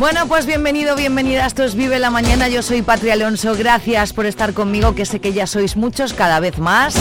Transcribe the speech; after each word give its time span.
Bueno, 0.00 0.26
pues 0.28 0.46
bienvenido, 0.46 0.96
bienvenida. 0.96 1.44
Esto 1.44 1.62
es 1.62 1.74
Vive 1.74 1.98
la 1.98 2.08
Mañana. 2.08 2.48
Yo 2.48 2.62
soy 2.62 2.80
Patria 2.80 3.12
Alonso. 3.12 3.54
Gracias 3.54 4.14
por 4.14 4.24
estar 4.24 4.54
conmigo, 4.54 4.94
que 4.94 5.04
sé 5.04 5.20
que 5.20 5.34
ya 5.34 5.46
sois 5.46 5.76
muchos, 5.76 6.14
cada 6.14 6.40
vez 6.40 6.56
más. 6.56 6.94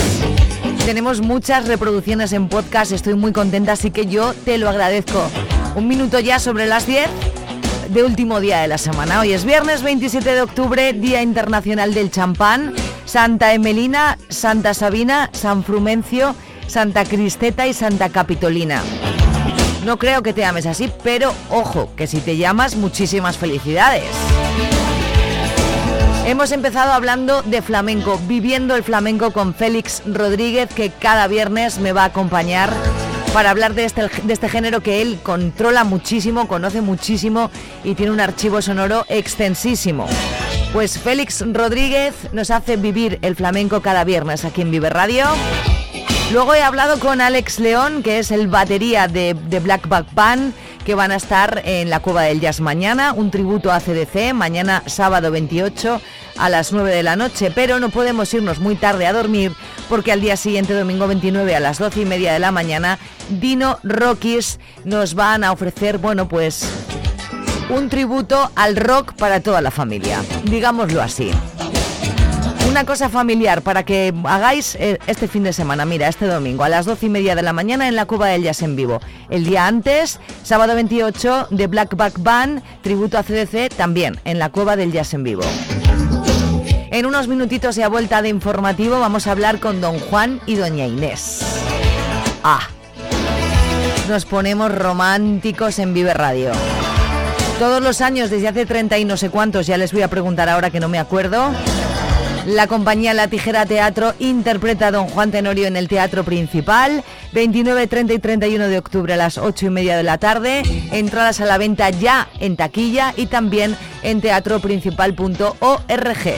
Tenemos 0.85 1.21
muchas 1.21 1.69
reproducciones 1.69 2.33
en 2.33 2.49
podcast. 2.49 2.91
Estoy 2.91 3.13
muy 3.13 3.31
contenta, 3.31 3.71
así 3.71 3.91
que 3.91 4.07
yo 4.07 4.33
te 4.43 4.57
lo 4.57 4.67
agradezco. 4.67 5.31
Un 5.75 5.87
minuto 5.87 6.19
ya 6.19 6.39
sobre 6.39 6.65
las 6.65 6.87
10 6.87 7.07
de 7.87 8.03
último 8.03 8.41
día 8.41 8.59
de 8.59 8.67
la 8.67 8.77
semana. 8.77 9.21
Hoy 9.21 9.31
es 9.31 9.45
viernes 9.45 9.81
27 9.81 10.33
de 10.35 10.41
octubre, 10.41 10.91
Día 10.91 11.21
Internacional 11.21 11.93
del 11.93 12.11
Champán. 12.11 12.73
Santa 13.05 13.53
Emelina, 13.53 14.17
Santa 14.27 14.73
Sabina, 14.73 15.29
San 15.31 15.63
Frumencio, 15.63 16.35
Santa 16.67 17.05
Cristeta 17.05 17.65
y 17.65 17.73
Santa 17.73 18.09
Capitolina. 18.09 18.83
No 19.85 19.97
creo 19.97 20.21
que 20.21 20.33
te 20.33 20.41
llames 20.41 20.65
así, 20.65 20.91
pero 21.03 21.33
ojo, 21.49 21.89
que 21.95 22.07
si 22.07 22.19
te 22.19 22.37
llamas, 22.37 22.75
muchísimas 22.75 23.37
felicidades. 23.37 24.03
Hemos 26.25 26.51
empezado 26.51 26.91
hablando 26.91 27.41
de 27.41 27.61
flamenco, 27.61 28.19
viviendo 28.27 28.75
el 28.75 28.83
flamenco 28.83 29.31
con 29.31 29.55
Félix 29.55 30.03
Rodríguez, 30.05 30.69
que 30.73 30.91
cada 30.91 31.27
viernes 31.27 31.79
me 31.79 31.91
va 31.91 32.03
a 32.03 32.05
acompañar 32.05 32.71
para 33.33 33.49
hablar 33.51 33.73
de 33.73 33.85
este, 33.85 34.09
de 34.23 34.33
este 34.33 34.49
género 34.49 34.81
que 34.81 35.01
él 35.01 35.19
controla 35.23 35.83
muchísimo, 35.83 36.47
conoce 36.47 36.81
muchísimo 36.81 37.49
y 37.83 37.95
tiene 37.95 38.11
un 38.11 38.19
archivo 38.19 38.61
sonoro 38.61 39.05
extensísimo. 39.07 40.07
Pues 40.73 40.99
Félix 40.99 41.43
Rodríguez 41.51 42.13
nos 42.31 42.51
hace 42.51 42.75
vivir 42.77 43.17
el 43.21 43.35
flamenco 43.35 43.81
cada 43.81 44.03
viernes 44.03 44.45
aquí 44.45 44.61
en 44.61 44.71
Vive 44.71 44.89
Radio. 44.89 45.25
Luego 46.31 46.53
he 46.53 46.61
hablado 46.61 46.99
con 46.99 47.21
Alex 47.21 47.59
León, 47.59 48.03
que 48.03 48.19
es 48.19 48.29
el 48.29 48.47
batería 48.47 49.07
de, 49.07 49.33
de 49.33 49.59
Black 49.59 49.87
Back 49.87 50.13
Band, 50.13 50.53
que 50.85 50.93
van 50.93 51.11
a 51.11 51.15
estar 51.15 51.63
en 51.65 51.89
la 51.89 52.01
Cueva 52.01 52.21
del 52.21 52.39
Jazz 52.39 52.59
mañana, 52.59 53.13
un 53.13 53.31
tributo 53.31 53.71
a 53.71 53.79
CDC, 53.79 54.33
mañana 54.35 54.83
sábado 54.85 55.31
28 55.31 55.99
a 56.37 56.49
las 56.49 56.71
9 56.71 56.91
de 56.91 57.01
la 57.01 57.15
noche, 57.15 57.51
pero 57.53 57.79
no 57.79 57.89
podemos 57.89 58.31
irnos 58.31 58.59
muy 58.59 58.75
tarde 58.75 59.07
a 59.07 59.13
dormir 59.13 59.53
porque 59.89 60.11
al 60.11 60.21
día 60.21 60.37
siguiente, 60.37 60.75
domingo 60.75 61.07
29 61.07 61.55
a 61.55 61.59
las 61.59 61.79
12 61.79 62.01
y 62.01 62.05
media 62.05 62.31
de 62.31 62.39
la 62.39 62.51
mañana, 62.51 62.99
Dino 63.29 63.79
Rockies 63.81 64.59
nos 64.85 65.15
van 65.15 65.43
a 65.43 65.51
ofrecer, 65.51 65.97
bueno, 65.97 66.27
pues 66.27 66.63
un 67.69 67.89
tributo 67.89 68.51
al 68.55 68.75
rock 68.75 69.13
para 69.13 69.41
toda 69.41 69.61
la 69.61 69.71
familia, 69.71 70.21
digámoslo 70.43 71.01
así 71.01 71.31
una 72.69 72.85
cosa 72.85 73.09
familiar 73.09 73.63
para 73.63 73.83
que 73.83 74.13
hagáis 74.25 74.75
eh, 74.75 74.99
este 75.07 75.27
fin 75.27 75.43
de 75.43 75.53
semana. 75.53 75.85
Mira, 75.85 76.07
este 76.07 76.27
domingo 76.27 76.63
a 76.63 76.69
las 76.69 76.85
12 76.85 77.07
y 77.07 77.09
media 77.09 77.35
de 77.35 77.41
la 77.41 77.51
mañana 77.51 77.87
en 77.87 77.95
la 77.95 78.05
Cuba 78.05 78.27
del 78.27 78.43
Jazz 78.43 78.61
en 78.61 78.75
vivo. 78.75 78.99
El 79.29 79.43
día 79.43 79.65
antes, 79.65 80.19
sábado 80.43 80.75
28, 80.75 81.47
de 81.49 81.67
Black 81.67 81.95
Back 81.95 82.19
Band, 82.19 82.61
tributo 82.83 83.17
a 83.17 83.23
CDC, 83.23 83.75
también 83.75 84.19
en 84.23 84.37
la 84.37 84.49
Cueva 84.49 84.75
del 84.75 84.91
Jazz 84.91 85.15
en 85.15 85.23
vivo. 85.23 85.41
En 86.91 87.05
unos 87.07 87.27
minutitos 87.27 87.75
y 87.77 87.81
a 87.81 87.87
vuelta 87.87 88.21
de 88.21 88.29
informativo 88.29 88.99
vamos 88.99 89.25
a 89.25 89.31
hablar 89.31 89.59
con 89.59 89.81
don 89.81 89.99
Juan 89.99 90.39
y 90.45 90.55
doña 90.55 90.85
Inés. 90.85 91.41
Ah, 92.43 92.67
nos 94.07 94.25
ponemos 94.25 94.71
románticos 94.71 95.79
en 95.79 95.93
Vive 95.95 96.13
Radio. 96.13 96.51
Todos 97.57 97.81
los 97.81 97.99
años, 98.01 98.29
desde 98.29 98.47
hace 98.47 98.65
30 98.65 98.97
y 98.99 99.05
no 99.05 99.17
sé 99.17 99.29
cuántos, 99.29 99.67
ya 99.67 99.77
les 99.77 99.91
voy 99.91 100.01
a 100.01 100.07
preguntar 100.07 100.47
ahora 100.49 100.69
que 100.69 100.79
no 100.79 100.87
me 100.87 100.97
acuerdo, 100.97 101.51
la 102.49 102.67
compañía 102.67 103.13
La 103.13 103.27
Tijera 103.27 103.65
Teatro 103.65 104.13
interpreta 104.17 104.87
a 104.87 104.91
Don 104.91 105.07
Juan 105.07 105.31
Tenorio 105.31 105.67
en 105.67 105.77
el 105.77 105.87
Teatro 105.87 106.23
Principal, 106.23 107.03
29, 107.31 107.85
30 107.85 108.13
y 108.13 108.19
31 108.19 108.67
de 108.67 108.77
octubre 108.77 109.13
a 109.13 109.17
las 109.17 109.37
8 109.37 109.67
y 109.67 109.69
media 109.69 109.95
de 109.95 110.03
la 110.03 110.17
tarde. 110.17 110.63
Entradas 110.91 111.39
a 111.41 111.45
la 111.45 111.59
venta 111.59 111.91
ya 111.91 112.27
en 112.39 112.57
taquilla 112.57 113.13
y 113.15 113.27
también 113.27 113.77
en 114.01 114.21
teatroprincipal.org. 114.21 116.33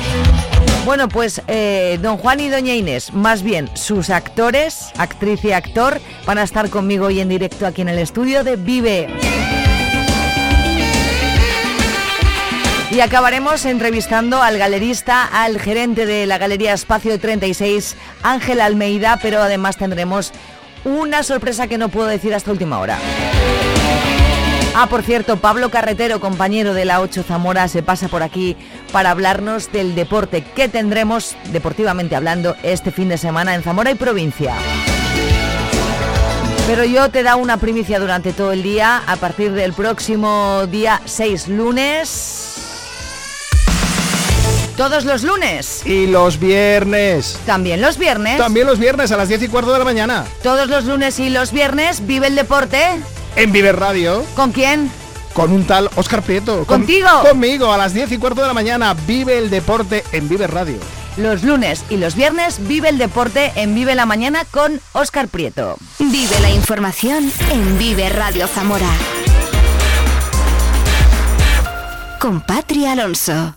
Bueno, 0.85 1.07
pues 1.07 1.41
eh, 1.47 1.97
don 2.01 2.17
Juan 2.17 2.41
y 2.41 2.49
doña 2.49 2.75
Inés, 2.75 3.13
más 3.13 3.43
bien 3.43 3.69
sus 3.75 4.09
actores, 4.09 4.89
actriz 4.97 5.45
y 5.45 5.53
actor, 5.53 6.01
van 6.25 6.39
a 6.39 6.43
estar 6.43 6.69
conmigo 6.69 7.05
hoy 7.05 7.21
en 7.21 7.29
directo 7.29 7.65
aquí 7.65 7.81
en 7.81 7.89
el 7.89 7.99
estudio 7.99 8.43
de 8.43 8.57
Vive. 8.57 9.07
Y 12.91 12.99
acabaremos 12.99 13.63
entrevistando 13.63 14.43
al 14.43 14.57
galerista, 14.57 15.23
al 15.23 15.61
gerente 15.61 16.05
de 16.05 16.25
la 16.25 16.37
Galería 16.37 16.73
Espacio 16.73 17.17
36, 17.17 17.95
Ángel 18.21 18.59
Almeida, 18.59 19.17
pero 19.21 19.41
además 19.41 19.77
tendremos 19.77 20.33
una 20.83 21.23
sorpresa 21.23 21.67
que 21.67 21.77
no 21.77 21.87
puedo 21.87 22.07
decir 22.07 22.35
hasta 22.35 22.51
última 22.51 22.79
hora. 22.79 22.97
Ah, 24.75 24.87
por 24.87 25.03
cierto, 25.03 25.37
Pablo 25.37 25.69
Carretero, 25.69 26.19
compañero 26.19 26.73
de 26.73 26.83
la 26.83 26.99
8 26.99 27.23
Zamora, 27.23 27.69
se 27.69 27.81
pasa 27.81 28.09
por 28.09 28.23
aquí 28.23 28.57
para 28.91 29.11
hablarnos 29.11 29.71
del 29.71 29.95
deporte 29.95 30.43
que 30.43 30.67
tendremos, 30.67 31.37
deportivamente 31.53 32.17
hablando, 32.17 32.57
este 32.61 32.91
fin 32.91 33.07
de 33.07 33.17
semana 33.17 33.55
en 33.55 33.63
Zamora 33.63 33.91
y 33.91 33.95
provincia. 33.95 34.53
Pero 36.67 36.83
yo 36.83 37.09
te 37.09 37.23
da 37.23 37.37
una 37.37 37.55
primicia 37.55 37.99
durante 37.99 38.33
todo 38.33 38.51
el 38.51 38.63
día, 38.63 39.01
a 39.07 39.15
partir 39.15 39.53
del 39.53 39.71
próximo 39.71 40.67
día 40.67 41.01
6 41.05 41.47
lunes. 41.47 42.50
Todos 44.77 45.05
los 45.05 45.23
lunes. 45.23 45.85
Y 45.85 46.07
los 46.07 46.39
viernes. 46.39 47.37
También 47.45 47.81
los 47.81 47.97
viernes. 47.97 48.37
También 48.37 48.65
los 48.65 48.79
viernes 48.79 49.11
a 49.11 49.17
las 49.17 49.27
10 49.27 49.43
y 49.43 49.47
cuarto 49.47 49.71
de 49.73 49.79
la 49.79 49.85
mañana. 49.85 50.25
Todos 50.41 50.67
los 50.69 50.85
lunes 50.85 51.19
y 51.19 51.29
los 51.29 51.51
viernes 51.51 52.05
vive 52.07 52.27
el 52.27 52.35
deporte. 52.35 52.99
En 53.35 53.51
Vive 53.51 53.71
Radio. 53.71 54.25
¿Con 54.35 54.51
quién? 54.51 54.91
Con 55.33 55.51
un 55.51 55.65
tal 55.65 55.89
Oscar 55.95 56.21
Prieto. 56.21 56.65
¿Contigo? 56.65 57.07
conmigo 57.21 57.71
a 57.71 57.77
las 57.77 57.93
10 57.93 58.11
y 58.13 58.17
cuarto 58.17 58.41
de 58.41 58.47
la 58.47 58.53
mañana. 58.53 58.95
Vive 59.07 59.37
el 59.37 59.49
deporte 59.49 60.03
en 60.11 60.27
Vive 60.27 60.47
Radio. 60.47 60.77
Los 61.17 61.43
lunes 61.43 61.83
y 61.89 61.97
los 61.97 62.15
viernes 62.15 62.65
vive 62.67 62.89
el 62.89 62.97
deporte 62.97 63.51
en 63.55 63.75
Vive 63.75 63.95
la 63.95 64.05
Mañana 64.05 64.45
con 64.49 64.79
Oscar 64.93 65.27
Prieto. 65.27 65.75
Vive 65.99 66.39
la 66.41 66.49
información 66.49 67.31
en 67.51 67.77
Vive 67.77 68.09
Radio 68.09 68.47
Zamora. 68.47 68.89
Con 72.19 72.41
Patria 72.41 72.93
Alonso. 72.93 73.55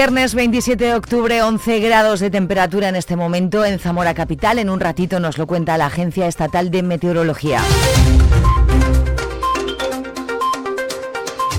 Viernes 0.00 0.34
27 0.34 0.82
de 0.82 0.94
octubre, 0.94 1.42
11 1.42 1.78
grados 1.80 2.20
de 2.20 2.30
temperatura 2.30 2.88
en 2.88 2.96
este 2.96 3.16
momento 3.16 3.66
en 3.66 3.78
Zamora 3.78 4.14
Capital. 4.14 4.58
En 4.58 4.70
un 4.70 4.80
ratito 4.80 5.20
nos 5.20 5.36
lo 5.36 5.46
cuenta 5.46 5.76
la 5.76 5.84
Agencia 5.84 6.26
Estatal 6.26 6.70
de 6.70 6.82
Meteorología. 6.82 7.60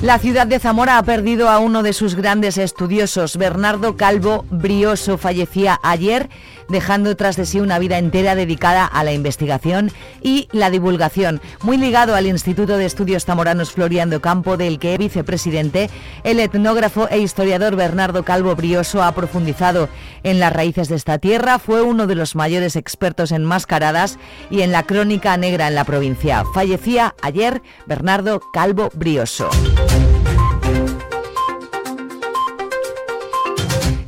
La 0.01 0.17
ciudad 0.17 0.47
de 0.47 0.57
Zamora 0.57 0.97
ha 0.97 1.03
perdido 1.03 1.49
a 1.49 1.59
uno 1.59 1.83
de 1.83 1.93
sus 1.93 2.15
grandes 2.15 2.57
estudiosos, 2.57 3.37
Bernardo 3.37 3.95
Calvo 3.95 4.43
Brioso, 4.49 5.19
fallecía 5.19 5.79
ayer 5.83 6.27
dejando 6.71 7.15
tras 7.15 7.35
de 7.35 7.45
sí 7.45 7.59
una 7.59 7.77
vida 7.79 7.97
entera 7.97 8.35
dedicada 8.35 8.85
a 8.85 9.03
la 9.03 9.13
investigación 9.13 9.91
y 10.21 10.47
la 10.51 10.69
divulgación, 10.69 11.41
muy 11.61 11.77
ligado 11.77 12.15
al 12.15 12.25
Instituto 12.25 12.77
de 12.77 12.85
Estudios 12.85 13.25
Zamoranos 13.25 13.71
Floriando 13.71 14.21
Campo, 14.21 14.57
del 14.57 14.79
que 14.79 14.93
es 14.93 14.99
vicepresidente, 14.99 15.89
el 16.23 16.39
etnógrafo 16.39 17.07
e 17.09 17.19
historiador 17.19 17.75
Bernardo 17.75 18.23
Calvo 18.23 18.55
Brioso 18.55 19.03
ha 19.03 19.11
profundizado 19.13 19.89
en 20.23 20.39
las 20.39 20.53
raíces 20.53 20.89
de 20.89 20.95
esta 20.95 21.17
tierra, 21.17 21.59
fue 21.59 21.81
uno 21.81 22.07
de 22.07 22.15
los 22.15 22.35
mayores 22.35 22.75
expertos 22.75 23.31
en 23.31 23.45
mascaradas 23.45 24.17
y 24.49 24.61
en 24.61 24.71
la 24.71 24.83
crónica 24.83 25.37
negra 25.37 25.67
en 25.67 25.75
la 25.75 25.83
provincia. 25.83 26.43
Fallecía 26.53 27.15
ayer 27.21 27.61
Bernardo 27.85 28.41
Calvo 28.53 28.89
Brioso. 28.93 29.49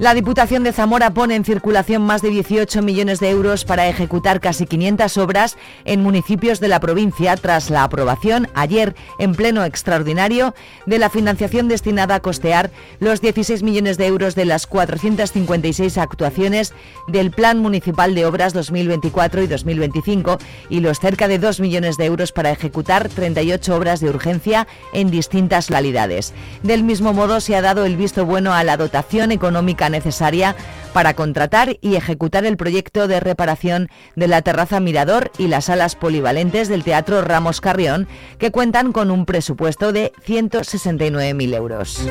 La 0.04 0.14
Diputación 0.14 0.66
de 0.66 0.74
Zamora 0.74 1.14
pone 1.14 1.34
en 1.34 1.46
circulación 1.46 2.02
más 2.02 2.22
de 2.22 2.30
18 2.30 2.82
millones 2.82 3.22
de 3.22 3.30
euros 3.30 3.64
para 3.64 3.88
ejecutar 3.88 4.42
casi 4.42 4.66
500 4.66 5.18
obras 5.18 5.56
en 5.86 6.04
municipios 6.04 6.60
de 6.60 6.68
la 6.68 6.82
provincia 6.82 7.38
tras 7.38 7.70
la 7.70 7.86
aprobación 7.86 8.50
ayer 8.54 8.96
en 9.18 9.34
pleno 9.34 9.64
extraordinario 9.64 10.56
de 10.86 11.00
la 11.00 11.10
financiación 11.10 11.70
destinada 11.70 12.16
a 12.16 12.20
costear 12.20 12.70
los 13.00 13.22
16 13.22 13.64
millones 13.64 13.98
de 13.98 14.08
euros 14.08 14.36
de 14.36 14.44
las 14.44 14.68
456 14.68 15.98
actuaciones 15.98 16.74
del 17.08 17.32
Plan 17.32 17.60
Municipal 17.60 18.14
de 18.14 18.26
Obras 18.26 18.52
2024 18.52 19.42
y 19.42 19.48
2025 19.48 20.38
y 20.70 20.82
los 20.82 21.00
cerca 21.00 21.30
de 21.30 21.40
2 21.40 21.62
millones 21.62 21.96
de 21.96 22.08
euros 22.08 22.34
para 22.34 22.52
ejecutar 22.52 23.08
38 23.08 23.74
obras 23.74 24.02
de 24.02 24.10
urgencia 24.10 24.68
en 24.92 25.10
distintas 25.10 25.70
localidades. 25.70 26.34
Del 26.62 26.84
mismo 26.84 27.14
modo 27.14 27.40
se 27.40 27.56
ha 27.56 27.62
dado 27.62 27.86
el 27.86 27.96
visto 27.96 28.26
bueno 28.26 28.54
a 28.54 28.66
la 28.66 28.76
dotación 28.76 29.32
económica 29.32 29.93
necesaria 29.94 30.58
para 30.92 31.14
contratar 31.14 31.78
y 31.80 31.96
ejecutar 31.96 32.44
el 32.44 32.58
proyecto 32.58 33.08
de 33.08 33.22
reparación 33.22 33.88
de 34.18 34.28
la 34.28 34.42
terraza 34.42 34.82
Mirador 34.82 35.32
y 35.38 35.48
las 35.48 35.66
salas 35.66 35.96
polivalentes 35.96 36.68
del 36.68 36.84
Teatro 36.84 37.22
Ramos 37.22 37.62
Carrión, 37.62 38.10
que 38.38 38.52
cuentan 38.52 38.92
con 38.92 39.10
un 39.10 39.26
presupuesto 39.26 39.94
de 39.94 40.12
169.000 40.26 41.56
euros. 41.56 42.06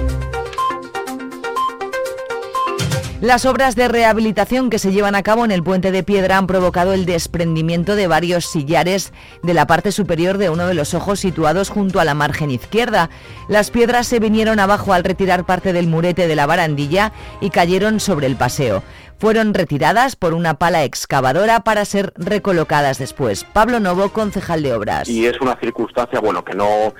Las 3.22 3.46
obras 3.46 3.76
de 3.76 3.86
rehabilitación 3.86 4.69
que 4.69 4.80
se 4.80 4.90
llevan 4.90 5.14
a 5.14 5.22
cabo 5.22 5.44
en 5.44 5.52
el 5.52 5.62
puente 5.62 5.92
de 5.92 6.02
piedra 6.02 6.38
han 6.38 6.48
provocado 6.48 6.92
el 6.92 7.06
desprendimiento 7.06 7.94
de 7.94 8.08
varios 8.08 8.46
sillares 8.46 9.12
de 9.44 9.54
la 9.54 9.69
parte 9.69 9.92
superior 9.92 10.38
de 10.38 10.50
uno 10.50 10.66
de 10.66 10.74
los 10.74 10.92
ojos 10.92 11.20
situados 11.20 11.69
junto 11.69 12.00
a 12.00 12.04
la 12.04 12.14
margen 12.14 12.50
izquierda. 12.50 13.10
Las 13.46 13.70
piedras 13.70 14.08
se 14.08 14.19
vinieron 14.19 14.58
abajo 14.58 14.92
al 14.92 15.04
retirar 15.04 15.46
parte 15.46 15.72
del 15.72 15.86
murete 15.86 16.26
de 16.26 16.34
la 16.34 16.46
barandilla 16.46 17.12
y 17.40 17.50
cayeron 17.50 18.00
sobre 18.00 18.26
el 18.26 18.34
paseo. 18.34 18.82
Fueron 19.20 19.54
retiradas 19.54 20.16
por 20.16 20.34
una 20.34 20.54
pala 20.54 20.82
excavadora 20.82 21.60
para 21.60 21.84
ser 21.84 22.12
recolocadas 22.16 22.98
después. 22.98 23.44
Pablo 23.44 23.78
Novo, 23.78 24.08
concejal 24.08 24.64
de 24.64 24.74
obras. 24.74 25.08
Y 25.08 25.26
es 25.26 25.40
una 25.40 25.56
circunstancia, 25.60 26.19
bueno, 26.19 26.44
que 26.44 26.56
no 26.56 26.92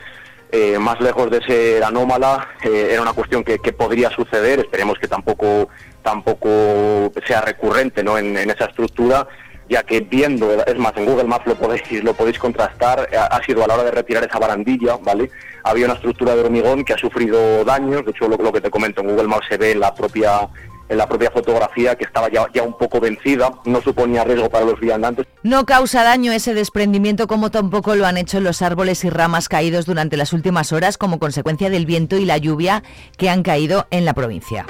eh, 0.55 0.79
más 0.79 1.01
lejos 1.01 1.31
de 1.31 1.41
ser 1.47 1.83
anómala, 1.83 2.47
eh, 2.63 2.91
era 2.93 3.01
una 3.01 3.15
cuestión 3.15 3.43
que, 3.43 3.59
podría 3.73 4.11
suceder, 4.11 4.61
esperemos 4.61 4.99
que 4.99 5.09
tampoco, 5.09 5.71
tampoco 6.03 7.13
sea 7.27 7.41
recurrente 7.41 8.03
¿no? 8.03 8.19
en, 8.19 8.37
esa 8.37 8.67
estructura, 8.67 9.27
ya 9.69 9.83
que 9.83 10.01
viendo, 10.01 10.53
es 10.53 10.77
más, 10.77 10.93
en 10.97 11.07
Google 11.07 11.25
Maps 11.25 11.47
lo 11.47 11.55
podéis, 11.55 11.83
lo 12.03 12.15
podéis 12.15 12.39
contrastar, 12.39 13.09
eh, 13.11 13.17
ha, 13.17 13.43
sido 13.45 13.65
a 13.65 13.69
la 13.69 13.75
hora 13.75 13.85
de 13.85 13.91
retirar 13.93 14.25
esa 14.25 14.39
barandilla, 14.39 14.97
¿vale? 14.97 15.31
Había 15.65 15.87
una 15.87 15.95
estructura 15.95 16.35
de 16.35 16.43
hormigón 16.43 16.85
que 16.85 16.93
ha 16.93 16.99
sufrido 16.99 17.65
daños, 17.65 18.05
de 18.05 18.11
hecho 18.11 18.29
lo, 18.29 18.37
lo 18.37 18.53
que 18.53 18.61
te 18.61 18.71
comento, 18.71 19.01
en 19.01 19.09
Google 19.09 19.29
Maps 19.29 19.47
se 19.49 19.57
ve 19.57 19.73
en 19.73 19.81
la 19.81 19.95
propia 19.95 20.49
en 20.93 20.99
la 20.99 21.09
propia 21.09 21.31
fotografía 21.31 21.97
que 21.97 22.05
estaba 22.05 22.31
ya, 22.31 22.47
ya 22.53 22.63
un 22.63 22.77
poco 22.77 23.01
vencida, 23.01 23.51
no 23.65 23.81
suponía 23.81 24.25
riesgo 24.25 24.51
para 24.51 24.67
los 24.67 24.79
viandantes. 24.79 25.27
No 25.43 25.65
causa 25.65 26.05
daño 26.05 26.33
ese 26.33 26.55
desprendimiento 26.55 27.27
como 27.27 27.51
tampoco 27.51 27.95
lo 27.95 28.07
han 28.07 28.19
hecho 28.19 28.41
los 28.41 28.63
árboles 28.63 29.05
y 29.05 29.11
ramas 29.11 29.49
caídos 29.49 29.87
durante 29.87 30.17
las 30.17 30.33
últimas 30.33 30.73
horas 30.73 30.99
como 30.99 31.19
consecuencia 31.19 31.71
del 31.71 31.87
viento 31.87 32.17
y 32.17 32.27
la 32.27 32.37
lluvia 32.37 32.83
que 33.17 33.31
han 33.31 33.43
caído 33.43 33.87
en 33.91 34.05
la 34.05 34.13
provincia. 34.13 34.67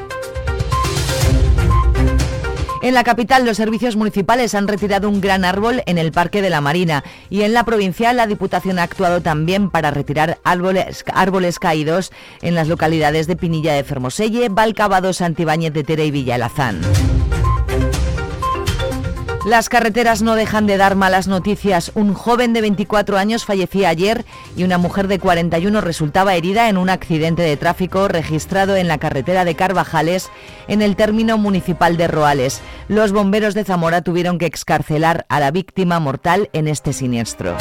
En 2.83 2.95
la 2.95 3.05
capital, 3.05 3.47
los 3.47 3.59
servicios 3.59 3.95
municipales 3.95 4.57
han 4.57 4.67
retirado 4.67 5.09
un 5.09 5.21
gran 5.21 5.45
árbol 5.45 5.85
en 5.87 5.99
el 5.99 6.11
Parque 6.11 6.43
de 6.43 6.51
la 6.51 6.61
Marina 6.61 7.05
y 7.31 7.43
en 7.43 7.53
la 7.53 7.65
provincial 7.65 8.17
la 8.17 8.27
Diputación 8.27 8.81
ha 8.81 8.83
actuado 8.83 9.21
también 9.21 9.71
para 9.71 9.93
retirar 9.93 10.39
árboles, 10.43 11.05
árboles 11.15 11.61
caídos 11.61 12.11
en 12.41 12.57
las 12.57 12.67
localidades 12.67 13.29
de 13.29 13.37
Pinilla 13.37 13.75
de 13.75 13.85
Fermoselle, 13.85 14.49
Valcabado, 14.49 15.13
Santibáñez 15.13 15.73
de 15.73 15.85
Tere 15.85 16.07
y 16.07 16.11
Villalazán. 16.11 16.81
Las 19.45 19.69
carreteras 19.69 20.23
no 20.23 20.37
dejan 20.37 20.69
de 20.69 20.77
dar 20.77 20.95
malas 20.95 21.27
noticias. 21.27 21.91
Un 21.97 22.15
joven 22.15 22.53
de 22.53 22.61
24 22.61 23.19
años 23.19 23.45
fallecía 23.45 23.89
ayer 23.89 24.25
y 24.57 24.63
una 24.63 24.79
mujer 24.79 25.09
de 25.09 25.19
41 25.19 25.81
resultaba 25.81 26.37
herida 26.37 26.69
en 26.69 26.77
un 26.77 26.89
accidente 26.89 27.43
de 27.43 27.57
tráfico 27.57 28.07
registrado 28.07 28.77
en 28.77 28.87
la 28.87 28.99
carretera 28.99 29.45
de 29.45 29.57
Carvajales 29.57 30.31
en 30.69 30.81
el 30.81 30.95
término 30.95 31.39
municipal 31.39 31.97
de 31.97 32.07
Roales. 32.07 32.61
Los 32.87 33.11
bomberos 33.11 33.55
de 33.55 33.65
Zamora 33.65 34.03
tuvieron 34.03 34.39
que 34.39 34.47
excarcelar 34.47 35.27
a 35.29 35.41
la 35.41 35.51
víctima 35.51 35.99
mortal 35.99 36.49
en 36.53 36.69
este 36.69 36.93
siniestro. 36.93 37.57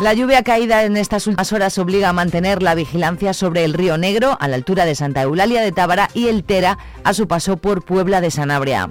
La 0.00 0.14
lluvia 0.14 0.44
caída 0.44 0.84
en 0.84 0.96
estas 0.96 1.26
últimas 1.26 1.52
horas 1.52 1.76
obliga 1.76 2.10
a 2.10 2.12
mantener 2.12 2.62
la 2.62 2.76
vigilancia 2.76 3.34
sobre 3.34 3.64
el 3.64 3.74
río 3.74 3.98
Negro 3.98 4.36
a 4.38 4.46
la 4.46 4.54
altura 4.54 4.84
de 4.84 4.94
Santa 4.94 5.22
Eulalia 5.22 5.60
de 5.60 5.72
Tábara 5.72 6.08
y 6.14 6.28
el 6.28 6.44
Tera 6.44 6.78
a 7.02 7.14
su 7.14 7.26
paso 7.26 7.56
por 7.56 7.84
Puebla 7.84 8.20
de 8.20 8.30
Sanabria. 8.30 8.88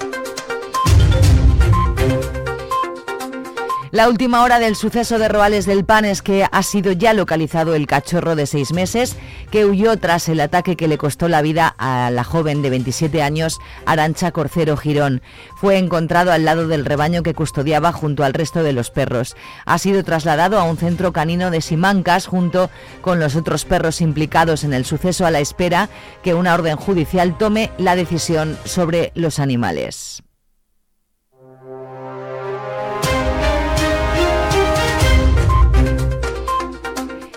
La 3.91 4.09
última 4.09 4.43
hora 4.43 4.59
del 4.59 4.75
suceso 4.75 5.17
de 5.17 5.29
Roales 5.29 5.65
del 5.65 5.85
Pan 5.85 6.03
es 6.03 6.21
que 6.21 6.45
ha 6.51 6.63
sido 6.63 6.91
ya 6.91 7.13
localizado 7.13 7.73
el 7.73 7.87
cachorro 7.87 8.35
de 8.35 8.45
seis 8.45 8.73
meses 8.73 9.15
que 9.49 9.65
huyó 9.65 9.95
tras 9.95 10.27
el 10.27 10.41
ataque 10.41 10.75
que 10.75 10.89
le 10.89 10.97
costó 10.97 11.29
la 11.29 11.41
vida 11.41 11.73
a 11.77 12.11
la 12.11 12.25
joven 12.25 12.61
de 12.61 12.69
27 12.69 13.21
años, 13.21 13.59
Arancha 13.85 14.31
Corcero 14.31 14.75
Girón. 14.75 15.21
Fue 15.55 15.77
encontrado 15.77 16.33
al 16.33 16.43
lado 16.43 16.67
del 16.67 16.83
rebaño 16.83 17.23
que 17.23 17.33
custodiaba 17.33 17.93
junto 17.93 18.25
al 18.25 18.33
resto 18.33 18.61
de 18.61 18.73
los 18.73 18.91
perros. 18.91 19.37
Ha 19.65 19.77
sido 19.77 20.03
trasladado 20.03 20.59
a 20.59 20.63
un 20.63 20.77
centro 20.77 21.13
canino 21.13 21.49
de 21.49 21.61
Simancas 21.61 22.27
junto 22.27 22.69
con 23.01 23.21
los 23.21 23.37
otros 23.37 23.63
perros 23.63 24.01
implicados 24.01 24.65
en 24.65 24.73
el 24.73 24.83
suceso 24.83 25.25
a 25.25 25.31
la 25.31 25.39
espera 25.39 25.87
que 26.23 26.33
una 26.33 26.53
orden 26.53 26.75
judicial 26.75 27.37
tome 27.37 27.71
la 27.77 27.95
decisión 27.95 28.57
sobre 28.65 29.13
los 29.15 29.39
animales. 29.39 30.23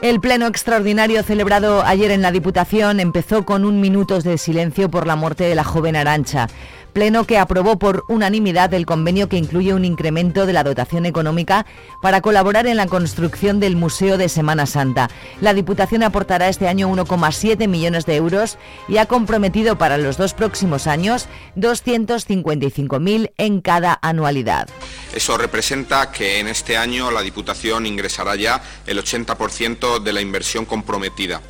El 0.03 0.19
pleno 0.19 0.47
extraordinario 0.47 1.23
celebrado 1.23 1.83
ayer 1.85 2.11
en 2.11 2.23
la 2.23 2.33
Diputación 2.33 3.01
empezó 3.01 3.45
con 3.45 3.67
un 3.67 3.83
minuto 3.83 4.19
de 4.19 4.39
silencio 4.39 4.91
por 4.91 5.07
la 5.07 5.15
muerte 5.15 5.45
de 5.45 5.55
la 5.55 5.63
joven 5.63 5.95
Arancha 5.95 6.49
pleno 6.91 7.25
que 7.25 7.39
aprobó 7.39 7.79
por 7.79 8.05
unanimidad 8.09 8.73
el 8.75 8.87
convenio 8.87 9.29
que 9.29 9.37
incluye 9.37 9.75
un 9.75 9.85
incremento 9.85 10.47
de 10.47 10.53
la 10.53 10.65
dotación 10.65 11.07
económica 11.07 11.67
para 12.03 12.21
colaborar 12.21 12.67
en 12.67 12.77
la 12.77 12.87
construcción 12.87 13.61
del 13.61 13.77
Museo 13.77 14.19
de 14.19 14.29
Semana 14.29 14.67
Santa. 14.67 15.11
La 15.41 15.55
Diputación 15.55 16.03
aportará 16.03 16.49
este 16.49 16.69
año 16.69 16.89
1,7 16.89 17.69
millones 17.69 18.07
de 18.07 18.17
euros 18.17 18.59
y 18.89 18.99
ha 18.99 19.07
comprometido 19.07 19.79
para 19.79 19.99
los 19.99 20.17
dos 20.17 20.35
próximos 20.35 20.87
años 20.87 21.27
255.000 21.57 23.33
en 23.37 23.61
cada 23.61 23.99
anualidad. 24.03 24.69
Eso 25.15 25.37
representa 25.39 26.13
que 26.13 26.39
en 26.39 26.49
este 26.49 26.77
año 26.77 27.11
la 27.11 27.23
Diputación 27.23 27.87
ingresará 27.87 28.37
ya 28.37 28.63
el 28.87 29.03
80% 29.03 30.01
de 30.03 30.13
la 30.13 30.21
inversión 30.21 30.65
comprometida. 30.65 31.41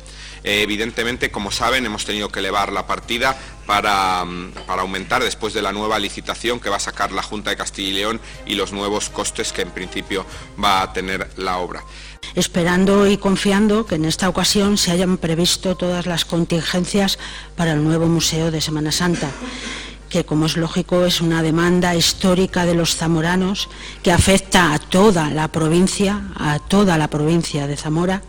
Eh, 0.43 0.61
evidentemente, 0.63 1.31
como 1.31 1.51
saben, 1.51 1.85
hemos 1.85 2.05
tenido 2.05 2.29
que 2.29 2.39
elevar 2.39 2.71
la 2.71 2.87
partida 2.87 3.37
para, 3.65 4.25
mm, 4.25 4.51
para, 4.65 4.81
aumentar 4.81 5.23
después 5.23 5.53
de 5.53 5.61
la 5.61 5.71
nueva 5.71 5.99
licitación 5.99 6.59
que 6.59 6.69
va 6.69 6.77
a 6.77 6.79
sacar 6.79 7.11
la 7.11 7.21
Junta 7.21 7.51
de 7.51 7.57
Castilla 7.57 7.89
y 7.89 7.93
León 7.93 8.21
y 8.45 8.55
los 8.55 8.71
nuevos 8.71 9.09
costes 9.09 9.53
que 9.53 9.61
en 9.61 9.71
principio 9.71 10.25
va 10.61 10.81
a 10.81 10.93
tener 10.93 11.29
la 11.37 11.57
obra. 11.57 11.83
Esperando 12.33 13.07
y 13.07 13.17
confiando 13.17 13.85
que 13.85 13.95
en 13.95 14.05
esta 14.05 14.29
ocasión 14.29 14.77
se 14.77 14.91
hayan 14.91 15.17
previsto 15.17 15.75
todas 15.75 16.05
las 16.05 16.25
contingencias 16.25 17.19
para 17.55 17.73
el 17.73 17.83
nuevo 17.83 18.07
Museo 18.07 18.51
de 18.51 18.61
Semana 18.61 18.91
Santa 18.91 19.29
que 20.11 20.25
como 20.25 20.45
es 20.45 20.57
lógico 20.57 21.05
es 21.05 21.21
una 21.21 21.41
demanda 21.41 21.95
histórica 21.95 22.65
de 22.65 22.75
los 22.75 22.97
zamoranos 22.97 23.69
que 24.03 24.11
afecta 24.11 24.73
a 24.73 24.79
toda 24.79 25.29
la 25.29 25.47
provincia, 25.47 26.21
a 26.35 26.59
toda 26.59 26.97
la 26.97 27.07
provincia 27.07 27.65
de 27.65 27.77
Zamora, 27.77 28.21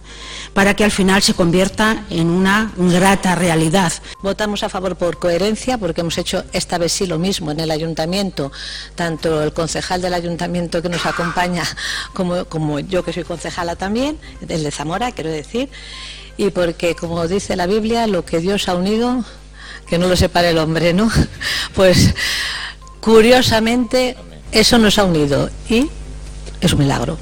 para 0.54 0.74
que 0.74 0.84
al 0.84 0.92
final 0.92 1.22
se 1.22 1.34
convierta 1.34 2.04
en 2.08 2.30
una 2.30 2.72
grata 2.76 3.34
realidad. 3.34 3.92
Votamos 4.22 4.62
a 4.62 4.68
favor 4.68 4.96
por 4.96 5.18
coherencia 5.18 5.76
porque 5.76 6.02
hemos 6.02 6.16
hecho 6.18 6.44
esta 6.52 6.78
vez 6.78 6.92
sí 6.92 7.06
lo 7.06 7.18
mismo 7.18 7.50
en 7.50 7.58
el 7.58 7.70
ayuntamiento, 7.70 8.52
tanto 8.94 9.42
el 9.42 9.52
concejal 9.52 10.00
del 10.00 10.14
ayuntamiento 10.14 10.82
que 10.82 10.88
nos 10.88 11.04
acompaña 11.04 11.64
como, 12.12 12.78
yo 12.78 13.04
que 13.04 13.12
soy 13.12 13.24
concejala 13.24 13.74
también, 13.74 14.18
el 14.48 14.62
de 14.62 14.70
Zamora 14.70 15.10
quiero 15.10 15.30
decir, 15.30 15.68
y 16.36 16.50
porque 16.50 16.94
como 16.94 17.26
dice 17.26 17.56
la 17.56 17.66
Biblia, 17.66 18.06
lo 18.06 18.24
que 18.24 18.38
Dios 18.38 18.68
ha 18.68 18.76
unido, 18.76 19.24
que 19.92 19.98
no 19.98 20.08
lo 20.08 20.16
separe 20.16 20.48
el 20.48 20.56
hombre, 20.56 20.94
¿no? 20.94 21.10
Pues 21.74 22.14
curiosamente 23.02 24.16
eso 24.50 24.78
nos 24.78 24.98
ha 24.98 25.04
unido 25.04 25.50
y 25.68 25.90
es 26.62 26.72
un 26.72 26.78
milagro. 26.78 27.18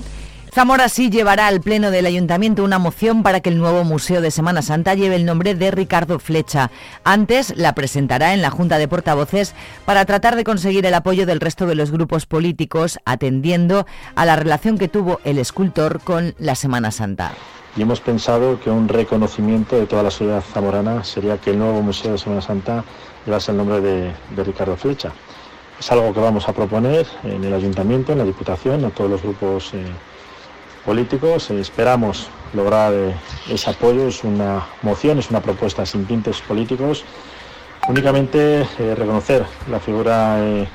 Zamora 0.55 0.89
sí 0.89 1.11
llevará 1.11 1.49
al 1.49 1.61
Pleno 1.61 1.91
del 1.91 2.07
Ayuntamiento 2.07 2.62
una 2.62 2.79
moción 2.79 3.25
para 3.25 3.41
que 3.41 3.49
el 3.49 3.59
nuevo 3.59 3.83
Museo 3.83 4.21
de 4.21 4.31
Semana 4.31 4.62
Santa 4.62 4.95
lleve 4.95 5.17
el 5.17 5.25
nombre 5.25 5.57
de 5.57 5.73
Ricardo 5.73 6.21
Flecha. 6.21 6.71
Antes 7.03 7.57
la 7.57 7.75
presentará 7.75 8.35
en 8.35 8.43
la 8.43 8.50
Junta 8.50 8.79
de 8.79 8.87
Portavoces 8.87 9.53
para 9.85 10.05
tratar 10.05 10.37
de 10.37 10.45
conseguir 10.45 10.87
el 10.87 10.95
apoyo 10.95 11.27
del 11.27 11.41
resto 11.41 11.67
de 11.67 11.75
los 11.75 11.91
grupos 11.91 12.27
políticos, 12.27 13.00
atendiendo 13.05 13.85
a 14.15 14.27
la 14.27 14.37
relación 14.37 14.79
que 14.79 14.87
tuvo 14.87 15.19
el 15.25 15.39
escultor 15.39 16.00
con 16.05 16.37
la 16.39 16.55
Semana 16.55 16.93
Santa. 16.93 17.33
Y 17.77 17.83
hemos 17.83 18.00
pensado 18.00 18.59
que 18.61 18.71
un 18.71 18.89
reconocimiento 18.89 19.77
de 19.77 19.87
toda 19.87 20.03
la 20.03 20.11
sociedad 20.11 20.43
zamorana 20.43 21.05
sería 21.05 21.39
que 21.39 21.50
el 21.50 21.59
nuevo 21.59 21.83
Museo 21.83 22.12
de 22.12 22.19
Semana 22.19 22.43
Santa 22.43 22.85
llevase 23.25 23.53
el 23.53 23.57
nombre 23.57 23.81
de, 23.81 24.12
Ricardo 24.45 24.77
Flecha. 24.77 25.12
Es 25.79 25.91
algo 25.93 26.12
que 26.12 26.21
vamos 26.21 26.49
a 26.49 26.53
proponer 26.53 27.07
en 27.23 27.45
el 27.45 27.55
Ayuntamiento, 27.55 28.12
en 28.12 28.19
la 28.19 28.25
Diputación, 28.25 28.85
a 28.85 28.91
todos 28.91 29.11
los 29.11 29.23
grupos 29.23 29.73
eh, 29.73 29.85
políticos. 30.85 31.50
esperamos 31.50 32.29
lograr 32.53 32.93
eh, 32.93 33.15
ese 33.49 33.71
apoyo. 33.71 34.09
Es 34.09 34.25
una 34.25 34.67
moción, 34.83 35.19
es 35.19 35.31
una 35.31 35.41
propuesta 35.41 35.87
sin 35.87 36.07
tintes 36.07 36.41
políticos. 36.41 37.05
Únicamente 37.89 38.67
eh, 38.79 38.95
reconocer 38.95 39.45
la 39.71 39.81
figura 39.81 40.37
eh, 40.41 40.69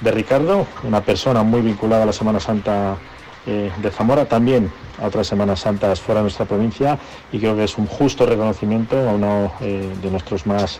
de 0.00 0.10
Ricardo, 0.10 0.66
una 0.84 1.00
persona 1.00 1.42
muy 1.42 1.60
vinculada 1.60 2.04
a 2.04 2.06
la 2.06 2.12
Semana 2.12 2.40
Santa 2.40 2.96
de 3.46 3.90
Zamora, 3.90 4.26
también 4.26 4.70
a 5.00 5.06
otras 5.06 5.26
Semanas 5.26 5.60
Santas 5.60 6.00
fuera 6.00 6.20
de 6.20 6.24
nuestra 6.24 6.46
provincia 6.46 6.98
y 7.32 7.38
creo 7.38 7.56
que 7.56 7.64
es 7.64 7.78
un 7.78 7.86
justo 7.86 8.26
reconocimiento 8.26 8.96
a 8.96 9.12
uno 9.12 9.52
de 9.60 10.10
nuestros 10.10 10.46
más 10.46 10.78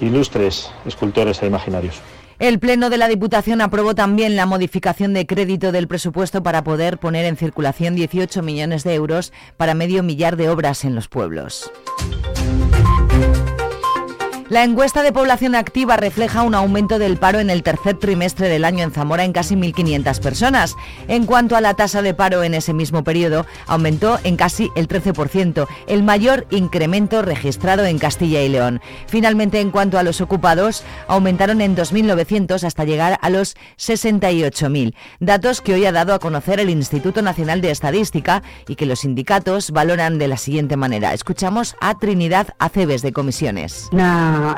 ilustres 0.00 0.70
escultores 0.84 1.42
e 1.42 1.46
imaginarios. 1.46 2.00
El 2.38 2.58
Pleno 2.58 2.90
de 2.90 2.98
la 2.98 3.08
Diputación 3.08 3.62
aprobó 3.62 3.94
también 3.94 4.36
la 4.36 4.44
modificación 4.44 5.14
de 5.14 5.26
crédito 5.26 5.72
del 5.72 5.88
presupuesto 5.88 6.42
para 6.42 6.62
poder 6.62 6.98
poner 6.98 7.24
en 7.24 7.38
circulación 7.38 7.94
18 7.94 8.42
millones 8.42 8.84
de 8.84 8.94
euros 8.94 9.32
para 9.56 9.72
medio 9.72 10.02
millar 10.02 10.36
de 10.36 10.50
obras 10.50 10.84
en 10.84 10.94
los 10.94 11.08
pueblos. 11.08 11.70
La 14.48 14.62
encuesta 14.62 15.02
de 15.02 15.12
población 15.12 15.56
activa 15.56 15.96
refleja 15.96 16.42
un 16.42 16.54
aumento 16.54 17.00
del 17.00 17.16
paro 17.16 17.40
en 17.40 17.50
el 17.50 17.64
tercer 17.64 17.98
trimestre 17.98 18.48
del 18.48 18.64
año 18.64 18.84
en 18.84 18.92
Zamora 18.92 19.24
en 19.24 19.32
casi 19.32 19.56
1.500 19.56 20.20
personas. 20.20 20.76
En 21.08 21.26
cuanto 21.26 21.56
a 21.56 21.60
la 21.60 21.74
tasa 21.74 22.00
de 22.00 22.14
paro 22.14 22.44
en 22.44 22.54
ese 22.54 22.72
mismo 22.72 23.02
periodo, 23.02 23.44
aumentó 23.66 24.20
en 24.22 24.36
casi 24.36 24.70
el 24.76 24.86
13%, 24.86 25.66
el 25.88 26.02
mayor 26.04 26.46
incremento 26.50 27.22
registrado 27.22 27.84
en 27.84 27.98
Castilla 27.98 28.40
y 28.42 28.48
León. 28.48 28.80
Finalmente, 29.08 29.60
en 29.60 29.72
cuanto 29.72 29.98
a 29.98 30.04
los 30.04 30.20
ocupados, 30.20 30.84
aumentaron 31.08 31.60
en 31.60 31.76
2.900 31.76 32.62
hasta 32.62 32.84
llegar 32.84 33.18
a 33.20 33.30
los 33.30 33.56
68.000, 33.78 34.94
datos 35.18 35.60
que 35.60 35.74
hoy 35.74 35.86
ha 35.86 35.92
dado 35.92 36.14
a 36.14 36.20
conocer 36.20 36.60
el 36.60 36.70
Instituto 36.70 37.20
Nacional 37.20 37.60
de 37.60 37.72
Estadística 37.72 38.44
y 38.68 38.76
que 38.76 38.86
los 38.86 39.00
sindicatos 39.00 39.72
valoran 39.72 40.18
de 40.18 40.28
la 40.28 40.36
siguiente 40.36 40.76
manera. 40.76 41.14
Escuchamos 41.14 41.74
a 41.80 41.98
Trinidad 41.98 42.54
Aceves 42.60 43.02
de 43.02 43.12
Comisiones 43.12 43.88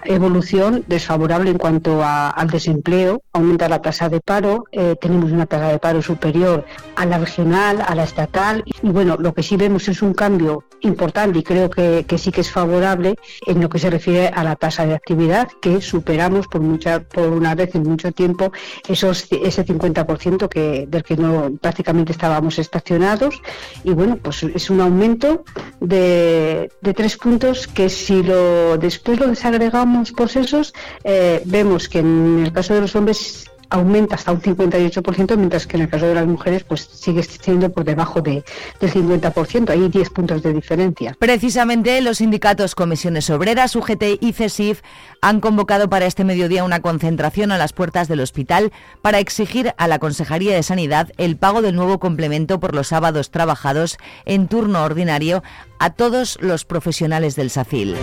evolución 0.05 0.85
desfavorable 0.87 1.51
en 1.51 1.59
cuanto 1.59 2.03
al 2.05 2.49
desempleo, 2.49 3.23
aumenta 3.33 3.69
la 3.69 3.83
tasa 3.83 4.09
de 4.09 4.21
paro, 4.21 4.65
eh, 4.73 4.97
tenemos 5.01 5.31
una 5.33 5.47
tasa 5.47 5.69
de 5.69 5.79
paro 5.79 6.03
superior 6.03 6.65
a 6.97 7.07
la 7.07 7.19
regional, 7.19 7.83
a 7.87 7.95
la 7.95 8.05
estatal, 8.05 8.65
y 8.83 8.89
bueno, 8.91 9.17
lo 9.19 9.33
que 9.35 9.43
sí 9.43 9.57
vemos 9.57 9.89
es 9.89 10.03
un 10.03 10.15
cambio 10.15 10.65
importante 10.81 11.39
y 11.39 11.43
creo 11.43 11.71
que, 11.71 12.05
sí 12.19 12.31
que 12.33 12.41
es 12.41 12.51
favorable 12.51 13.17
en 13.47 13.61
lo 13.61 13.69
que 13.69 13.79
se 13.79 13.91
refiere 13.91 14.29
a 14.29 14.45
la 14.45 14.57
tasa 14.57 14.87
de 14.87 14.95
actividad, 14.95 15.49
que 15.61 15.81
superamos 15.81 16.47
por 16.47 16.61
mucha, 16.61 17.01
por 17.01 17.29
una 17.29 17.55
vez 17.55 17.75
en 17.75 17.83
mucho 17.83 18.13
tiempo 18.13 18.53
esos, 18.89 19.27
ese 19.31 19.65
50% 19.65 20.49
que, 20.49 20.87
del 20.89 21.03
que 21.03 21.17
no 21.17 21.53
prácticamente 21.61 22.13
estábamos 22.13 22.59
estacionados, 22.59 23.41
y 23.85 23.93
bueno, 23.93 24.17
pues 24.17 24.43
es 24.43 24.71
un 24.71 24.81
aumento 24.81 25.45
de, 25.81 26.71
de 26.81 26.95
tres 26.95 27.17
puntos 27.17 27.67
que 27.67 27.89
si 27.89 28.23
lo 28.23 28.77
después 28.79 29.19
lo 29.21 29.27
desagregamos 29.29 29.68
agregamos 29.69 30.13
posesos, 30.13 30.75
eh, 31.05 31.43
vemos 31.45 31.89
que 31.89 32.01
en 32.01 32.45
el 32.45 32.53
caso 32.53 32.75
de 32.75 32.81
los 32.81 32.97
hombres 32.97 33.49
aumenta 33.71 34.15
hasta 34.15 34.33
un 34.33 34.41
58%, 34.41 35.37
mientras 35.37 35.67
que 35.67 35.77
en 35.77 35.83
el 35.85 35.89
caso 35.89 36.07
de 36.07 36.15
las 36.15 36.27
mujeres 36.27 36.65
pues 36.65 36.89
sigue 36.91 37.23
siendo 37.23 37.71
por 37.71 37.85
debajo 37.85 38.21
de, 38.21 38.45
del 38.81 38.93
50%. 38.93 39.71
Hay 39.71 39.89
10 39.89 40.11
puntos 40.11 40.43
de 40.43 40.53
diferencia. 40.53 41.15
Precisamente 41.19 42.01
los 42.01 42.19
sindicatos 42.19 42.75
Comisiones 42.75 43.29
Obreras, 43.31 43.77
UGT 43.77 44.21
y 44.21 44.33
CESIF 44.33 44.81
han 45.21 45.41
convocado 45.41 45.91
para 45.91 46.07
este 46.07 46.25
mediodía 46.25 46.65
una 46.65 46.81
concentración 46.81 47.53
a 47.53 47.59
las 47.59 47.73
puertas 47.73 48.09
del 48.09 48.21
hospital 48.21 48.73
para 49.03 49.19
exigir 49.19 49.75
a 49.77 49.87
la 49.87 49.99
Consejería 49.99 50.55
de 50.55 50.63
Sanidad 50.63 51.13
el 51.19 51.37
pago 51.37 51.63
del 51.63 51.77
nuevo 51.77 51.99
complemento 51.99 52.61
por 52.61 52.75
los 52.75 52.89
sábados 52.89 53.31
trabajados 53.31 53.99
en 54.25 54.49
turno 54.49 54.83
ordinario 54.83 55.43
a 55.79 55.91
todos 55.91 56.39
los 56.41 56.65
profesionales 56.65 57.37
del 57.37 57.51
SACIL. 57.51 57.97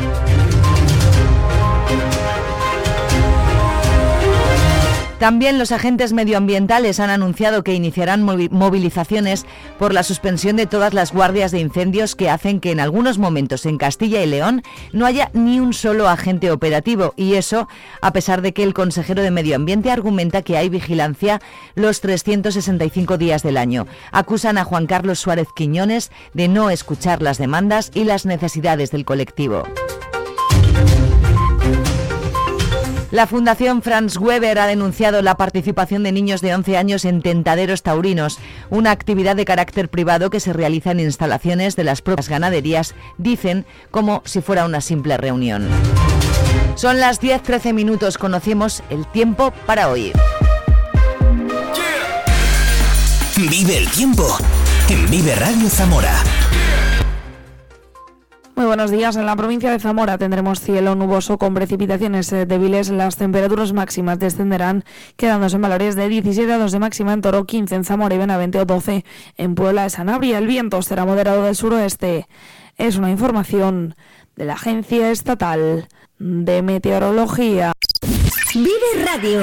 También 5.20 5.58
los 5.58 5.72
agentes 5.72 6.12
medioambientales 6.12 7.00
han 7.00 7.10
anunciado 7.10 7.64
que 7.64 7.74
iniciarán 7.74 8.22
movilizaciones 8.24 9.46
por 9.80 9.94
la 9.94 10.04
suspensión 10.04 10.58
de 10.58 10.66
todas 10.66 10.94
las 10.94 11.14
guardias 11.14 11.52
de 11.52 11.60
incendios 11.60 12.16
que 12.16 12.30
hacen 12.30 12.60
que 12.60 12.72
en 12.72 12.82
algunos 12.82 13.18
momentos 13.18 13.66
en 13.66 13.78
Castilla 13.78 14.22
y 14.22 14.28
León 14.28 14.62
no 14.92 15.06
haya 15.06 15.32
ni 15.34 15.62
un 15.62 15.72
solo 15.72 16.10
agente 16.10 16.52
operativo 16.52 17.14
y 17.16 17.36
eso 17.36 17.70
a 18.02 18.12
pesar 18.12 18.42
de 18.42 18.54
que 18.54 18.64
el 18.64 18.74
consejero 18.74 19.22
de 19.22 19.32
Medio 19.32 19.56
Ambiente 19.56 19.90
argumenta 19.90 20.42
que 20.42 20.58
hay 20.58 20.68
vigilancia 20.68 21.42
los 21.76 22.02
365 22.02 23.18
días 23.18 23.42
del 23.42 23.56
año. 23.56 23.88
Acusan 24.12 24.58
a 24.58 24.66
Juan 24.66 24.86
Carlos 24.86 25.20
Suárez 25.20 25.48
Quiñones 25.56 26.12
de 26.34 26.50
no 26.50 26.70
escuchar 26.70 27.22
las 27.22 27.38
demandas 27.38 27.90
y 27.94 28.04
las 28.04 28.26
necesidades 28.26 28.92
del 28.92 29.06
colectivo. 29.06 29.64
La 33.16 33.28
Fundación 33.28 33.82
Franz 33.82 34.18
Weber 34.18 34.60
ha 34.60 34.68
denunciado 34.68 35.22
la 35.22 35.38
participación 35.38 36.04
de 36.04 36.12
niños 36.12 36.42
de 36.42 36.54
11 36.54 36.76
años 36.76 37.06
en 37.06 37.22
tentaderos 37.22 37.82
taurinos, 37.82 38.40
una 38.70 38.92
actividad 38.92 39.38
de 39.38 39.46
carácter 39.46 39.88
privado 39.88 40.30
que 40.30 40.42
se 40.42 40.52
realiza 40.52 40.92
en 40.92 41.00
instalaciones 41.00 41.78
de 41.78 41.86
las 41.86 42.02
propias 42.02 42.28
ganaderías, 42.28 42.94
dicen 43.18 43.66
como 43.90 44.22
si 44.26 44.42
fuera 44.42 44.66
una 44.66 44.82
simple 44.82 45.16
reunión. 45.16 45.70
Son 46.76 47.00
las 47.00 47.22
10-13 47.22 47.72
minutos, 47.74 48.18
conocemos 48.18 48.84
el 48.90 49.08
tiempo 49.08 49.54
para 49.66 49.88
hoy. 49.88 50.12
Vive 53.38 53.78
el 53.78 53.90
tiempo 53.92 54.38
en 54.90 55.10
Vive 55.10 55.36
Radio 55.36 55.70
Zamora. 55.70 56.22
Muy 58.56 58.68
buenos 58.68 58.90
días. 58.90 59.18
En 59.18 59.26
la 59.26 59.36
provincia 59.36 59.70
de 59.70 59.80
Zamora 59.80 60.18
tendremos 60.18 60.62
cielo 60.62 60.96
nuboso 60.96 61.38
con 61.38 61.54
precipitaciones 61.54 62.32
eh, 62.32 62.46
débiles. 62.46 62.90
Las 62.90 63.18
temperaturas 63.18 63.74
máximas 63.74 64.18
descenderán, 64.18 64.86
quedándose 65.18 65.58
en 65.58 65.62
valores 65.62 65.98
de 65.98 66.08
17 66.08 66.54
a 66.54 66.58
2 66.58 66.72
de 66.72 66.80
máxima 66.80 67.12
en 67.12 67.20
Toro, 67.20 67.44
15 67.44 67.76
en 67.76 67.84
Zamora 67.84 68.16
y 68.16 68.18
Benavente 68.18 68.58
o 68.58 68.64
12 68.64 69.04
en 69.36 69.56
Puebla 69.56 69.84
de 69.84 69.90
Sanabria. 69.90 70.38
El 70.38 70.48
viento 70.48 70.82
será 70.82 71.04
moderado 71.04 71.44
del 71.44 71.58
suroeste. 71.58 72.28
Es 72.78 72.96
una 72.96 73.12
información 73.12 73.96
de 74.38 74.46
la 74.46 74.54
Agencia 74.54 75.12
Estatal 75.12 75.90
de 76.18 76.62
Meteorología. 76.62 77.74
Vive 78.54 79.06
Radio. 79.06 79.42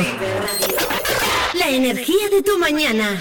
La 1.52 1.68
energía 1.68 2.30
de 2.30 2.42
tu 2.42 2.58
mañana. 2.58 3.20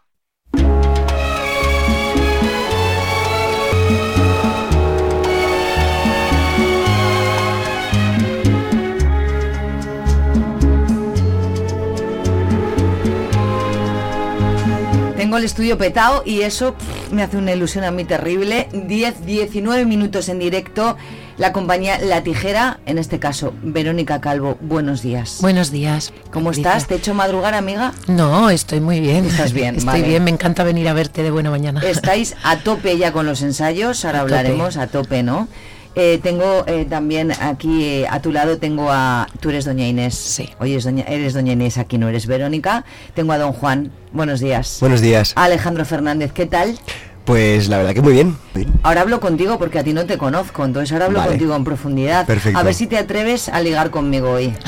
Tengo 15.31 15.39
el 15.39 15.45
estudio 15.45 15.77
petado 15.77 16.23
y 16.25 16.41
eso 16.41 16.73
pff, 16.73 17.13
me 17.13 17.23
hace 17.23 17.37
una 17.37 17.53
ilusión 17.53 17.85
a 17.85 17.91
mí 17.91 18.03
terrible. 18.03 18.67
10, 18.73 19.25
19 19.25 19.85
minutos 19.85 20.27
en 20.27 20.39
directo. 20.39 20.97
La 21.37 21.53
compañía 21.53 21.99
La 21.99 22.21
Tijera, 22.21 22.81
en 22.85 22.97
este 22.97 23.17
caso, 23.17 23.53
Verónica 23.63 24.19
Calvo, 24.19 24.57
buenos 24.59 25.01
días. 25.01 25.37
Buenos 25.39 25.71
días. 25.71 26.11
¿Cómo 26.33 26.47
Patricia. 26.49 26.71
estás? 26.71 26.87
¿Te 26.89 26.95
he 26.95 26.97
hecho 26.97 27.13
madrugar, 27.13 27.53
amiga? 27.53 27.93
No, 28.07 28.49
estoy 28.49 28.81
muy 28.81 28.99
bien. 28.99 29.23
Estás 29.23 29.53
bien, 29.53 29.75
Estoy 29.77 29.85
vale. 30.01 30.03
bien, 30.09 30.25
me 30.25 30.31
encanta 30.31 30.65
venir 30.65 30.89
a 30.89 30.93
verte 30.93 31.23
de 31.23 31.31
buena 31.31 31.49
mañana. 31.49 31.79
Estáis 31.81 32.35
a 32.43 32.57
tope 32.57 32.97
ya 32.97 33.13
con 33.13 33.25
los 33.25 33.41
ensayos, 33.41 34.03
ahora 34.03 34.19
A 34.19 34.23
tope. 34.23 34.35
hablaremos 34.35 34.75
a 34.75 34.87
tope, 34.87 35.23
¿no? 35.23 35.47
Eh, 35.95 36.19
tengo 36.23 36.63
eh, 36.67 36.85
también 36.85 37.31
aquí 37.31 37.83
eh, 37.83 38.07
a 38.09 38.21
tu 38.21 38.31
lado 38.31 38.57
tengo 38.57 38.89
a 38.91 39.27
tú 39.39 39.49
eres 39.49 39.65
doña 39.65 39.87
Inés. 39.87 40.15
Sí. 40.15 40.49
Oye, 40.59 40.77
es 40.77 40.83
doña, 40.83 41.03
eres 41.03 41.33
doña 41.33 41.53
Inés, 41.53 41.77
aquí 41.77 41.97
no 41.97 42.07
eres 42.07 42.27
Verónica. 42.27 42.85
Tengo 43.13 43.33
a 43.33 43.37
don 43.37 43.51
Juan. 43.51 43.91
Buenos 44.13 44.39
días. 44.39 44.77
Buenos 44.79 45.01
días. 45.01 45.33
A 45.35 45.43
Alejandro 45.45 45.85
Fernández, 45.85 46.31
¿qué 46.31 46.45
tal? 46.45 46.77
Pues 47.25 47.69
la 47.69 47.77
verdad 47.77 47.93
que 47.93 48.01
muy 48.01 48.13
bien. 48.13 48.35
Ahora 48.83 49.01
hablo 49.01 49.19
contigo 49.19 49.59
porque 49.59 49.77
a 49.79 49.83
ti 49.83 49.93
no 49.93 50.05
te 50.05 50.17
conozco, 50.17 50.65
entonces 50.65 50.91
ahora 50.91 51.05
hablo 51.05 51.19
Vale. 51.19 51.29
contigo 51.31 51.55
en 51.55 51.63
profundidad. 51.63 52.25
Perfecto. 52.25 52.57
A 52.57 52.63
ver 52.63 52.73
si 52.73 52.87
te 52.87 52.97
atreves 52.97 53.47
a 53.47 53.61
ligar 53.61 53.89
conmigo 53.91 54.31
hoy. 54.31 54.53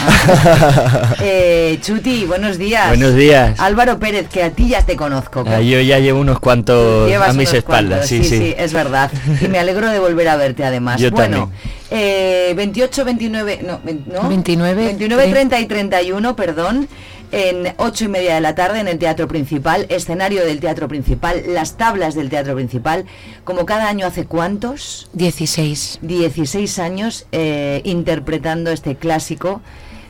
Eh, 1.19 1.79
Chuti, 1.81 2.25
buenos 2.25 2.57
días. 2.57 2.87
Buenos 2.89 3.15
días. 3.15 3.59
Álvaro 3.59 3.99
Pérez, 3.99 4.27
que 4.29 4.43
a 4.43 4.51
ti 4.51 4.69
ya 4.69 4.85
te 4.85 4.95
conozco. 4.95 5.43
Ah, 5.47 5.59
yo 5.61 5.79
ya 5.81 5.99
llevo 5.99 6.19
unos 6.19 6.39
cuantos 6.39 7.07
Llevas 7.07 7.29
a 7.29 7.33
mis 7.33 7.49
unos 7.49 7.59
espaldas, 7.59 8.07
cuantos, 8.07 8.09
sí, 8.09 8.23
sí, 8.23 8.37
sí. 8.37 8.55
es 8.57 8.73
verdad. 8.73 9.11
Y 9.41 9.47
me 9.47 9.59
alegro 9.59 9.89
de 9.89 9.99
volver 9.99 10.27
a 10.29 10.35
verte 10.37 10.63
además. 10.63 10.99
Yo 10.99 11.11
bueno, 11.11 11.49
también. 11.51 11.59
eh, 11.91 12.53
28, 12.55 13.05
29, 13.05 13.59
no, 13.65 13.79
¿no? 14.21 14.29
29, 14.29 14.85
29, 14.85 15.27
30 15.29 15.59
y 15.59 15.65
31, 15.65 16.35
perdón, 16.35 16.87
en 17.34 17.74
8 17.78 18.06
y 18.06 18.08
media 18.10 18.36
de 18.36 18.41
la 18.41 18.54
tarde 18.54 18.80
en 18.80 18.88
el 18.88 19.00
Teatro 19.00 19.28
Principal, 19.28 19.88
escenario 19.89 20.46
del 20.46 20.60
Teatro 20.60 20.88
Principal, 20.88 21.41
las 21.48 21.78
tablas 21.78 22.13
del 22.13 22.30
Teatro 22.30 22.54
Principal, 22.54 23.06
como 23.43 23.65
cada 23.65 23.89
año 23.89 24.06
hace 24.06 24.26
cuántos? 24.26 25.10
16. 25.13 26.00
16 26.04 26.78
años 26.78 27.26
eh, 27.32 27.82
interpretando 27.86 28.69
este 28.69 28.96
clásico 28.96 29.62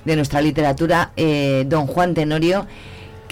de 0.04 0.18
nuestra 0.18 0.42
literatura, 0.42 1.14
eh, 1.16 1.64
Don 1.66 1.88
Juan 1.88 2.14
Tenorio, 2.14 2.68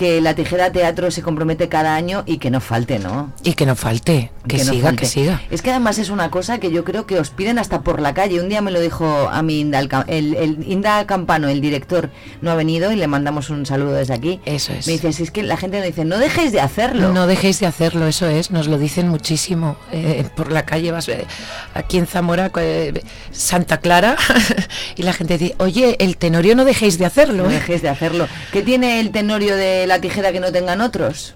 que 0.02 0.20
la 0.20 0.34
Tijera 0.34 0.72
Teatro 0.72 1.12
se 1.12 1.22
compromete 1.22 1.70
cada 1.70 1.94
año 1.94 2.24
y 2.26 2.40
que 2.40 2.50
no 2.50 2.60
falte, 2.60 2.98
¿no? 2.98 3.32
Y 3.44 3.54
que 3.54 3.68
no 3.68 3.76
falte, 3.76 4.32
que, 4.48 4.58
no 4.58 4.72
siga, 4.74 4.88
falte. 4.88 5.02
que 5.04 5.06
siga. 5.08 5.42
Es 5.52 5.62
que 5.62 5.70
además 5.70 6.00
es 6.00 6.10
una 6.10 6.32
cosa 6.32 6.58
que 6.58 6.72
yo 6.72 6.84
creo 6.84 7.06
que 7.06 7.20
os 7.20 7.30
piden 7.30 7.60
hasta 7.60 7.82
por 7.82 8.02
la 8.02 8.16
calle. 8.16 8.42
Un 8.42 8.50
día 8.50 8.62
me 8.62 8.72
lo 8.72 8.80
dijo 8.80 9.30
a 9.32 9.44
mi 9.44 9.60
Inda, 9.60 9.78
el, 9.78 9.90
Ca- 9.90 10.06
el- 10.08 10.34
el 10.34 10.66
Inda 10.68 11.06
Campano, 11.06 11.50
el 11.50 11.62
director, 11.62 12.10
no 12.42 12.50
ha 12.50 12.56
venido 12.56 12.92
y 12.92 12.96
le 12.96 13.06
mandamos 13.06 13.52
un 13.52 13.68
saludo 13.68 13.92
desde 13.94 14.16
aquí. 14.16 14.40
Eso 14.46 14.74
es. 14.74 14.88
Me 14.88 14.94
dice, 14.94 15.14
si 15.14 15.22
es 15.22 15.30
que 15.30 15.44
la 15.44 15.56
gente 15.56 15.78
nos 15.78 15.86
dice, 15.86 16.04
no 16.04 16.18
dejéis 16.18 16.52
de 16.52 16.62
hacerlo. 16.62 17.14
No 17.14 17.28
dejéis 17.28 17.60
de 17.60 17.68
hacerlo, 17.68 18.08
eso 18.08 18.26
es, 18.28 18.50
nos 18.50 18.68
lo 18.68 18.80
dicen 18.80 19.08
muchísimo. 19.08 19.76
Eh, 19.92 20.26
por 20.36 20.52
la 20.52 20.66
calle 20.66 20.92
vas 20.92 21.10
eh, 21.10 21.28
aquí 21.76 22.00
en 22.00 22.08
Zamora, 22.08 22.50
eh, 22.58 23.04
Santa 23.30 23.78
Clara, 23.78 24.16
y 24.96 25.04
la 25.04 25.14
gente 25.14 25.38
dice, 25.38 25.54
oye, 25.60 25.96
el 26.00 26.18
tenorio 26.18 26.56
no 26.56 26.66
dejéis 26.66 26.98
de 26.98 27.06
hacerlo. 27.06 27.44
No 27.44 27.52
¿eh". 27.52 27.54
dejéis 27.54 27.84
de 27.84 27.90
hacerlo. 27.90 28.28
¿Qué 28.52 28.64
tiene 28.64 29.00
el 29.00 29.12
tenorio 29.12 29.56
de 29.56 29.86
la 29.92 30.02
tijera 30.02 30.32
que 30.32 30.40
no 30.40 30.52
tengan 30.52 30.82
otros? 30.82 31.34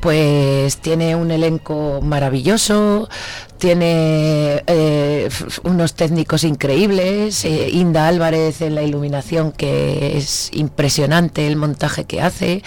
Pues 0.00 0.78
tiene 0.78 1.14
un 1.14 1.30
elenco 1.30 2.00
maravilloso, 2.02 3.08
tiene 3.58 4.62
eh, 4.66 5.28
unos 5.62 5.94
técnicos 5.94 6.42
increíbles, 6.44 7.44
eh, 7.44 7.70
Inda 7.70 8.08
Álvarez 8.08 8.62
en 8.62 8.74
la 8.74 8.82
iluminación 8.82 9.52
que 9.52 10.16
es 10.16 10.50
impresionante 10.52 11.46
el 11.46 11.56
montaje 11.56 12.04
que 12.04 12.20
hace 12.20 12.62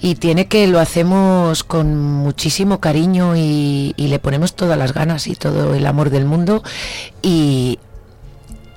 y 0.00 0.14
tiene 0.14 0.46
que 0.46 0.66
lo 0.68 0.78
hacemos 0.78 1.64
con 1.64 1.98
muchísimo 1.98 2.80
cariño 2.80 3.36
y, 3.36 3.94
y 3.96 4.08
le 4.08 4.18
ponemos 4.18 4.54
todas 4.54 4.78
las 4.78 4.94
ganas 4.94 5.26
y 5.26 5.34
todo 5.34 5.74
el 5.74 5.86
amor 5.86 6.08
del 6.08 6.24
mundo 6.24 6.62
y, 7.20 7.78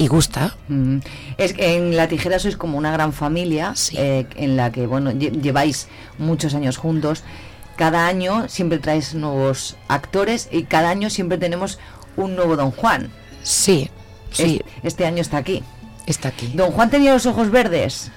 y 0.01 0.07
gusta. 0.07 0.55
Mm. 0.67 0.97
Es 1.37 1.53
que 1.53 1.75
en 1.77 1.95
La 1.95 2.07
Tijera 2.07 2.39
sois 2.39 2.57
como 2.57 2.77
una 2.77 2.91
gran 2.91 3.13
familia 3.13 3.73
eh, 3.93 4.25
en 4.35 4.57
la 4.57 4.71
que 4.71 4.87
bueno 4.87 5.11
lle- 5.11 5.31
lleváis 5.41 5.87
muchos 6.17 6.55
años 6.55 6.77
juntos. 6.77 7.23
Cada 7.77 8.07
año 8.07 8.47
siempre 8.49 8.79
traes 8.79 9.13
nuevos 9.13 9.75
actores 9.87 10.49
y 10.51 10.63
cada 10.63 10.89
año 10.89 11.09
siempre 11.09 11.37
tenemos 11.37 11.77
un 12.17 12.35
nuevo 12.35 12.55
Don 12.57 12.71
Juan. 12.71 13.11
Sí, 13.43 13.89
sí. 14.31 14.61
Es- 14.81 14.93
Este, 14.93 15.05
año 15.05 15.21
está 15.21 15.37
aquí. 15.37 15.63
Está 16.07 16.29
aquí. 16.29 16.51
Don 16.55 16.71
Juan 16.71 16.89
tenía 16.89 17.13
los 17.13 17.25
ojos 17.27 17.51
verdes. 17.51 18.11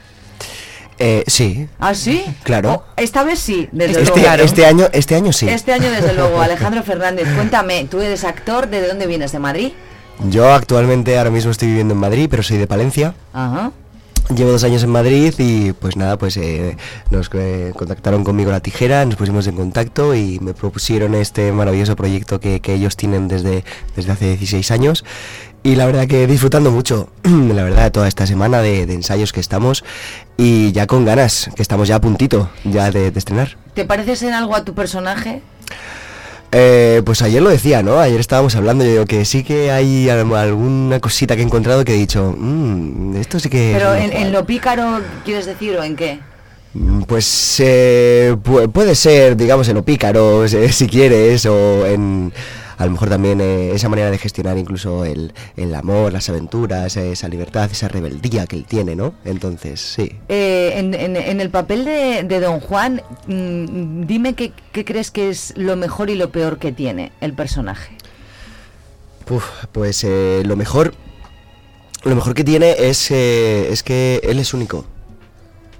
Eh, 0.98 1.24
sí, 1.26 1.68
¿Ah, 1.80 1.92
sí? 1.94 2.24
claro. 2.44 2.84
Esta 2.96 3.24
vez 3.24 3.40
sí, 3.40 3.68
desde 3.72 4.02
Este, 4.02 4.20
luego. 4.20 4.42
este 4.44 4.64
año, 4.64 4.86
este 4.92 5.14
año 5.16 5.32
sí. 5.32 5.48
Este 5.48 5.72
año 5.72 5.90
desde 5.90 6.14
luego. 6.18 6.40
Alejandro 6.40 6.82
Fernández, 6.82 7.26
cuéntame, 7.34 7.84
tú 7.90 8.00
eres 8.00 8.22
actor, 8.24 8.68
¿de 8.68 8.86
dónde 8.86 9.06
vienes? 9.08 9.32
¿De 9.32 9.38
Madrid? 9.40 9.72
Yo 10.30 10.52
actualmente 10.52 11.18
ahora 11.18 11.30
mismo 11.30 11.50
estoy 11.50 11.68
viviendo 11.68 11.94
en 11.94 12.00
Madrid, 12.00 12.28
pero 12.30 12.42
soy 12.42 12.58
de 12.58 12.66
Palencia. 12.66 13.14
Ajá. 13.32 13.72
Llevo 14.34 14.52
dos 14.52 14.64
años 14.64 14.82
en 14.82 14.90
Madrid 14.90 15.34
y 15.36 15.72
pues 15.74 15.96
nada, 15.96 16.16
pues 16.16 16.38
eh, 16.38 16.78
nos 17.10 17.28
eh, 17.34 17.72
contactaron 17.76 18.24
conmigo 18.24 18.50
la 18.50 18.60
tijera, 18.60 19.04
nos 19.04 19.16
pusimos 19.16 19.46
en 19.46 19.54
contacto 19.54 20.14
y 20.14 20.40
me 20.40 20.54
propusieron 20.54 21.14
este 21.14 21.52
maravilloso 21.52 21.94
proyecto 21.94 22.40
que, 22.40 22.60
que 22.60 22.72
ellos 22.72 22.96
tienen 22.96 23.28
desde, 23.28 23.64
desde 23.94 24.12
hace 24.12 24.28
16 24.28 24.70
años. 24.70 25.04
Y 25.62 25.76
la 25.76 25.84
verdad 25.84 26.06
que 26.06 26.26
disfrutando 26.26 26.70
mucho, 26.70 27.10
la 27.22 27.64
verdad, 27.64 27.92
toda 27.92 28.08
esta 28.08 28.26
semana 28.26 28.62
de, 28.62 28.86
de 28.86 28.94
ensayos 28.94 29.32
que 29.32 29.40
estamos 29.40 29.84
y 30.38 30.72
ya 30.72 30.86
con 30.86 31.04
ganas, 31.04 31.50
que 31.54 31.60
estamos 31.60 31.86
ya 31.88 31.96
a 31.96 32.00
puntito 32.00 32.48
ya 32.64 32.90
de, 32.90 33.10
de 33.10 33.18
estrenar. 33.18 33.58
¿Te 33.74 33.84
pareces 33.84 34.22
en 34.22 34.32
algo 34.32 34.56
a 34.56 34.64
tu 34.64 34.74
personaje? 34.74 35.42
Eh, 36.56 37.02
pues 37.04 37.20
ayer 37.22 37.42
lo 37.42 37.50
decía, 37.50 37.82
¿no? 37.82 37.98
Ayer 37.98 38.20
estábamos 38.20 38.54
hablando, 38.54 38.84
yo 38.84 38.90
digo 38.92 39.04
que 39.06 39.24
sí 39.24 39.42
que 39.42 39.72
hay 39.72 40.08
al- 40.08 40.32
alguna 40.34 41.00
cosita 41.00 41.34
que 41.34 41.42
he 41.42 41.44
encontrado 41.44 41.84
que 41.84 41.94
he 41.94 41.98
dicho, 41.98 42.32
"Mm, 42.38 43.16
esto 43.16 43.40
sí 43.40 43.48
que... 43.48 43.72
Pero 43.76 43.92
en, 43.94 44.10
Juan". 44.12 44.22
en 44.22 44.32
lo 44.32 44.46
pícaro, 44.46 45.00
¿quieres 45.24 45.46
decir 45.46 45.76
o 45.76 45.82
en 45.82 45.96
qué? 45.96 46.20
Mm, 46.74 47.02
Pues 47.02 47.56
eh, 47.58 48.36
pu- 48.44 48.70
puede 48.70 48.94
ser, 48.94 49.36
digamos, 49.36 49.66
en 49.68 49.74
lo 49.74 49.82
pícaro, 49.84 50.44
si 50.70 50.86
quieres, 50.86 51.44
o 51.46 51.86
en 51.86 52.32
a 52.76 52.84
lo 52.84 52.90
mejor 52.92 53.08
también 53.08 53.40
eh, 53.40 53.72
esa 53.72 53.88
manera 53.88 54.10
de 54.10 54.18
gestionar 54.18 54.58
incluso 54.58 55.04
el, 55.04 55.32
el 55.56 55.74
amor, 55.74 56.12
las 56.12 56.28
aventuras, 56.28 56.96
esa 56.96 57.28
libertad, 57.28 57.70
esa 57.70 57.88
rebeldía 57.88 58.46
que 58.46 58.56
él 58.56 58.64
tiene, 58.64 58.96
¿no? 58.96 59.14
Entonces, 59.24 59.80
sí. 59.80 60.12
Eh, 60.28 60.72
en, 60.76 60.94
en- 60.94 61.16
en 61.16 61.40
el 61.40 61.50
papel 61.50 61.84
de, 61.84 62.22
de 62.24 62.40
Don 62.40 62.60
Juan, 62.60 63.02
mm, 63.26 64.06
dime 64.06 64.34
qué, 64.34 64.52
qué 64.72 64.84
crees 64.84 65.10
que 65.10 65.28
es 65.30 65.52
lo 65.56 65.76
mejor 65.76 66.10
y 66.10 66.14
lo 66.14 66.30
peor 66.30 66.58
que 66.58 66.72
tiene 66.72 67.12
el 67.20 67.32
personaje. 67.34 67.96
Uf, 69.30 69.44
pues 69.72 70.04
eh, 70.04 70.42
lo 70.44 70.56
mejor 70.56 70.94
lo 72.04 72.14
mejor 72.14 72.34
que 72.34 72.44
tiene 72.44 72.74
es 72.78 73.10
eh, 73.10 73.68
es 73.72 73.82
que 73.82 74.20
él 74.24 74.38
es 74.38 74.52
único 74.52 74.84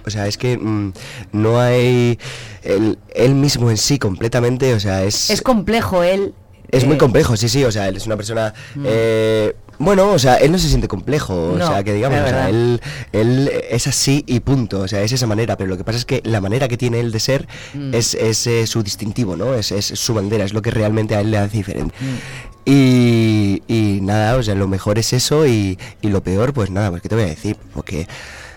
o 0.07 0.11
sea 0.11 0.27
es 0.27 0.39
que 0.39 0.57
mm, 0.57 0.93
no 1.33 1.61
hay 1.61 2.19
él, 2.63 2.99
él 3.15 3.35
mismo 3.35 3.71
en 3.71 3.77
sí 3.77 3.99
completamente 3.99 4.73
o 4.73 4.81
sea 4.81 5.05
es 5.05 5.29
Es 5.29 5.43
complejo 5.43 6.03
él. 6.03 6.33
Es 6.77 6.85
muy 6.85 6.97
eh, 6.97 6.99
complejo 6.99 7.37
sí 7.37 7.49
sí 7.49 7.65
o 7.65 7.73
sea 7.73 7.89
él 7.89 7.97
es 7.97 8.07
una 8.07 8.17
persona 8.17 8.53
Mm. 8.75 8.85
eh, 8.87 9.57
bueno, 9.77 10.13
o 10.13 10.19
sea, 10.21 10.37
él 10.37 10.53
no 10.53 10.59
se 10.59 10.69
siente 10.69 10.87
complejo, 10.87 11.35
o 11.35 11.57
sea, 11.59 11.83
que 11.83 11.93
digamos, 11.93 12.21
o 12.21 12.29
sea, 12.29 12.49
él, 12.49 12.81
él 13.13 13.51
es 13.71 13.89
así 13.89 14.23
y 14.29 14.39
punto, 14.39 14.79
o 14.81 14.87
sea, 14.89 15.03
es 15.03 15.11
esa 15.11 15.27
manera, 15.27 15.57
pero 15.57 15.69
lo 15.69 15.77
que 15.77 15.83
pasa 15.83 15.99
es 15.99 16.05
que 16.05 16.21
la 16.25 16.41
manera 16.41 16.69
que 16.69 16.77
tiene 16.77 17.01
él 17.01 17.11
de 17.11 17.19
ser 17.19 17.49
Mm. 17.75 17.93
es, 17.93 18.15
es 18.15 18.47
eh, 18.47 18.69
su 18.69 18.85
distintivo, 18.85 19.37
¿no? 19.37 19.53
Es, 19.55 19.73
es 19.73 19.87
su 19.87 20.15
bandera, 20.15 20.45
es 20.45 20.53
lo 20.53 20.63
que 20.63 20.71
realmente 20.71 21.17
a 21.17 21.21
él 21.21 21.33
le 21.33 21.39
hace 21.39 21.57
diferente. 21.57 21.93
Mm. 22.01 22.69
Y, 22.71 23.63
y 23.67 23.99
nada, 24.01 24.37
o 24.37 24.43
sea, 24.45 24.55
lo 24.55 24.69
mejor 24.69 24.99
es 24.99 25.13
eso 25.13 25.45
y, 25.45 25.77
y 26.01 26.09
lo 26.09 26.23
peor, 26.23 26.53
pues 26.53 26.71
nada, 26.71 26.91
pues 26.91 27.03
qué 27.03 27.09
te 27.09 27.17
voy 27.17 27.25
a 27.25 27.29
decir, 27.29 27.57
porque 27.75 28.07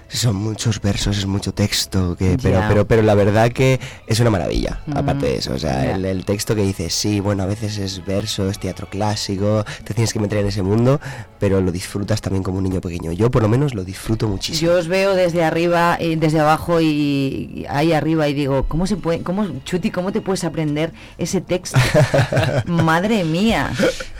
son 0.09 0.35
muchos 0.35 0.81
versos, 0.81 1.17
es 1.17 1.25
mucho 1.25 1.53
texto, 1.53 2.15
que, 2.15 2.37
pero, 2.41 2.59
Ya. 2.59 2.67
pero, 2.67 2.87
pero 2.87 3.01
la 3.01 3.13
verdad 3.15 3.51
que 3.51 3.79
es 4.07 4.19
una 4.19 4.29
maravilla, 4.29 4.79
Mm, 4.87 4.97
aparte 4.97 5.25
de 5.25 5.35
eso, 5.37 5.53
o 5.53 5.57
sea, 5.59 5.83
ya. 5.83 5.95
el, 5.95 6.05
el 6.05 6.25
texto 6.25 6.55
que 6.55 6.61
dice, 6.63 6.89
sí, 6.89 7.19
bueno, 7.19 7.43
a 7.43 7.45
veces 7.45 7.77
es 7.77 8.05
verso, 8.05 8.49
es 8.49 8.57
teatro 8.59 8.87
clásico, 8.89 9.65
te 9.83 9.93
tienes 9.93 10.13
que 10.13 10.19
meter 10.19 10.39
en 10.39 10.47
ese 10.47 10.61
mundo, 10.63 10.99
pero 11.39 11.59
lo 11.61 11.71
disfrutas 11.71 12.21
también 12.21 12.43
como 12.43 12.57
un 12.59 12.63
niño 12.63 12.81
pequeño. 12.81 13.11
Yo 13.11 13.29
por 13.29 13.41
lo 13.43 13.49
menos 13.49 13.73
lo 13.73 13.83
disfruto 13.83 14.27
muchísimo. 14.27 14.71
Yo 14.71 14.77
os 14.77 14.87
veo 14.87 15.13
desde 15.13 15.43
arriba 15.43 15.97
y 15.99 16.15
desde 16.15 16.39
abajo 16.39 16.79
y, 16.81 16.85
y 16.87 17.65
ahí 17.69 17.93
arriba 17.93 18.27
y 18.27 18.33
digo, 18.33 18.63
¿cómo 18.67 18.87
se 18.87 18.95
puede, 18.95 19.21
cómo, 19.23 19.45
Chuti, 19.65 19.91
cómo 19.91 20.11
te 20.11 20.21
puedes 20.21 20.43
aprender 20.43 20.93
ese 21.17 21.41
texto? 21.41 21.77
Madre 22.65 23.23
mía. 23.23 23.71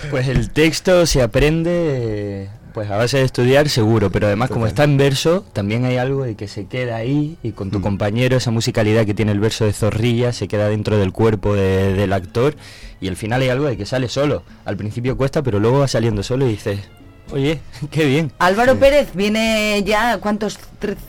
Pues 0.09 0.27
el 0.27 0.49
texto 0.51 1.05
se 1.05 1.21
aprende 1.21 2.49
pues 2.77 2.91
a 2.91 2.97
base 2.97 3.17
de 3.17 3.23
estudiar 3.23 3.69
seguro, 3.69 4.11
pero 4.11 4.27
además 4.27 4.51
como 4.51 4.67
está 4.67 4.83
en 4.83 4.97
verso, 4.97 5.43
también 5.51 5.83
hay 5.85 5.97
algo 5.97 6.25
de 6.25 6.35
que 6.35 6.47
se 6.47 6.67
queda 6.67 6.97
ahí 6.97 7.35
y 7.41 7.53
con 7.53 7.71
tu 7.71 7.81
compañero 7.81 8.37
esa 8.37 8.51
musicalidad 8.51 9.03
que 9.03 9.15
tiene 9.15 9.31
el 9.31 9.39
verso 9.39 9.65
de 9.65 9.73
Zorrilla 9.73 10.31
se 10.31 10.47
queda 10.47 10.69
dentro 10.69 10.95
del 10.99 11.11
cuerpo 11.11 11.55
de- 11.55 11.93
del 11.95 12.13
actor 12.13 12.55
y 13.01 13.07
al 13.07 13.15
final 13.15 13.41
hay 13.41 13.49
algo 13.49 13.65
de 13.65 13.77
que 13.77 13.87
sale 13.87 14.09
solo. 14.09 14.43
Al 14.63 14.77
principio 14.77 15.17
cuesta, 15.17 15.41
pero 15.41 15.57
luego 15.59 15.79
va 15.79 15.87
saliendo 15.87 16.21
solo 16.21 16.45
y 16.45 16.51
dices, 16.51 16.81
oye, 17.31 17.59
qué 17.91 18.05
bien. 18.05 18.31
Álvaro 18.39 18.77
Pérez 18.77 19.09
viene 19.13 19.83
ya, 19.85 20.17
¿cuántos? 20.19 20.59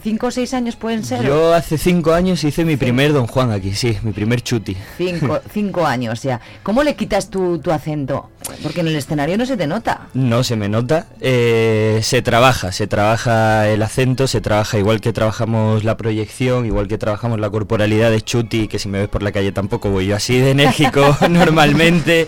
¿Cinco 0.02 0.28
o 0.28 0.30
seis 0.30 0.54
años 0.54 0.76
pueden 0.76 1.04
ser? 1.04 1.22
Yo 1.24 1.52
hace 1.52 1.76
cinco 1.76 2.14
años 2.14 2.42
hice 2.42 2.64
mi 2.64 2.76
primer 2.76 3.12
Don 3.12 3.26
Juan 3.26 3.52
aquí, 3.52 3.74
sí, 3.74 3.98
mi 4.02 4.12
primer 4.12 4.42
chuti. 4.42 4.76
Cinco, 4.96 5.40
cinco 5.52 5.84
años 5.86 6.22
ya. 6.22 6.40
¿Cómo 6.62 6.82
le 6.82 6.96
quitas 6.96 7.28
tu, 7.28 7.58
tu 7.58 7.70
acento? 7.70 8.30
Porque 8.62 8.80
en 8.80 8.88
el 8.88 8.96
escenario 8.96 9.36
no 9.36 9.44
se 9.44 9.56
te 9.56 9.66
nota. 9.66 10.08
No 10.14 10.42
se 10.42 10.56
me 10.56 10.68
nota. 10.68 11.06
Eh, 11.20 12.00
se 12.02 12.22
trabaja, 12.22 12.72
se 12.72 12.86
trabaja 12.86 13.68
el 13.68 13.82
acento, 13.82 14.26
se 14.26 14.40
trabaja 14.40 14.78
igual 14.78 15.00
que 15.00 15.12
trabajamos 15.12 15.84
la 15.84 15.96
proyección, 15.96 16.64
igual 16.64 16.88
que 16.88 16.96
trabajamos 16.96 17.38
la 17.40 17.50
corporalidad 17.50 18.10
de 18.10 18.22
Chuti, 18.22 18.68
que 18.68 18.78
si 18.78 18.88
me 18.88 19.00
ves 19.00 19.08
por 19.08 19.22
la 19.22 19.32
calle 19.32 19.52
tampoco 19.52 19.90
voy 19.90 20.06
yo 20.06 20.16
así 20.16 20.38
de 20.38 20.52
enérgico 20.52 21.16
normalmente. 21.28 22.26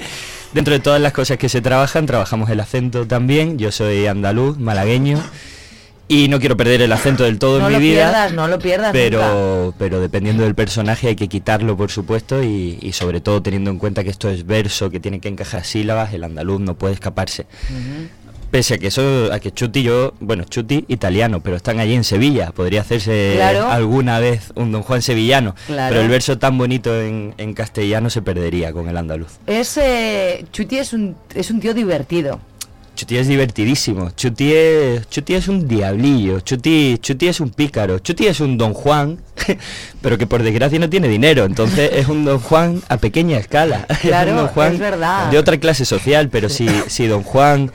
Dentro 0.52 0.74
de 0.74 0.80
todas 0.80 1.00
las 1.00 1.12
cosas 1.12 1.38
que 1.38 1.48
se 1.48 1.60
trabajan, 1.60 2.06
trabajamos 2.06 2.50
el 2.50 2.58
acento 2.60 3.06
también. 3.06 3.58
Yo 3.58 3.70
soy 3.70 4.06
andaluz, 4.06 4.58
malagueño. 4.58 5.22
Y 6.08 6.26
no 6.26 6.40
quiero 6.40 6.56
perder 6.56 6.82
el 6.82 6.90
acento 6.92 7.22
del 7.22 7.38
todo 7.38 7.60
no 7.60 7.68
en 7.68 7.72
lo 7.74 7.78
mi 7.78 7.84
vida. 7.84 8.06
pierdas, 8.10 8.32
no 8.32 8.48
lo 8.48 8.58
pierdas. 8.58 8.88
nunca. 8.88 8.98
Pero, 8.98 9.74
pero 9.78 10.00
dependiendo 10.00 10.42
del 10.42 10.56
personaje 10.56 11.06
hay 11.06 11.14
que 11.14 11.28
quitarlo, 11.28 11.76
por 11.76 11.92
supuesto, 11.92 12.42
y, 12.42 12.78
y 12.82 12.92
sobre 12.94 13.20
todo 13.20 13.40
teniendo 13.42 13.70
en 13.70 13.78
cuenta 13.78 14.02
que 14.02 14.10
esto 14.10 14.28
es 14.28 14.44
verso, 14.44 14.90
que 14.90 14.98
tiene 14.98 15.20
que 15.20 15.28
encajar 15.28 15.64
sílabas, 15.64 16.12
el 16.12 16.24
andaluz 16.24 16.60
no 16.60 16.74
puede 16.74 16.94
escaparse. 16.94 17.46
Pese 18.50 18.74
a 18.74 18.78
que 18.78 18.88
eso, 18.88 19.32
a 19.32 19.38
que 19.38 19.52
Chuti 19.52 19.82
yo, 19.84 20.12
bueno, 20.18 20.42
Chuti 20.44 20.84
italiano, 20.88 21.40
pero 21.40 21.56
están 21.56 21.78
allí 21.78 21.94
en 21.94 22.02
Sevilla, 22.02 22.50
podría 22.50 22.80
hacerse 22.80 23.34
Claro. 23.36 23.68
alguna 23.70 24.18
vez 24.18 24.52
un 24.56 24.72
Don 24.72 24.82
Juan 24.82 25.02
sevillano, 25.02 25.54
Claro. 25.66 25.90
pero 25.94 26.02
el 26.02 26.08
verso 26.10 26.36
tan 26.38 26.58
bonito 26.58 27.00
en, 27.00 27.32
en 27.38 27.54
castellano 27.54 28.10
se 28.10 28.22
perdería 28.22 28.72
con 28.72 28.88
el 28.88 28.96
andaluz. 28.96 29.38
Es, 29.46 29.76
eh, 29.76 30.44
Chuti 30.52 30.78
es 30.78 30.92
un, 30.92 31.14
es 31.34 31.50
un 31.52 31.60
tío 31.60 31.74
divertido. 31.74 32.40
Chuti 32.96 33.16
es 33.16 33.28
divertidísimo. 33.28 34.10
Chuti 34.10 34.52
es, 34.52 35.08
Chuti 35.08 35.34
es 35.34 35.48
un 35.48 35.66
diablillo. 35.68 36.40
Chuti, 36.40 36.98
Chuti 37.00 37.28
es 37.28 37.40
un 37.40 37.48
pícaro. 37.50 37.98
Chuti 38.00 38.26
es 38.26 38.40
un 38.40 38.58
Don 38.58 38.74
Juan, 38.74 39.18
pero 40.02 40.18
que 40.18 40.26
por 40.26 40.42
desgracia 40.42 40.78
no 40.78 40.88
tiene 40.90 41.08
dinero. 41.08 41.44
Entonces 41.44 41.90
es 41.94 42.08
un 42.08 42.24
Don 42.24 42.38
Juan 42.38 42.82
a 42.88 42.96
pequeña 42.98 43.38
escala. 43.38 43.86
Es 43.90 44.04
un 44.04 44.10
Claro, 44.10 44.34
Don 44.34 44.48
Juan 44.48 44.72
es 44.74 44.78
verdad. 44.78 45.30
De 45.30 45.38
otra 45.38 45.58
clase 45.58 45.84
social, 45.84 46.28
pero 46.30 46.48
si, 46.48 46.68
si 46.88 47.06
Don 47.06 47.22
Juan 47.22 47.70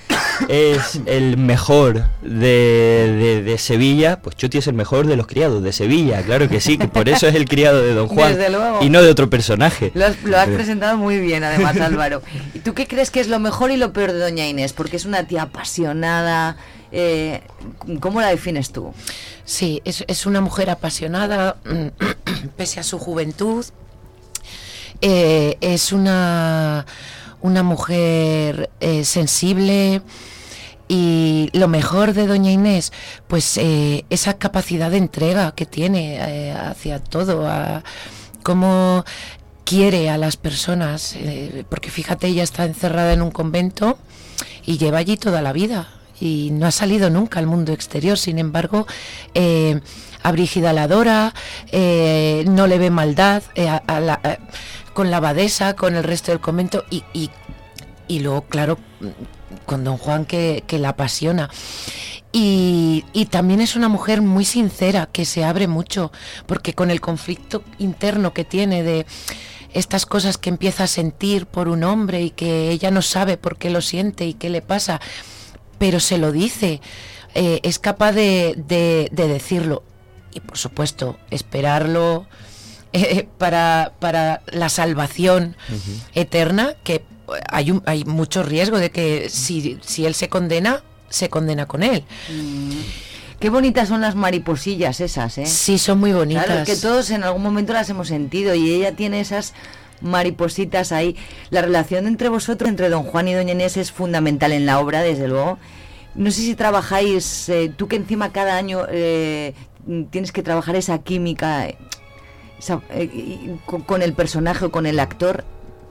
es 0.50 1.00
el 1.06 1.38
mejor 1.38 2.06
de, 2.22 3.16
de- 3.20 3.42
de 3.44 3.58
Sevilla, 3.58 4.20
pues 4.22 4.36
Chuti 4.36 4.58
es 4.58 4.68
el 4.68 4.74
mejor 4.74 5.08
de 5.08 5.16
los 5.16 5.28
criados 5.28 5.64
de 5.64 5.72
Sevilla. 5.72 6.22
Claro 6.24 6.50
que 6.50 6.60
sí, 6.60 6.78
que 6.78 6.88
por 6.88 7.08
eso 7.10 7.28
es 7.28 7.36
el 7.36 7.46
criado 7.48 7.82
de 7.82 7.94
Don 7.94 8.08
Juan. 8.16 8.36
Desde 8.36 8.50
luego. 8.50 8.80
Y 8.82 8.90
no 8.90 9.02
de 9.02 9.10
otro 9.10 9.30
personaje. 9.30 9.92
Lo 9.94 10.06
has, 10.06 10.22
lo 10.24 10.38
has 10.38 10.50
presentado 10.50 10.98
muy 10.98 11.20
bien, 11.20 11.44
además, 11.44 11.78
Álvaro. 11.80 12.22
¿Y 12.54 12.60
tú 12.60 12.74
qué 12.74 12.88
crees 12.88 13.12
que 13.12 13.20
es 13.22 13.28
lo 13.28 13.40
mejor 13.40 13.72
y 13.72 13.78
lo 13.78 13.94
peor 13.94 14.12
de 14.12 14.20
Doña 14.20 14.48
Inés? 14.48 14.74
Porque 14.74 14.98
es 14.98 15.06
una 15.06 15.26
tía 15.26 15.44
apasionada. 15.44 16.58
Eh, 16.98 17.42
¿Cómo 18.00 18.22
la 18.22 18.30
defines 18.30 18.72
tú? 18.72 18.94
Sí, 19.44 19.82
es, 19.84 20.26
una 20.26 20.40
mujer 20.40 20.70
apasionada, 20.70 21.58
pese 22.58 22.80
a 22.80 22.84
su 22.84 23.00
juventud. 23.00 23.66
Eh, 25.02 25.58
es 25.60 25.92
una, 25.92 26.86
una 27.42 27.64
mujer 27.64 28.70
eh, 28.80 29.04
sensible. 29.04 30.02
Y 30.88 31.50
lo 31.52 31.68
mejor 31.68 32.14
de 32.14 32.28
Doña 32.28 32.52
Inés, 32.52 32.94
pues 33.28 33.58
esa 33.58 34.38
capacidad 34.38 34.92
de 34.92 34.98
entrega 34.98 35.54
que 35.54 35.66
tiene 35.66 36.54
hacia 36.54 37.00
todo, 37.00 37.48
a 37.48 37.84
cómo 38.44 39.04
quiere 39.66 40.12
a 40.12 40.20
las 40.20 40.38
personas, 40.38 41.18
porque 41.70 41.90
fíjate, 41.90 42.28
ella 42.28 42.44
está 42.44 42.66
encerrada 42.66 43.14
en 43.14 43.24
un 43.24 43.32
convento 43.32 43.98
y 44.64 44.78
lleva 44.78 45.00
allí 45.00 45.18
toda 45.18 45.42
la 45.42 45.54
vida 45.54 45.90
y 46.20 46.50
no 46.52 46.66
ha 46.68 46.72
salido 46.72 47.10
nunca 47.10 47.40
al 47.40 47.48
mundo 47.48 47.74
exterior. 47.74 48.18
Sin 48.18 48.40
embargo, 48.40 48.86
eh, 49.34 49.80
a 50.24 50.32
Brígida 50.32 50.74
la 50.74 50.84
adora, 50.84 51.34
eh, 51.72 52.44
no 52.48 52.68
le 52.68 52.78
ve 52.78 52.90
maldad, 52.90 53.44
eh, 53.56 53.68
a- 53.70 53.82
con 54.94 55.12
la 55.12 55.18
abadesa, 55.18 55.76
con 55.76 55.96
el 55.96 56.04
resto 56.04 56.32
del 56.32 56.40
convento 56.40 56.86
y, 56.90 57.04
y- 57.14 57.30
y 58.08 58.20
luego, 58.20 58.44
claro, 58.44 58.78
con 59.66 59.84
don 59.84 59.98
Juan 59.98 60.26
que, 60.26 60.64
que 60.68 60.80
la 60.80 60.90
apasiona. 60.90 61.50
Y, 62.32 63.06
y 63.14 63.26
también 63.28 63.62
es 63.62 63.76
una 63.76 63.88
mujer 63.90 64.22
muy 64.22 64.46
sincera, 64.46 65.08
que 65.12 65.26
se 65.26 65.44
abre 65.46 65.68
mucho, 65.68 66.12
porque 66.48 66.74
con 66.74 66.92
el 66.92 67.00
conflicto 67.02 67.64
interno 67.78 68.34
que 68.34 68.44
tiene 68.44 68.84
de 68.84 69.06
estas 69.74 70.06
cosas 70.06 70.38
que 70.38 70.50
empieza 70.50 70.84
a 70.86 70.88
sentir 70.88 71.46
por 71.46 71.68
un 71.68 71.84
hombre 71.84 72.22
y 72.22 72.30
que 72.32 72.72
ella 72.72 72.92
no 72.92 73.02
sabe 73.02 73.38
por 73.38 73.58
qué 73.58 73.70
lo 73.70 73.82
siente 73.82 74.26
y 74.26 74.34
qué 74.34 74.50
le 74.50 74.62
pasa, 74.62 75.00
pero 75.78 76.00
se 76.00 76.18
lo 76.18 76.32
dice, 76.32 76.82
eh, 77.34 77.60
es 77.64 77.80
capaz 77.80 78.12
de, 78.14 78.56
de- 78.68 79.10
de 79.12 79.28
decirlo. 79.28 79.84
Y 80.34 80.40
por 80.42 80.58
supuesto, 80.58 81.18
esperarlo 81.32 82.26
eh, 82.94 83.28
para, 83.38 83.94
para 84.00 84.42
la 84.52 84.70
salvación 84.70 85.56
eterna, 86.14 86.76
que 86.84 87.04
hay, 87.50 87.72
un, 87.72 87.82
hay 87.86 88.06
mucho 88.06 88.44
riesgo 88.44 88.78
de 88.78 88.92
que 88.92 89.30
si, 89.30 89.78
si 89.82 90.06
él 90.06 90.14
se 90.16 90.30
condena, 90.30 90.84
se 91.10 91.30
condena 91.30 91.66
con 91.68 91.84
él. 91.84 92.04
Qué 93.40 93.50
bonitas 93.50 93.90
son 93.90 94.02
las 94.02 94.16
mariposillas 94.16 95.02
esas, 95.02 95.38
¿eh? 95.38 95.46
Sí, 95.46 95.78
son 95.78 96.00
muy 96.00 96.14
bonitas. 96.14 96.46
Claro, 96.46 96.66
que 96.66 96.76
todos 96.78 97.10
en 97.12 97.24
algún 97.24 97.44
momento 97.44 97.74
las 97.74 97.90
hemos 97.90 98.08
sentido 98.08 98.56
y 98.56 98.74
ella 98.74 98.96
tiene 98.96 99.20
esas 99.20 99.54
maripositas 100.06 100.92
ahí. 100.92 101.16
La 101.50 101.62
relación 101.62 102.08
entre 102.08 102.30
vosotros, 102.30 102.70
entre 102.70 102.90
don 102.90 103.04
Juan 103.04 103.28
y 103.28 103.34
doña 103.34 103.52
Inés, 103.52 103.78
es 103.78 103.92
fundamental 103.92 104.52
en 104.54 104.66
la 104.66 104.80
obra, 104.80 105.02
desde 105.02 105.28
luego. 105.28 105.58
No 106.16 106.32
sé 106.32 106.42
si 106.42 106.56
trabajáis, 106.56 107.50
eh, 107.50 107.72
tú 107.76 107.88
que 107.88 107.98
encima 107.98 108.32
cada 108.32 108.56
año 108.56 108.86
eh, 108.90 109.54
tienes 110.12 110.32
que 110.32 110.44
trabajar 110.44 110.76
esa 110.78 111.00
química 111.00 111.68
eh, 111.68 113.58
con 113.86 114.02
el 114.02 114.14
personaje 114.14 114.66
o 114.66 114.72
con 114.72 114.86
el 114.86 115.00
actor, 115.00 115.44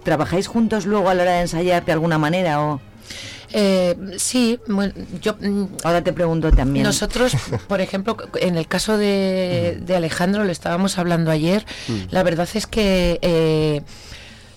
¿trabajáis 0.02 0.46
juntos 0.46 0.86
luego 0.86 1.10
a 1.10 1.14
la 1.14 1.22
hora 1.22 1.32
de 1.32 1.40
ensayar 1.42 1.84
de 1.84 1.92
alguna 1.92 2.18
manera 2.18 2.62
o...? 2.62 2.80
Eh, 3.56 3.96
sí, 4.18 4.58
bueno, 4.66 4.92
yo... 5.22 5.36
mm, 5.40 5.64
Ahora 5.84 6.02
te 6.02 6.12
pregunto 6.12 6.50
también. 6.50 6.84
Nosotros, 6.84 7.34
por 7.68 7.80
ejemplo, 7.80 8.16
en 8.40 8.56
el 8.56 8.66
caso 8.66 8.98
de, 8.98 9.78
de 9.80 9.96
Alejandro, 9.96 10.42
lo 10.44 10.50
estábamos 10.52 10.98
hablando 10.98 11.30
ayer, 11.30 11.64
Mm. 11.88 11.92
la 12.10 12.22
verdad 12.24 12.48
es 12.54 12.66
que 12.66 13.18
eh, 13.22 13.82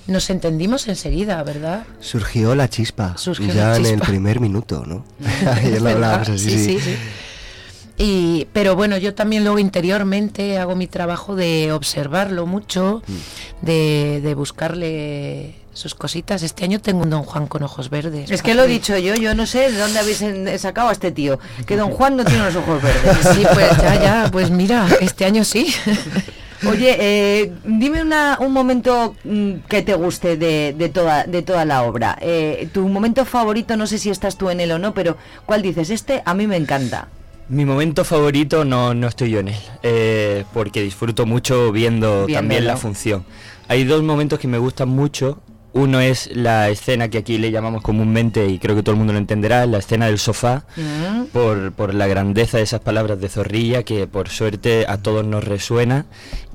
nos 0.07 0.29
entendimos 0.29 0.87
enseguida, 0.87 1.41
¿verdad? 1.43 1.85
Surgió 1.99 2.55
la 2.55 2.69
chispa. 2.69 3.17
Surgió 3.17 3.53
ya 3.53 3.69
la 3.69 3.77
en 3.77 3.85
el 3.85 3.99
primer 3.99 4.39
minuto, 4.39 4.83
¿no? 4.87 5.05
Ayer 5.53 5.81
lo 5.81 5.89
hablábamos 5.89 6.29
así. 6.29 6.49
Sí, 6.49 6.59
sí, 6.65 6.79
sí. 6.79 6.95
Y, 7.97 8.47
pero 8.53 8.75
bueno, 8.75 8.97
yo 8.97 9.15
también 9.15 9.43
luego 9.43 9.57
interiormente 9.59 10.57
hago 10.59 10.75
mi 10.75 10.85
trabajo 10.87 11.35
de 11.35 11.71
observarlo 11.71 12.45
mucho, 12.45 13.01
Mm. 13.07 13.65
de, 13.65 14.21
de 14.23 14.35
buscarle 14.35 15.55
sus 15.73 15.95
cositas. 15.95 16.43
Este 16.43 16.63
año 16.63 16.79
tengo 16.79 17.01
un 17.03 17.09
Don 17.09 17.23
Juan 17.23 17.47
con 17.47 17.63
ojos 17.63 17.89
verdes. 17.89 18.29
Es 18.31 18.41
que 18.43 18.53
lo 18.53 18.63
he 18.63 18.67
dicho 18.67 18.97
yo, 18.97 19.15
yo 19.15 19.33
no 19.35 19.45
sé 19.45 19.71
de 19.71 19.77
dónde 19.79 19.99
habéis 19.99 20.21
en- 20.21 20.59
sacado 20.59 20.89
a 20.89 20.91
este 20.91 21.11
tío. 21.11 21.39
Que 21.65 21.75
don 21.75 21.91
Juan 21.91 22.17
no 22.17 22.25
tiene 22.25 22.43
los 22.45 22.55
ojos 22.55 22.81
verdes. 22.81 23.17
Sí, 23.35 23.43
pues 23.53 23.77
ya, 23.77 23.95
ya, 24.01 24.29
pues 24.31 24.49
mira, 24.51 24.87
este 25.01 25.25
año 25.25 25.43
sí. 25.43 25.73
Oye, 26.67 26.97
eh, 26.99 27.51
dime 27.65 28.01
una- 28.01 28.37
un 28.41 28.51
momento 28.51 29.15
mm, 29.23 29.53
que 29.69 29.83
te 29.83 29.93
guste 29.93 30.37
de, 30.37 30.73
de 30.75 30.89
toda, 30.89 31.23
de 31.25 31.43
toda 31.43 31.65
la 31.65 31.83
obra. 31.83 32.17
Eh, 32.21 32.67
tu 32.73 32.87
momento 32.87 33.25
favorito, 33.25 33.77
no 33.77 33.85
sé 33.85 33.99
si 33.99 34.09
estás 34.09 34.37
tú 34.37 34.49
en 34.49 34.59
él 34.59 34.71
o 34.71 34.79
no, 34.79 34.93
pero 34.95 35.17
¿cuál 35.45 35.61
dices? 35.61 35.91
Este 35.91 36.23
a 36.25 36.33
mí 36.33 36.47
me 36.47 36.57
encanta. 36.57 37.07
Mi 37.49 37.63
momento 37.63 38.03
favorito 38.03 38.65
no, 38.65 38.93
no 38.93 39.07
estoy 39.07 39.29
yo 39.31 39.39
en 39.39 39.47
él, 39.49 39.59
eh, 39.81 40.43
porque 40.53 40.81
disfruto 40.81 41.25
mucho 41.25 41.71
viendo 41.71 42.27
también 42.27 42.65
la 42.65 42.75
función. 42.75 43.23
Hay 43.69 43.85
dos 43.85 44.03
momentos 44.03 44.37
que 44.39 44.49
me 44.49 44.57
gustan 44.57 44.89
mucho. 44.89 45.39
Uno 45.71 46.01
es 46.01 46.29
la 46.35 46.69
escena 46.69 47.09
que 47.09 47.19
aquí 47.19 47.37
le 47.37 47.51
llamamos 47.51 47.83
comúnmente, 47.83 48.47
y 48.47 48.57
creo 48.57 48.75
que 48.75 48.81
todo 48.81 48.93
el 48.93 48.97
mundo 48.97 49.13
lo 49.13 49.19
entenderá, 49.19 49.65
la 49.65 49.77
escena 49.77 50.07
del 50.07 50.17
sofá, 50.17 50.65
por, 51.31 51.71
por 51.71 51.93
la 51.93 52.07
grandeza 52.07 52.57
de 52.57 52.63
esas 52.63 52.81
palabras 52.81 53.21
de 53.21 53.29
Zorrilla, 53.29 53.83
que 53.83 54.07
por 54.07 54.29
suerte 54.29 54.85
a 54.87 54.97
todos 54.97 55.25
nos 55.25 55.43
resuena, 55.43 56.05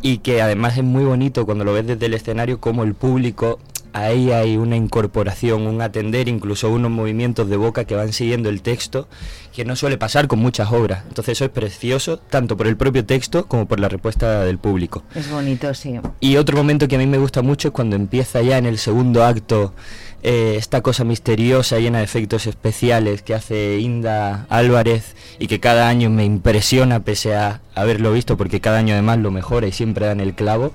y 0.03 0.19
que 0.19 0.43
además 0.43 0.77
es 0.77 0.85
muy 0.85 1.05
bonito 1.05 1.47
cuando 1.47 1.65
lo 1.65 1.73
ves 1.73 1.87
desde 1.87 2.07
el 2.07 2.15
escenario, 2.15 2.59
como 2.61 2.83
el 2.83 2.95
público, 2.95 3.61
ahí 3.93 4.31
hay 4.31 4.57
una 4.57 4.77
incorporación, 4.77 5.67
un 5.67 5.81
atender, 5.83 6.29
incluso 6.29 6.71
unos 6.71 6.91
movimientos 6.91 7.49
de 7.49 7.57
boca 7.57 7.85
que 7.85 7.95
van 7.95 8.13
siguiendo 8.13 8.49
el 8.49 8.63
texto, 8.63 9.09
que 9.55 9.65
no 9.65 9.77
suele 9.77 9.99
pasar 9.99 10.29
con 10.29 10.39
muchas 10.39 10.73
obras. 10.73 11.05
Entonces 11.09 11.39
eso 11.39 11.45
es 11.45 11.51
precioso, 11.51 12.19
tanto 12.19 12.57
por 12.57 12.67
el 12.67 12.77
propio 12.77 13.05
texto 13.05 13.47
como 13.47 13.67
por 13.67 13.81
la 13.81 13.89
respuesta 13.89 14.45
del 14.45 14.59
público. 14.59 15.03
Es 15.15 15.31
bonito, 15.31 15.73
sí. 15.75 16.01
Y 16.21 16.37
otro 16.37 16.57
momento 16.57 16.89
que 16.89 16.97
a 16.97 16.99
mí 16.99 17.07
me 17.07 17.19
gusta 17.19 17.43
mucho 17.43 17.69
es 17.69 17.75
cuando 17.75 17.97
empieza 17.97 18.43
ya 18.43 18.59
en 18.59 18.67
el 18.67 18.79
segundo 18.79 19.25
acto 19.25 19.75
eh, 20.23 20.55
esta 20.57 20.83
cosa 20.83 21.03
misteriosa, 21.03 21.81
llena 21.81 21.99
de 21.99 22.05
efectos 22.05 22.47
especiales 22.47 23.23
que 23.23 23.35
hace 23.35 23.79
Inda 23.81 24.47
Álvarez 24.51 25.17
y 25.41 25.49
que 25.49 25.59
cada 25.59 25.89
año 25.89 26.11
me 26.11 26.25
impresiona 26.25 27.01
pese 27.01 27.35
a 27.35 27.61
haberlo 27.75 28.13
visto 28.13 28.37
porque 28.37 28.61
cada 28.61 28.79
año 28.79 28.95
además 28.95 29.19
lo 29.19 29.33
mejora 29.33 29.67
y 29.67 29.73
siempre 29.73 30.07
dan 30.07 30.21
el 30.21 30.35
clavo. 30.35 30.73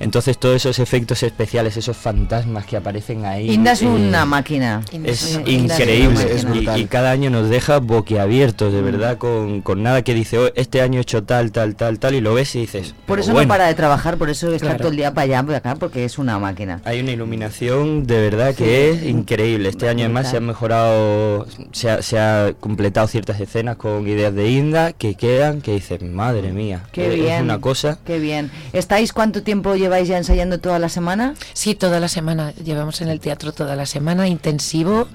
Entonces 0.00 0.38
todos 0.38 0.56
esos 0.56 0.78
efectos 0.78 1.22
especiales, 1.22 1.76
esos 1.76 1.96
fantasmas 1.96 2.66
que 2.66 2.76
aparecen 2.76 3.24
ahí... 3.24 3.50
Inda 3.50 3.72
es 3.72 3.82
eh, 3.82 3.86
una 3.86 4.24
máquina. 4.24 4.82
es 4.92 5.40
Inda 5.46 5.74
es 5.74 5.80
increíble 5.80 6.24
una 6.24 6.40
y- 6.40 6.44
máquina. 6.44 6.78
y, 6.78 6.84
cada 6.86 7.10
año 7.10 7.30
nos 7.30 7.48
deja 7.48 7.78
boquiabiertos, 7.78 8.72
de 8.72 8.80
verdad, 8.82 9.18
con, 9.18 9.60
con 9.62 9.82
nada 9.82 10.02
que 10.02 10.14
dice, 10.14 10.38
"Oh, 10.38 10.50
este 10.54 10.80
año 10.82 10.98
he 10.98 11.02
hecho 11.02 11.24
tal, 11.24 11.50
tal, 11.52 11.74
tal, 11.74 11.98
tal, 11.98 12.14
y 12.14 12.20
lo 12.20 12.34
ves 12.34 12.54
y 12.54 12.60
dices... 12.60 12.94
Por 13.06 13.16
"Pero 13.16 13.22
eso 13.22 13.32
bueno". 13.32 13.46
no 13.46 13.48
para 13.48 13.66
de 13.66 13.74
trabajar, 13.74 14.16
por 14.18 14.30
eso 14.30 14.52
está 14.52 14.66
Claro. 14.68 14.78
todo 14.80 14.88
el 14.90 14.96
día 14.96 15.12
para 15.12 15.24
allá, 15.24 15.42
para 15.42 15.58
acá, 15.58 15.74
porque 15.76 16.04
es 16.04 16.18
una 16.18 16.38
máquina. 16.38 16.80
Hay 16.84 17.00
una 17.00 17.10
iluminación 17.10 18.06
de 18.06 18.20
verdad 18.20 18.54
que 18.54 18.90
es 18.90 19.02
increíble. 19.02 19.68
Este 19.68 19.88
año 19.88 20.04
además 20.04 20.30
se 20.30 20.36
han 20.36 20.46
mejorado, 20.46 21.46
se 21.72 21.90
ha, 21.90 22.02
se 22.02 22.18
ha 22.18 22.52
completado 22.60 23.06
ciertas 23.08 23.40
escenas 23.40 23.76
con 23.76 24.06
ideas 24.06 24.34
de 24.34 24.48
Inda 24.50 24.92
que 24.92 25.14
quedan, 25.16 25.60
que 25.60 25.72
dices, 25.72 26.02
madre 26.02 26.52
mía, 26.52 26.84
Qué 26.92 27.08
es 27.08 27.14
bien. 27.14 27.42
una 27.44 27.60
cosa. 27.60 27.98
Qué 28.06 28.18
bien. 28.18 28.50
¿Estáis 28.72 29.12
cuánto 29.12 29.42
tiempo 29.42 29.74
lleváis 29.74 29.87
ya 30.06 30.18
ensayando 30.18 30.58
toda 30.60 30.78
la 30.78 30.88
semana? 30.88 31.34
Sí, 31.52 31.74
toda 31.74 32.00
la 32.00 32.08
semana. 32.08 32.52
Llevamos 32.62 33.00
en 33.00 33.08
el 33.08 33.20
teatro 33.20 33.52
toda 33.52 33.74
la 33.76 33.86
semana, 33.86 34.28
intensivo. 34.28 35.08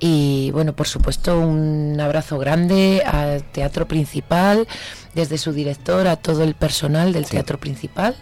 Y 0.00 0.50
bueno, 0.52 0.74
por 0.74 0.86
supuesto, 0.86 1.38
un 1.38 1.98
abrazo 2.00 2.38
grande 2.38 3.02
al 3.04 3.42
teatro 3.44 3.88
principal, 3.88 4.68
desde 5.14 5.38
su 5.38 5.52
director 5.52 6.06
a 6.06 6.16
todo 6.16 6.44
el 6.44 6.54
personal 6.54 7.12
del 7.12 7.26
teatro 7.26 7.58
principal. 7.58 8.14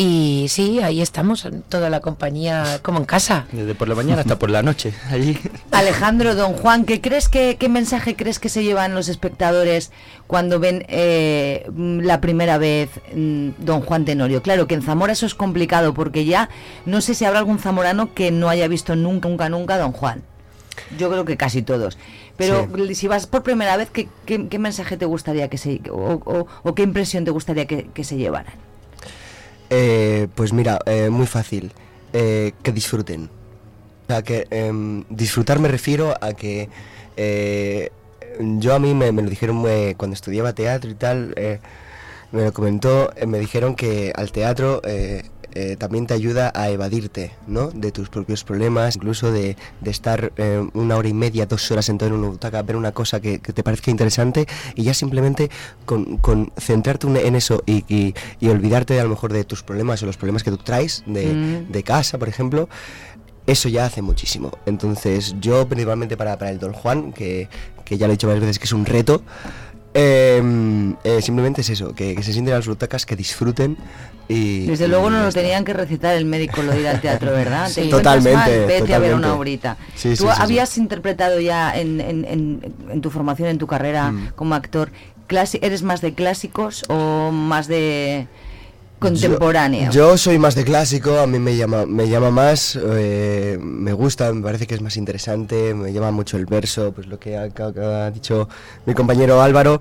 Y 0.00 0.46
sí, 0.48 0.78
ahí 0.80 1.00
estamos, 1.02 1.44
toda 1.68 1.90
la 1.90 1.98
compañía 1.98 2.78
como 2.82 2.98
en 3.00 3.04
casa. 3.04 3.46
Desde 3.50 3.74
por 3.74 3.88
la 3.88 3.96
mañana 3.96 4.20
hasta 4.20 4.38
por 4.38 4.48
la 4.48 4.62
noche, 4.62 4.94
allí. 5.10 5.36
Alejandro, 5.72 6.36
don 6.36 6.52
Juan, 6.52 6.84
¿qué 6.84 7.00
crees 7.00 7.28
que 7.28 7.56
qué 7.58 7.68
mensaje 7.68 8.14
crees 8.14 8.38
que 8.38 8.48
se 8.48 8.62
llevan 8.62 8.94
los 8.94 9.08
espectadores 9.08 9.90
cuando 10.28 10.60
ven 10.60 10.84
eh, 10.88 11.68
la 11.76 12.20
primera 12.20 12.58
vez 12.58 12.90
mm, 13.12 13.48
don 13.58 13.80
Juan 13.80 14.04
Tenorio? 14.04 14.40
Claro 14.40 14.68
que 14.68 14.74
en 14.76 14.82
Zamora 14.82 15.14
eso 15.14 15.26
es 15.26 15.34
complicado 15.34 15.94
porque 15.94 16.24
ya 16.24 16.48
no 16.86 17.00
sé 17.00 17.14
si 17.14 17.24
habrá 17.24 17.40
algún 17.40 17.58
zamorano 17.58 18.14
que 18.14 18.30
no 18.30 18.48
haya 18.48 18.68
visto 18.68 18.94
nunca, 18.94 19.28
nunca, 19.28 19.48
nunca 19.48 19.78
don 19.78 19.90
Juan. 19.90 20.22
Yo 20.96 21.10
creo 21.10 21.24
que 21.24 21.36
casi 21.36 21.62
todos. 21.62 21.98
Pero 22.36 22.68
si 22.94 23.08
vas 23.08 23.26
por 23.26 23.42
primera 23.42 23.76
vez, 23.76 23.90
¿qué, 23.90 24.08
qué- 24.26 24.46
qué 24.48 24.60
mensaje 24.60 24.96
te 24.96 25.06
gustaría 25.06 25.48
que 25.48 25.58
se 25.58 25.80
o, 25.90 26.22
o- 26.24 26.46
o 26.62 26.74
qué 26.76 26.84
impresión 26.84 27.24
te 27.24 27.32
gustaría 27.32 27.66
que, 27.66 27.88
que 27.92 28.04
se 28.04 28.16
llevaran? 28.16 28.54
Eh, 29.70 30.28
pues 30.34 30.52
mira, 30.52 30.78
eh, 30.86 31.10
muy 31.10 31.26
fácil. 31.26 31.72
Eh, 32.12 32.52
que 32.62 32.72
disfruten. 32.72 33.24
O 33.24 34.12
sea, 34.12 34.22
que 34.22 34.46
em, 34.50 35.04
disfrutar 35.10 35.58
me 35.58 35.68
refiero 35.68 36.14
a 36.20 36.32
que 36.32 36.70
eh, 37.16 37.90
yo 38.38 38.74
a 38.74 38.78
mí 38.78 38.94
me, 38.94 39.12
me 39.12 39.22
lo 39.22 39.28
dijeron 39.28 39.62
eh, 39.68 39.94
cuando 39.98 40.14
estudiaba 40.14 40.54
teatro 40.54 40.90
y 40.90 40.94
tal, 40.94 41.34
eh, 41.36 41.60
me 42.32 42.44
lo 42.44 42.52
comentó, 42.52 43.10
me 43.26 43.38
dijeron 43.38 43.74
que 43.74 44.12
al 44.16 44.32
teatro 44.32 44.80
eh, 45.54 45.76
también 45.78 46.06
te 46.06 46.14
ayuda 46.14 46.52
a 46.54 46.68
evadirte, 46.70 47.32
¿no? 47.46 47.68
De 47.70 47.90
tus 47.92 48.08
propios 48.08 48.44
problemas, 48.44 48.96
incluso 48.96 49.32
de, 49.32 49.56
de 49.80 49.90
estar 49.90 50.32
eh, 50.36 50.66
una 50.74 50.96
hora 50.96 51.08
y 51.08 51.14
media, 51.14 51.46
dos 51.46 51.70
horas 51.70 51.86
sentado 51.86 52.12
en 52.12 52.18
una 52.20 52.28
butaca, 52.28 52.62
ver 52.62 52.76
una 52.76 52.92
cosa 52.92 53.20
que, 53.20 53.38
que 53.40 53.52
te 53.52 53.62
parezca 53.62 53.90
interesante 53.90 54.46
y 54.74 54.82
ya 54.84 54.94
simplemente 54.94 55.50
con, 55.86 56.18
con 56.18 56.52
centrarte 56.58 57.06
en 57.26 57.34
eso 57.36 57.62
y, 57.66 57.84
y- 57.92 58.14
y 58.40 58.48
olvidarte 58.48 58.98
a 59.00 59.04
lo 59.04 59.10
mejor 59.10 59.32
de 59.32 59.44
tus 59.44 59.62
problemas 59.62 60.02
o 60.02 60.06
los 60.06 60.16
problemas 60.16 60.42
que 60.42 60.50
tú 60.50 60.58
traes 60.58 61.02
de, 61.06 61.26
Mm. 61.32 61.72
de 61.72 61.82
casa, 61.82 62.18
por 62.18 62.28
ejemplo, 62.28 62.68
eso 63.46 63.68
ya 63.68 63.86
hace 63.86 64.02
muchísimo. 64.02 64.52
Entonces, 64.66 65.34
yo 65.40 65.66
principalmente 65.68 66.16
para, 66.16 66.36
para 66.38 66.50
el 66.50 66.58
Don 66.58 66.72
Juan, 66.72 67.12
que, 67.12 67.48
que 67.84 67.96
ya 67.96 68.06
lo 68.06 68.12
he 68.12 68.16
dicho 68.16 68.26
varias 68.26 68.42
veces 68.42 68.58
que 68.58 68.66
es 68.66 68.72
un 68.72 68.84
reto, 68.84 69.22
eh, 69.94 70.94
eh, 71.04 71.22
simplemente 71.22 71.62
es 71.62 71.70
eso, 71.70 71.94
que, 71.94 72.14
que 72.14 72.22
se 72.22 72.32
sienten 72.32 72.54
las 72.54 72.66
butacas, 72.66 73.06
que 73.06 73.16
disfruten 73.16 73.76
y... 74.28 74.66
Desde 74.66 74.84
y 74.84 74.88
luego 74.88 75.08
no 75.10 75.22
lo 75.22 75.32
tenían 75.32 75.64
que 75.64 75.72
recitar 75.72 76.14
el 76.16 76.24
médico 76.26 76.62
lo 76.62 76.72
de 76.72 76.80
ir 76.80 76.88
al 76.88 77.00
teatro, 77.00 77.32
¿verdad? 77.32 77.68
Sí. 77.68 77.76
¿Te 77.76 77.86
encuentras 77.86 78.16
Totalmente, 78.22 78.58
mal? 78.58 78.66
Vete 78.66 78.94
a 78.94 78.98
ver 78.98 79.14
una. 79.14 79.28
Sí, 79.94 80.10
¿Tú 80.10 80.16
sí, 80.16 80.28
habías 80.38 80.76
interpretado 80.78 81.40
ya 81.40 81.74
en, 81.78 82.00
en- 82.00 82.24
en- 82.26 82.74
en 82.90 83.00
tu 83.00 83.10
formación, 83.10 83.48
en 83.48 83.58
tu 83.58 83.66
carrera 83.66 84.12
Mm. 84.12 84.32
como 84.36 84.54
actor, 84.54 84.90
¿eres 85.62 85.82
más 85.82 86.00
de 86.00 86.14
clásicos 86.14 86.84
o 86.88 87.30
más 87.32 87.66
de 87.68 88.26
contemporáneo? 88.98 89.90
Yo, 89.90 90.10
yo 90.10 90.18
soy 90.18 90.38
más 90.38 90.54
de 90.54 90.64
clásico, 90.64 91.18
a 91.18 91.26
mí 91.26 91.38
me 91.38 91.56
llama, 91.56 91.86
me 91.86 92.08
llama 92.08 92.30
más, 92.30 92.78
eh, 92.82 93.58
me 93.60 93.92
gusta, 93.92 94.32
me 94.32 94.42
parece 94.42 94.66
que 94.66 94.74
es 94.74 94.80
más 94.80 94.96
interesante, 94.96 95.74
me 95.74 95.92
llama 95.92 96.10
mucho 96.10 96.36
el 96.36 96.46
verso, 96.46 96.92
pues 96.92 97.06
lo 97.06 97.18
que 97.18 97.36
ha, 97.36 97.48
que 97.50 97.62
ha 97.62 98.10
dicho 98.10 98.48
mi 98.86 98.94
compañero 98.94 99.40
Álvaro, 99.42 99.80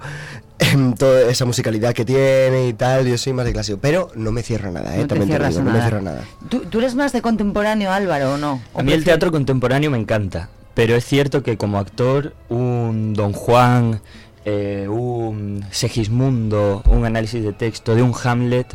em, 0.60 0.94
toda 0.94 1.30
esa 1.30 1.46
musicalidad 1.46 1.94
que 1.94 2.06
tiene 2.06 2.68
y 2.70 2.74
tal, 2.74 3.08
yo 3.08 3.18
soy 3.18 3.34
más 3.34 3.46
de 3.46 3.54
clásico, 3.54 3.78
pero 3.82 4.10
no 4.16 4.32
me 4.32 4.44
cierro 4.44 4.72
nada, 4.72 4.96
eh, 4.96 5.00
No 5.00 5.04
te 5.04 5.08
también 5.16 5.30
te 5.30 5.40
lo 5.40 5.50
cierras 5.50 5.56
digo, 5.56 5.62
a 5.62 5.64
no 5.66 5.72
me 5.72 5.78
nada. 5.78 5.90
cierro 5.90 6.02
nada. 6.04 6.24
¿Tú, 6.50 6.60
tú 6.70 6.80
eres 6.80 6.96
más 6.96 7.12
de 7.14 7.22
contemporáneo, 7.22 7.92
Álvaro, 7.92 8.34
o 8.34 8.38
no? 8.38 8.62
¿O 8.74 8.80
A 8.80 8.84
mí 8.84 8.92
el 8.94 9.04
teatro 9.04 9.32
contemporáneo 9.32 9.92
me 9.92 9.98
encanta, 9.98 10.50
pero 10.74 10.96
es 10.96 11.06
cierto 11.06 11.44
que 11.44 11.58
como 11.58 11.80
actor, 11.80 12.34
un 12.50 13.14
Don 13.14 13.34
Juan, 13.34 14.02
eh, 14.50 14.88
un 14.88 15.66
Segismundo, 15.72 16.82
un 16.86 17.04
análisis 17.04 17.44
de 17.44 17.52
texto 17.52 17.96
de 17.96 18.02
un 18.02 18.14
Hamlet, 18.24 18.74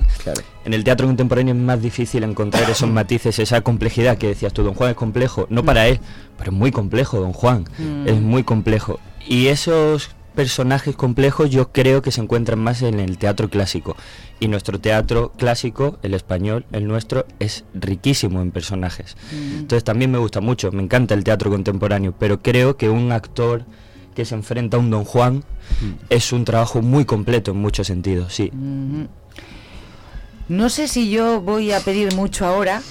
en 0.66 0.74
el 0.74 0.84
teatro 0.84 1.06
contemporáneo 1.06 1.54
es 1.54 1.60
más 1.60 1.80
difícil 1.80 2.24
encontrar 2.24 2.68
esos 2.68 2.90
matices, 3.00 3.38
esa 3.38 3.62
complejidad 3.62 4.18
que 4.18 4.26
decías 4.28 4.52
tú, 4.52 4.62
Don 4.62 4.74
Juan 4.74 4.90
es 4.90 4.96
complejo, 4.96 5.46
no 5.48 5.64
para 5.64 5.88
él, 5.88 5.98
pero 6.36 6.50
es 6.50 6.56
muy 6.58 6.72
complejo, 6.72 7.18
Don 7.20 7.32
Juan, 7.32 7.64
Mm. 7.78 8.06
es 8.06 8.20
muy 8.20 8.42
complejo. 8.44 9.00
Y 9.26 9.46
esos 9.46 10.10
personajes 10.34 10.94
complejos 10.94 11.48
yo 11.48 11.72
creo 11.72 12.02
que 12.02 12.10
se 12.10 12.20
encuentran 12.20 12.58
más 12.58 12.82
en 12.82 13.00
el 13.00 13.16
teatro 13.16 13.48
clásico. 13.48 13.96
Y 14.40 14.48
nuestro 14.48 14.78
teatro 14.78 15.32
clásico, 15.38 15.98
el 16.02 16.12
español, 16.12 16.66
el 16.72 16.86
nuestro, 16.86 17.24
es 17.38 17.64
riquísimo 17.72 18.42
en 18.42 18.50
personajes. 18.50 19.16
Entonces 19.32 19.84
también 19.84 20.10
me 20.10 20.18
gusta 20.18 20.42
mucho, 20.42 20.70
me 20.70 20.82
encanta 20.82 21.14
el 21.14 21.24
teatro 21.24 21.50
contemporáneo, 21.50 22.14
pero 22.18 22.42
creo 22.42 22.76
que 22.76 22.90
un 22.90 23.10
actor 23.12 23.64
que 24.14 24.24
se 24.24 24.34
enfrenta 24.34 24.76
a 24.76 24.80
un 24.80 24.90
Don 24.90 25.04
Juan 25.04 25.44
es 26.08 26.32
un 26.32 26.44
trabajo 26.44 26.82
muy 26.82 27.04
completo 27.04 27.52
en 27.52 27.58
muchos 27.58 27.86
sentidos, 27.86 28.34
sí. 28.34 28.50
No 30.48 30.68
sé 30.68 30.88
si 30.88 31.10
yo 31.10 31.40
voy 31.40 31.72
a 31.72 31.80
pedir 31.80 32.14
mucho 32.14 32.46
ahora, 32.46 32.82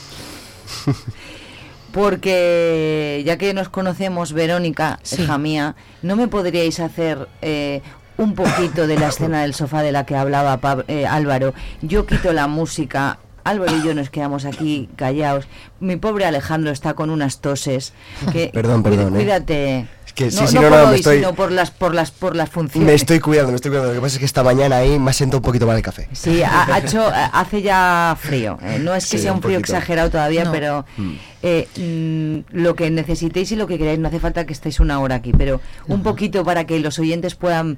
porque 1.91 3.21
ya 3.25 3.37
que 3.37 3.53
nos 3.53 3.69
conocemos, 3.69 4.33
Verónica, 4.33 4.99
hija 5.17 5.37
mía, 5.37 5.75
¿no 6.01 6.15
me 6.15 6.27
podríais 6.27 6.79
hacer 6.79 7.27
eh, 7.41 7.81
un 8.17 8.35
poquito 8.35 8.87
de 8.87 8.97
la 8.97 9.09
escena 9.09 9.41
del 9.41 9.53
sofá 9.53 9.81
de 9.83 9.91
la 9.91 10.05
que 10.05 10.15
hablaba 10.15 10.59
eh, 10.87 11.05
Álvaro? 11.05 11.53
Yo 11.81 12.05
quito 12.05 12.33
la 12.33 12.47
música 12.47 13.19
Álvaro 13.43 13.75
y 13.77 13.83
yo 13.83 13.93
nos 13.93 14.09
quedamos 14.09 14.45
aquí 14.45 14.89
callados. 14.95 15.47
Mi 15.79 15.95
pobre 15.95 16.25
Alejandro 16.25 16.71
está 16.71 16.93
con 16.93 17.09
unas 17.09 17.41
toses. 17.41 17.93
Que, 18.31 18.51
Perdón, 18.53 18.83
perdón, 18.83 19.15
¿eh? 19.15 19.17
Cuídate. 19.17 19.87
Que 20.13 20.29
sí, 20.31 20.39
no 20.41 20.47
sí, 20.47 20.55
no 20.55 20.61
no, 20.61 20.69
por 20.69 20.77
no, 20.79 20.85
me 20.85 20.91
hoy, 20.91 20.95
estoy- 20.99 21.17
sino 21.17 21.33
por 21.33 21.51
las, 21.51 21.71
por 21.71 21.93
las, 21.95 22.11
por 22.11 22.35
las 22.35 22.49
funciones. 22.49 22.87
Me 22.87 22.93
estoy 22.93 23.19
cuidando, 23.19 23.51
me 23.51 23.55
estoy 23.55 23.69
cuidando. 23.71 23.89
Lo 23.89 23.95
que 23.95 24.01
pasa 24.01 24.15
es 24.15 24.19
que 24.19 24.25
esta 24.25 24.43
mañana 24.43 24.77
ahí 24.77 24.97
me 24.99 25.09
ha 25.11 25.13
sentado 25.13 25.37
un 25.39 25.43
poquito 25.43 25.65
mal 25.67 25.77
el 25.77 25.81
café. 25.83 26.07
Sí, 26.11 26.43
ha, 26.43 26.73
ha 26.73 26.79
hecho, 26.79 27.05
hace 27.13 27.61
ya 27.61 28.15
frío. 28.19 28.57
eh, 28.61 28.79
No 28.79 28.93
es 28.95 29.05
que 29.09 29.17
Sí, 29.17 29.23
sea 29.23 29.31
un, 29.31 29.37
un 29.37 29.43
frío 29.43 29.59
poquito. 29.59 29.73
exagerado 29.75 30.09
todavía, 30.09 30.43
No. 30.45 30.51
pero 30.51 30.85
Mm. 30.97 31.11
eh, 31.43 31.67
mm, 31.77 32.55
lo 32.57 32.75
que 32.75 32.89
necesitéis 32.91 33.51
y 33.51 33.55
lo 33.55 33.67
que 33.67 33.77
queráis, 33.77 33.99
no 33.99 34.07
hace 34.07 34.19
falta 34.19 34.45
que 34.45 34.53
estéis 34.53 34.79
una 34.79 34.99
hora 34.99 35.15
aquí, 35.15 35.31
pero 35.31 35.61
un 35.87 36.03
poquito 36.03 36.43
para 36.43 36.65
que 36.65 36.79
los 36.79 36.99
oyentes 36.99 37.35
puedan 37.35 37.77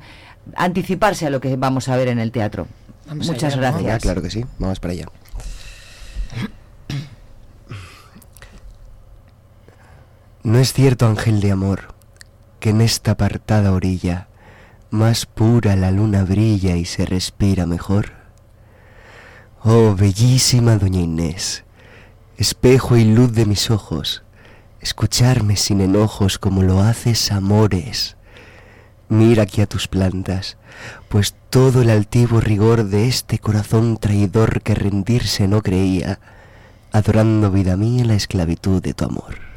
anticiparse 0.56 1.28
a 1.28 1.30
lo 1.30 1.40
que 1.40 1.56
vamos 1.56 1.88
a 1.90 1.96
ver 1.96 2.08
en 2.10 2.20
el 2.20 2.32
teatro. 2.32 2.68
Vamos 3.08 3.28
Muchas 3.28 3.54
allá, 3.54 3.56
¿no? 3.56 3.62
gracias. 3.62 3.86
Ya, 3.86 4.00
claro 4.00 4.22
que 4.22 4.30
sí. 4.30 4.46
Vamos 4.60 4.80
para 4.80 4.94
allá. 4.94 5.06
No 10.44 10.60
es 10.60 10.74
cierto, 10.74 11.08
ángel 11.08 11.40
de 11.40 11.52
amor, 11.52 11.93
que 12.64 12.70
en 12.70 12.80
esta 12.80 13.12
apartada 13.12 13.74
orilla 13.74 14.30
más 14.90 15.26
pura 15.26 15.76
la 15.76 15.92
luna 15.92 16.24
brilla 16.24 16.78
y 16.78 16.86
se 16.86 17.06
respira 17.06 17.66
mejor. 17.66 18.14
Oh, 19.64 19.96
bellísima 19.96 20.78
doña 20.78 21.02
Inés, 21.02 21.66
espejo 22.38 22.96
y 22.96 23.04
luz 23.04 23.34
de 23.34 23.46
mis 23.46 23.70
ojos, 23.70 24.24
escucharme 24.80 25.58
sin 25.58 25.82
enojos 25.82 26.40
como 26.40 26.64
lo 26.64 26.80
haces 26.80 27.34
amores. 27.34 28.16
Mira 29.10 29.44
aquí 29.44 29.60
a 29.60 29.68
tus 29.68 29.90
plantas, 29.90 30.56
pues 31.10 31.36
todo 31.50 31.82
el 31.82 31.90
altivo 31.90 32.40
rigor 32.40 32.86
de 32.86 33.10
este 33.10 33.40
corazón 33.40 33.98
traidor 33.98 34.62
que 34.62 34.74
rendirse 34.74 35.50
no 35.50 35.62
creía, 35.62 36.22
adorando 36.94 37.52
vida 37.52 37.76
mía 37.76 38.06
la 38.06 38.14
esclavitud 38.14 38.82
de 38.82 38.94
tu 38.94 39.04
amor. 39.04 39.53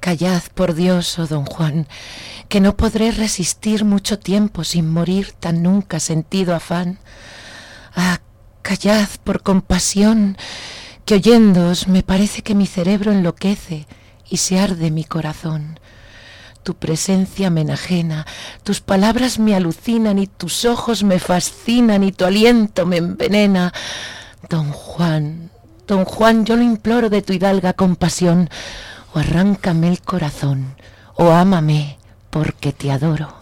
Callad, 0.00 0.42
por 0.54 0.74
Dios, 0.74 1.18
oh 1.18 1.26
don 1.26 1.44
Juan, 1.44 1.88
que 2.48 2.60
no 2.60 2.76
podré 2.76 3.10
resistir 3.10 3.84
mucho 3.84 4.18
tiempo 4.18 4.62
sin 4.64 4.88
morir 4.88 5.32
tan 5.32 5.62
nunca 5.62 5.98
sentido 5.98 6.54
afán. 6.54 6.98
Ah, 7.94 8.20
callad 8.62 9.08
por 9.24 9.42
compasión, 9.42 10.36
que 11.04 11.14
oyéndoos 11.14 11.88
me 11.88 12.02
parece 12.02 12.42
que 12.42 12.54
mi 12.54 12.66
cerebro 12.66 13.12
enloquece 13.12 13.86
y 14.28 14.36
se 14.36 14.60
arde 14.60 14.90
mi 14.90 15.04
corazón. 15.04 15.80
Tu 16.62 16.74
presencia 16.74 17.50
me 17.50 17.62
enajena, 17.62 18.26
tus 18.62 18.80
palabras 18.80 19.38
me 19.38 19.54
alucinan 19.54 20.18
y 20.18 20.26
tus 20.26 20.64
ojos 20.64 21.02
me 21.02 21.18
fascinan 21.18 22.04
y 22.04 22.12
tu 22.12 22.24
aliento 22.24 22.86
me 22.86 22.98
envenena. 22.98 23.72
Don 24.48 24.70
Juan, 24.70 25.50
don 25.86 26.04
Juan, 26.04 26.44
yo 26.44 26.56
lo 26.56 26.62
imploro 26.62 27.08
de 27.08 27.22
tu 27.22 27.32
hidalga 27.32 27.72
compasión, 27.72 28.50
o 29.18 29.20
arráncame 29.20 29.88
el 29.88 30.00
corazón, 30.00 30.74
o 31.14 31.30
ámame, 31.32 31.98
porque 32.30 32.72
te 32.72 32.90
adoro. 32.92 33.34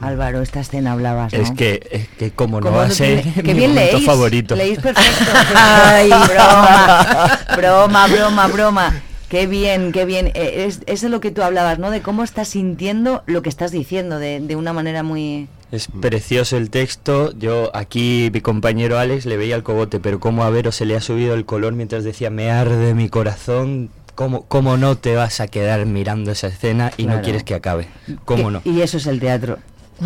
Álvaro, 0.00 0.42
esta 0.42 0.60
escena 0.60 0.92
hablabas, 0.92 1.32
¿no? 1.32 1.40
Es 1.40 1.50
que, 1.50 1.86
es 1.90 2.08
que 2.10 2.30
cómo 2.30 2.60
no 2.60 2.66
¿Cómo 2.66 2.78
va 2.78 2.84
a 2.84 2.90
ser 2.90 3.24
mi 3.26 3.52
bien 3.52 3.70
momento 3.70 3.92
leéis. 3.92 4.06
favorito. 4.06 4.54
Leéis 4.54 4.78
perfecto. 4.78 5.24
Ay, 5.56 6.08
broma. 6.08 7.38
Broma, 7.56 8.06
broma, 8.06 8.46
broma. 8.46 8.94
Qué 9.28 9.48
bien, 9.48 9.90
qué 9.90 10.04
bien. 10.04 10.28
Eh, 10.34 10.66
Es, 10.68 10.80
es 10.86 11.00
de 11.00 11.08
lo 11.08 11.18
que 11.18 11.32
tú 11.32 11.42
hablabas, 11.42 11.80
¿no? 11.80 11.90
De 11.90 12.00
cómo 12.00 12.22
estás 12.22 12.46
sintiendo 12.46 13.24
lo 13.26 13.42
que 13.42 13.48
estás 13.48 13.72
diciendo, 13.72 14.20
de, 14.20 14.38
de 14.38 14.54
una 14.54 14.72
manera 14.72 15.02
muy... 15.02 15.48
Es 15.70 15.88
precioso 16.00 16.56
el 16.56 16.70
texto. 16.70 17.32
Yo 17.38 17.70
aquí, 17.74 18.30
mi 18.32 18.40
compañero 18.40 18.98
Alex, 18.98 19.26
le 19.26 19.36
veía 19.36 19.54
el 19.54 19.62
cogote, 19.62 20.00
pero 20.00 20.18
cómo 20.18 20.44
a 20.44 20.50
Vero 20.50 20.72
se 20.72 20.86
le 20.86 20.96
ha 20.96 21.00
subido 21.00 21.34
el 21.34 21.44
color 21.44 21.74
mientras 21.74 22.04
decía, 22.04 22.30
me 22.30 22.50
arde 22.50 22.94
mi 22.94 23.08
corazón. 23.08 23.90
¿Cómo, 24.14 24.42
cómo 24.46 24.76
no 24.76 24.96
te 24.96 25.14
vas 25.14 25.40
a 25.40 25.46
quedar 25.46 25.84
mirando 25.86 26.32
esa 26.32 26.48
escena 26.48 26.90
y 26.96 27.04
Claro. 27.04 27.18
no 27.18 27.22
quieres 27.24 27.44
que 27.44 27.54
acabe? 27.54 27.86
¿Cómo 28.24 28.50
no? 28.50 28.62
Y 28.64 28.80
eso 28.80 28.96
es 28.96 29.06
el 29.06 29.20
teatro. 29.20 29.58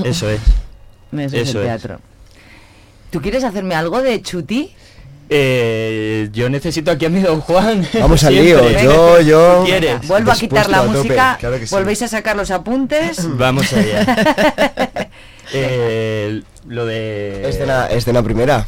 Eso 0.04 0.28
es. 0.28 0.40
Eso, 1.12 1.36
es 1.36 1.48
Eso 1.48 1.60
el 1.60 1.66
es. 1.66 1.70
teatro. 1.80 2.00
¿Tú 3.10 3.20
quieres 3.22 3.44
hacerme 3.44 3.74
algo 3.74 4.02
de 4.02 4.20
chuti? 4.22 4.74
Eh, 5.30 6.28
yo 6.32 6.50
necesito 6.50 6.90
aquí 6.90 7.06
a 7.06 7.08
mi 7.10 7.20
don 7.20 7.40
Juan. 7.40 7.86
Vamos 8.00 8.22
al 8.24 8.34
lío, 8.34 8.58
yo, 8.82 9.20
yo... 9.20 9.62
¿Qué 9.64 9.70
¿Quieres? 9.78 10.08
Vuelvo 10.08 10.32
a 10.32 10.34
quitar 10.36 10.68
la 10.68 10.80
a 10.80 10.82
música, 10.84 11.36
claro 11.38 11.58
que 11.58 11.66
sí. 11.66 11.74
volvéis 11.74 12.02
a 12.02 12.08
sacar 12.08 12.36
los 12.36 12.50
apuntes. 12.50 13.18
Vamos 13.38 13.72
allá. 13.72 15.08
Eh, 15.52 16.42
lo 16.66 16.86
de... 16.86 17.48
Escena, 17.48 17.86
escena 17.86 18.22
primera. 18.22 18.66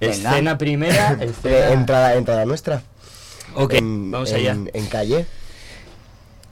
Escena 0.00 0.56
primera, 0.58 1.16
escena- 1.20 1.70
entrada, 1.72 2.14
entrada 2.14 2.44
nuestra. 2.46 2.82
Ok, 3.54 3.74
En- 3.74 4.10
vamos 4.10 4.30
en- 4.30 4.36
allá. 4.36 4.56
En 4.72 4.86
calle. 4.86 5.26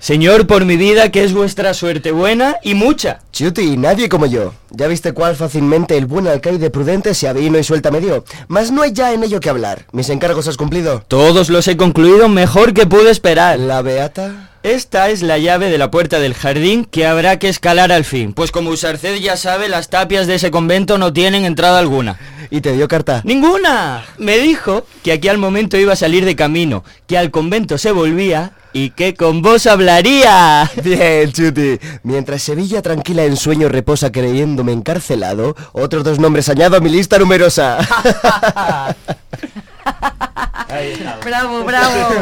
Señor, 0.01 0.47
por 0.47 0.65
mi 0.65 0.77
vida, 0.77 1.11
que 1.11 1.25
es 1.25 1.33
vuestra 1.33 1.75
suerte 1.75 2.13
buena 2.13 2.57
y 2.63 2.75
mucha. 2.75 3.19
Chuti, 3.33 3.77
nadie 3.77 4.09
como 4.09 4.27
yo. 4.27 4.55
Ya 4.71 4.87
viste 4.87 5.13
cuál 5.13 5.35
fácilmente 5.35 5.97
el 5.97 6.07
buen 6.07 6.29
alcaide 6.29 6.71
prudente 6.71 7.15
se 7.15 7.27
avino 7.27 7.59
y 7.59 7.65
suelta 7.65 7.91
medio. 7.91 8.25
Mas 8.47 8.71
no 8.71 8.83
hay 8.83 8.93
ya 8.93 9.13
en 9.13 9.25
ello 9.25 9.41
que 9.41 9.51
hablar. 9.51 9.87
Mis 9.91 10.09
encargos 10.11 10.47
has 10.47 10.57
cumplido. 10.57 11.03
Todos 11.09 11.49
los 11.51 11.67
he 11.67 11.77
concluido 11.77 12.29
mejor 12.29 12.75
que 12.75 12.87
pude 12.87 13.11
esperar. 13.11 13.59
La 13.59 13.83
beata. 13.83 14.48
Esta 14.69 15.09
es 15.09 15.23
la 15.23 15.39
llave 15.39 15.71
de 15.71 15.79
la 15.79 15.91
puerta 15.91 16.21
del 16.21 16.35
jardín 16.35 16.85
que 16.85 17.07
habrá 17.07 17.39
que 17.39 17.49
escalar 17.49 17.91
al 17.91 18.05
fin, 18.05 18.35
pues 18.35 18.51
como 18.53 18.69
Usarced 18.69 19.17
ya 19.17 19.39
sabe, 19.39 19.67
las 19.67 19.89
tapias 19.89 20.27
de 20.27 20.35
ese 20.35 20.51
convento 20.51 20.99
no 20.99 21.11
tienen 21.11 21.47
entrada 21.47 21.79
alguna. 21.79 22.19
¿Y 22.51 22.61
te 22.61 22.75
dio 22.75 22.87
carta? 22.87 23.23
¡Ninguna! 23.25 24.05
Me 24.19 24.37
dijo 24.37 24.85
que 25.03 25.13
aquí 25.13 25.29
al 25.29 25.39
momento 25.39 25.79
iba 25.79 25.95
a 25.95 25.97
salir 25.97 26.27
de 26.27 26.37
camino, 26.37 26.85
que 27.07 27.17
al 27.17 27.31
convento 27.31 27.79
se 27.79 27.93
volvía 27.93 28.53
y 28.75 28.91
que 28.91 29.15
con 29.15 29.41
vos 29.41 29.67
hablaría. 29.67 30.71
Bien, 30.85 31.33
Chuti. 31.33 31.79
Mientras 32.03 32.43
Sevilla 32.43 32.83
tranquila 32.83 33.25
en 33.25 33.39
sueño 33.39 33.71
reposa 33.71 34.13
creyéndome 34.13 34.73
encarcelado, 34.73 35.57
otros 35.73 36.05
dos 36.05 36.19
nombres 36.19 36.47
añado 36.51 36.77
a 36.77 36.81
mi 36.81 36.91
lista 36.91 37.19
numerosa. 37.19 37.79
Bravo, 41.25 41.65
bravo. 41.65 42.15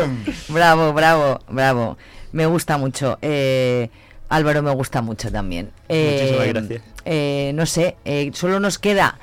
bravo, 0.48 0.92
bravo, 0.92 1.40
bravo. 1.48 1.96
Me 2.32 2.46
gusta 2.46 2.76
mucho. 2.78 3.18
Eh, 3.22 3.88
Álvaro 4.28 4.62
me 4.62 4.72
gusta 4.72 5.02
mucho 5.02 5.30
también. 5.30 5.70
Eh, 5.88 6.18
Muchísimas 6.18 6.48
gracias. 6.48 6.82
eh, 7.04 7.52
no 7.54 7.64
sé, 7.66 7.96
eh, 8.04 8.30
solo 8.34 8.58
nos 8.60 8.78
queda, 8.78 9.18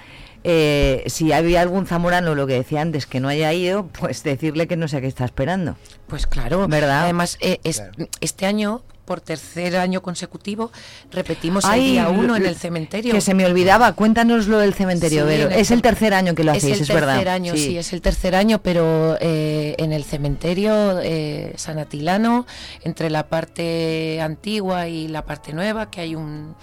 eh, 0.45 1.03
si 1.07 1.31
había 1.33 1.61
algún 1.61 1.85
zamorano, 1.85 2.35
lo 2.35 2.47
que 2.47 2.53
decía 2.53 2.81
antes, 2.81 3.05
que 3.05 3.19
no 3.19 3.27
haya 3.27 3.51
ido, 3.53 3.87
pues 3.99 4.23
decirle 4.23 4.67
que 4.67 4.77
no 4.77 4.87
sé 4.87 4.97
a 4.97 5.01
qué 5.01 5.07
está 5.07 5.25
esperando. 5.25 5.75
Pues 6.07 6.25
claro, 6.27 6.67
¿Verdad? 6.67 7.03
Además, 7.03 7.37
eh, 7.41 7.59
es- 7.63 7.83
este 8.21 8.45
año, 8.45 8.81
por 9.05 9.21
tercer 9.21 9.75
año 9.77 10.01
consecutivo, 10.01 10.71
repetimos 11.11 11.65
Ay, 11.65 11.81
el 11.85 11.91
día 11.93 12.09
uno 12.09 12.35
en 12.35 12.45
el 12.45 12.55
cementerio. 12.55 13.13
Que 13.13 13.21
se 13.21 13.33
me 13.33 13.45
olvidaba, 13.45 13.93
cuéntanos 13.93 14.47
lo 14.47 14.59
del 14.59 14.73
cementerio, 14.73 15.23
Sí, 15.23 15.27
Vero. 15.27 15.47
en 15.47 15.53
el 15.53 15.59
Es 15.59 15.71
el 15.71 15.81
tercer 15.81 16.13
año 16.13 16.35
que 16.35 16.43
lo 16.43 16.51
hacéis, 16.51 16.75
es, 16.75 16.81
es 16.81 16.89
el 16.89 16.95
verdad. 16.95 17.13
tercer 17.15 17.29
año, 17.29 17.53
sí. 17.55 17.77
es 17.77 17.91
el 17.93 18.01
tercer 18.01 18.35
año, 18.35 18.61
pero 18.61 19.17
eh, 19.19 19.75
en 19.77 19.91
el 19.93 20.03
cementerio 20.03 20.99
eh, 21.01 21.53
San 21.57 21.79
Atilano, 21.79 22.45
entre 22.83 23.09
la 23.09 23.27
parte 23.27 24.21
antigua 24.21 24.87
y 24.87 25.07
la 25.07 25.25
parte 25.25 25.53
nueva, 25.53 25.89
que 25.91 26.01
hay 26.01 26.15
un, 26.15 26.55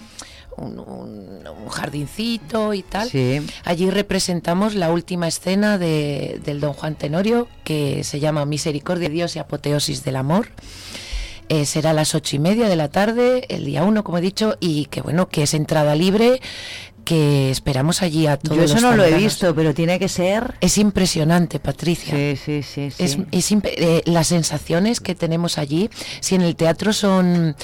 un, 0.57 0.79
un- 0.79 1.47
un 1.47 1.69
jardincito 1.69 2.73
y 2.73 2.81
tal. 2.83 3.09
Sí. 3.09 3.41
Allí 3.63 3.89
representamos 3.89 4.75
la 4.75 4.91
última 4.91 5.27
escena 5.27 5.77
de- 5.77 6.39
del 6.43 6.59
Don 6.59 6.73
Juan 6.73 6.95
Tenorio, 6.95 7.47
que 7.63 8.03
se 8.03 8.19
llama 8.19 8.45
Misericordia 8.45 9.09
de 9.09 9.13
Dios 9.13 9.35
y 9.35 9.39
Apoteosis 9.39 10.03
del 10.03 10.15
Amor. 10.15 10.49
Eh, 11.53 11.65
será 11.65 11.89
a 11.89 11.93
las 11.93 12.15
ocho 12.15 12.37
y 12.37 12.39
media 12.39 12.69
de 12.69 12.77
la 12.77 12.87
tarde, 12.87 13.45
el 13.49 13.65
día 13.65 13.83
uno, 13.83 14.03
como 14.05 14.17
he 14.19 14.21
dicho, 14.21 14.55
y 14.61 14.85
que 14.85 15.01
bueno, 15.01 15.27
que 15.27 15.43
es 15.43 15.53
entrada 15.53 15.95
libre, 15.95 16.39
que 17.03 17.51
esperamos 17.51 18.01
allí 18.01 18.25
a 18.27 18.37
todos 18.37 18.55
Yo 18.57 18.63
eso 18.63 18.75
los 18.75 18.83
no 18.83 18.95
lo 18.95 19.03
he 19.03 19.13
visto, 19.15 19.53
pero 19.53 19.73
tiene 19.73 19.99
que 19.99 20.07
ser... 20.07 20.53
Es 20.61 20.77
impresionante, 20.77 21.59
Patricia. 21.59 22.15
Sí, 22.15 22.37
sí, 22.37 22.63
sí. 22.63 22.91
sí. 22.91 23.03
Es, 23.03 23.17
es 23.31 23.51
imp- 23.51 23.73
eh, 23.75 24.01
las 24.05 24.27
sensaciones 24.27 25.01
que 25.01 25.13
tenemos 25.13 25.57
allí, 25.57 25.89
si 26.21 26.35
en 26.35 26.41
el 26.41 26.55
teatro 26.55 26.93
son 26.93 27.55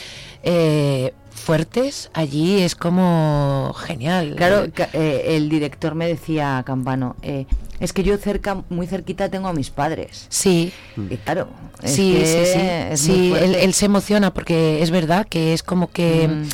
eh, 0.44 1.14
fuertes, 1.38 2.10
allí 2.14 2.62
es 2.62 2.76
como 2.76 3.74
genial. 3.78 4.34
Claro, 4.36 4.66
eh, 4.94 5.24
el 5.36 5.50
director 5.50 5.96
me 5.96 6.08
decía, 6.08 6.62
Campano, 6.66 7.16
eh, 7.22 7.46
es 7.80 7.94
que 7.94 8.04
yo 8.04 8.18
cerca, 8.18 8.64
muy 8.70 8.88
cerquita 8.88 9.30
tengo 9.30 9.48
a 9.48 9.54
mis 9.54 9.70
padres. 9.70 10.26
Sí. 10.30 10.72
Y 10.98 11.16
claro, 11.18 11.48
es 11.84 11.92
sí, 11.94 12.18
sí, 12.26 12.46
sí. 12.46 12.98
Sí, 12.98 13.26
él, 13.28 13.30
fuerte. 13.30 13.64
él 13.64 13.74
se 13.74 13.86
emociona 13.86 14.34
porque 14.34 14.82
es 14.82 14.92
verdad 14.92 15.26
que 15.30 15.54
es 15.54 15.64
como 15.64 15.90
que, 15.92 16.28
Mm. 16.28 16.50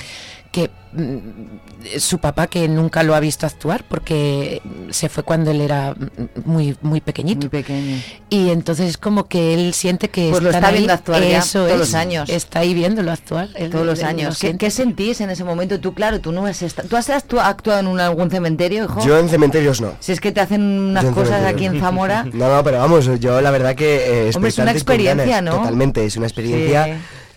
Que 0.54 0.70
mm, 0.94 1.98
su 2.00 2.20
papá 2.20 2.46
que 2.48 2.68
nunca 2.70 3.02
lo 3.04 3.16
ha 3.16 3.20
visto 3.20 3.46
actuar 3.48 3.84
porque 3.90 4.62
se 4.92 5.10
fue 5.10 5.24
cuando 5.24 5.50
él 5.52 5.60
era 5.62 5.94
mm, 5.94 6.06
muy 6.46 6.78
muy 6.82 7.02
pequeñito. 7.02 7.42
Muy 7.42 7.50
pequeño. 7.50 7.98
Y 8.30 8.52
entonces 8.52 8.88
es 8.90 8.98
como 8.98 9.28
que 9.28 9.54
él 9.56 9.74
siente 9.74 10.10
que 10.10 10.30
Pues 10.30 10.42
lo 10.44 10.52
está 10.52 10.68
ahí, 10.68 10.76
viendo 10.76 10.94
actuar 10.94 11.22
ya 11.24 11.40
eso 11.40 11.60
todos 11.62 11.72
es, 11.72 11.78
los 11.80 11.94
años. 11.96 12.30
Está 12.30 12.60
ahí 12.60 12.74
viéndolo 12.74 13.12
actuar. 13.12 13.50
él- 13.56 13.72
Todos 13.72 13.86
los 13.86 14.00
él 14.00 14.04
lo 14.06 14.10
años. 14.10 14.40
¿Qué, 14.58 14.70
sentís 14.72 15.20
en 15.22 15.32
ese 15.32 15.44
momento? 15.44 15.80
Tú, 15.80 15.94
claro, 15.94 16.22
tú 16.22 16.32
no 16.32 16.46
has 16.46 16.62
esta- 16.62 16.84
¿Tú 16.84 16.96
has 16.96 17.10
actu- 17.10 17.40
actuado 17.44 17.80
en 17.80 17.88
un- 17.88 18.00
algún 18.00 18.30
cementerio, 18.30 18.86
hijo? 18.86 19.04
Yo 19.06 19.18
en 19.18 19.28
cementerios 19.28 19.82
no. 19.82 19.94
Si 20.00 20.12
es 20.12 20.22
que 20.22 20.32
te 20.32 20.40
hacen 20.40 20.62
unas 20.62 21.06
cosas 21.06 21.44
aquí 21.44 21.66
en. 21.66 21.80
Zamora. 21.80 22.26
No, 22.34 22.56
no, 22.56 22.64
pero 22.64 22.78
vamos, 22.80 23.10
yo 23.20 23.42
la 23.42 23.50
verdad 23.52 23.76
que... 23.76 24.28
eh, 24.28 24.32
Hombre, 24.36 24.50
es 24.50 24.58
una 24.60 24.72
experiencia. 24.72 25.42
¿no? 25.42 25.58
Totalmente, 25.58 26.06
es 26.06 26.16
una 26.18 26.28
experiencia... 26.28 26.86
Sí. 26.86 26.92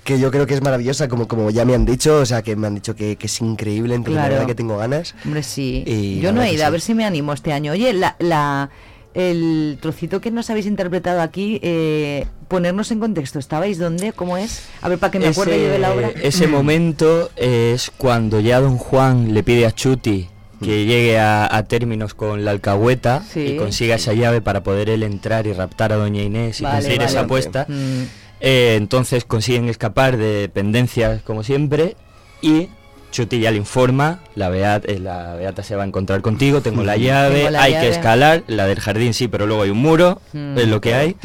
Que 0.06 0.18
yo 0.18 0.30
creo 0.30 0.46
que 0.46 0.54
es 0.54 0.62
maravillosa, 0.62 1.06
como, 1.08 1.28
como 1.28 1.50
ya 1.50 1.66
me 1.66 1.74
han 1.74 1.84
dicho, 1.84 2.16
o 2.20 2.24
sea, 2.24 2.40
que 2.40 2.56
me 2.56 2.66
han 2.68 2.76
dicho 2.76 2.94
que, 2.96 3.16
que 3.16 3.26
es 3.26 3.40
increíble, 3.42 3.94
entonces 3.94 4.14
Claro. 4.14 4.28
la 4.28 4.34
verdad 4.36 4.46
que 4.46 4.54
tengo 4.54 4.78
ganas. 4.78 5.14
Hombre, 5.26 5.42
sí. 5.42 5.84
Y 5.86 6.20
Yo 6.20 6.32
no 6.32 6.42
he 6.42 6.52
ido, 6.54 6.62
a 6.64 6.68
sí. 6.68 6.72
ver 6.72 6.80
si 6.80 6.94
me 6.94 7.04
animo 7.04 7.34
este 7.34 7.52
año. 7.52 7.72
Oye, 7.72 7.92
la, 7.92 8.16
la, 8.18 8.70
el 9.14 9.78
trocito 9.80 10.20
que 10.20 10.30
nos 10.30 10.48
habéis 10.50 10.66
interpretado 10.66 11.20
aquí, 11.20 11.58
eh, 11.62 12.26
ponernos 12.48 12.90
en 12.90 13.00
contexto. 13.00 13.38
¿Estabais 13.38 13.78
dónde? 13.78 14.12
¿Cómo 14.12 14.36
es? 14.36 14.62
A 14.82 14.88
ver, 14.88 14.98
para 14.98 15.10
que 15.10 15.18
me 15.18 15.26
acuerde 15.28 15.60
yo 15.62 15.68
de 15.70 15.78
la 15.78 15.92
obra. 15.92 16.10
ese 16.22 16.46
momento 16.46 17.30
es 17.36 17.90
cuando 17.96 18.40
ya 18.40 18.60
don 18.60 18.78
Juan 18.78 19.34
le 19.34 19.42
pide 19.42 19.66
a 19.66 19.72
Chuti 19.72 20.28
que 20.62 20.86
llegue 20.86 21.18
a, 21.18 21.54
a 21.54 21.64
términos 21.64 22.14
con 22.14 22.44
la 22.46 22.50
alcahueta 22.52 23.22
Sí. 23.30 23.40
y 23.40 23.56
consiga 23.58 23.96
esa 23.96 24.14
llave 24.14 24.40
para 24.40 24.62
poder 24.62 24.88
él 24.88 25.02
entrar 25.02 25.46
y 25.46 25.52
raptar 25.52 25.92
a 25.92 25.96
doña 25.96 26.22
Inés 26.22 26.60
y 26.60 26.62
Vale, 26.62 26.76
conseguir 26.76 26.98
vale. 27.00 27.10
esa 27.10 27.20
apuesta. 27.20 27.66
Mm. 27.68 28.02
Eh, 28.40 28.74
entonces 28.76 29.24
consiguen 29.24 29.68
escapar 29.68 30.16
de 30.16 30.40
dependencias 30.40 31.22
como 31.22 31.42
siempre 31.42 31.96
y 32.42 32.68
Chuti 33.16 33.40
ya 33.40 33.50
le 33.50 33.56
informa, 33.56 34.20
la, 34.34 34.50
Beat- 34.50 34.84
eh, 34.88 34.98
la 34.98 35.34
Beata 35.36 35.62
se 35.62 35.74
va 35.74 35.84
a 35.84 35.86
encontrar 35.86 36.20
contigo, 36.20 36.60
tengo 36.60 36.82
la 36.84 36.98
llave, 36.98 37.36
Tengo 37.38 37.50
la 37.50 37.62
hay 37.62 37.72
llave. 37.72 37.86
que 37.86 37.92
escalar, 37.92 38.42
la 38.46 38.66
del 38.66 38.78
jardín 38.78 39.14
sí, 39.14 39.26
pero 39.26 39.46
luego 39.46 39.62
hay 39.62 39.70
un 39.70 39.78
muro, 39.78 40.20
Mm. 40.34 40.58
es 40.58 40.68
lo 40.68 40.82
que 40.82 40.94
hay. 40.94 41.16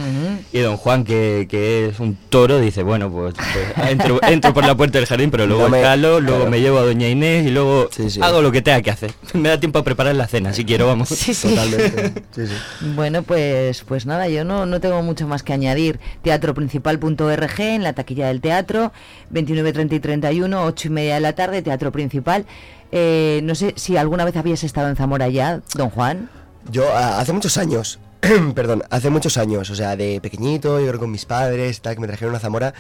Y 0.54 0.60
don 0.60 0.78
Juan, 0.78 1.04
que, 1.04 1.48
que 1.50 1.88
es 1.90 2.00
un 2.00 2.16
toro, 2.30 2.60
dice, 2.62 2.84
bueno, 2.84 3.12
pues, 3.12 3.34
pues, 3.36 3.90
entro, 3.90 4.20
entro 4.24 4.54
por 4.54 4.66
la 4.66 4.76
puerta 4.76 5.00
del 5.00 5.06
jardín, 5.08 5.32
pero 5.32 5.46
luego 5.48 5.64
No 5.64 5.70
me- 5.70 5.80
escalo, 5.80 6.22
luego 6.22 6.38
claro. 6.40 6.52
me 6.52 6.62
llevo 6.62 6.78
a 6.78 6.84
doña 6.84 7.10
Inés 7.10 7.46
y 7.48 7.50
luego 7.50 7.90
Sí, 7.92 8.10
sí. 8.10 8.20
hago 8.22 8.42
lo 8.42 8.54
que 8.54 8.62
tenga 8.62 8.82
que 8.82 8.92
hacer. 8.92 9.12
Me 9.34 9.50
da 9.50 9.60
tiempo 9.60 9.80
a 9.80 9.84
preparar 9.84 10.16
la 10.16 10.28
cena, 10.28 10.54
si 10.54 10.64
quiero, 10.64 10.88
vamos. 10.88 11.10
Sí, 11.10 11.34
sí. 11.34 11.50
Totalmente. 11.50 12.24
Sí, 12.36 12.48
sí. 12.48 12.54
Bueno, 12.96 13.24
pues, 13.24 13.84
pues 13.86 14.06
nada, 14.06 14.30
yo 14.30 14.46
no, 14.46 14.66
no 14.66 14.80
tengo 14.80 15.02
mucho 15.04 15.28
más 15.28 15.44
que 15.44 15.52
añadir. 15.52 16.00
Teatroprincipal.org 16.22 17.60
en 17.60 17.84
la 17.84 17.94
taquilla 17.94 18.28
del 18.28 18.40
teatro, 18.40 18.92
29, 19.32 19.74
30 19.74 19.96
y 19.96 20.00
31, 20.00 20.64
8 20.64 20.88
y 20.88 20.92
media 20.92 21.16
de 21.16 21.20
la 21.22 21.34
tarde, 21.34 21.62
Teatro 21.62 21.81
Principal. 21.90 22.46
Eh, 22.92 23.40
no 23.44 23.56
sé 23.56 23.74
si 23.78 23.98
alguna 23.98 24.26
vez 24.26 24.36
habías 24.36 24.64
estado 24.64 24.90
en 24.90 24.96
Zamora 24.96 25.30
ya, 25.30 25.62
don 25.74 25.90
Juan. 25.90 26.30
Yo 26.70 26.96
hace 26.96 27.34
muchos 27.34 27.58
años, 27.58 28.00
perdón, 28.56 28.84
hace 28.90 29.10
muchos 29.10 29.38
años, 29.38 29.70
o 29.70 29.76
sea, 29.76 29.96
de 29.96 30.20
pequeñito, 30.22 30.80
yo 30.80 30.88
creo 30.88 31.00
con 31.00 31.12
mis 31.12 31.26
padres, 31.26 31.82
tal, 31.82 31.96
que 31.96 32.02
me 32.02 32.08
trajeron 32.08 32.36
a 32.36 32.40
Zamora, 32.40 32.74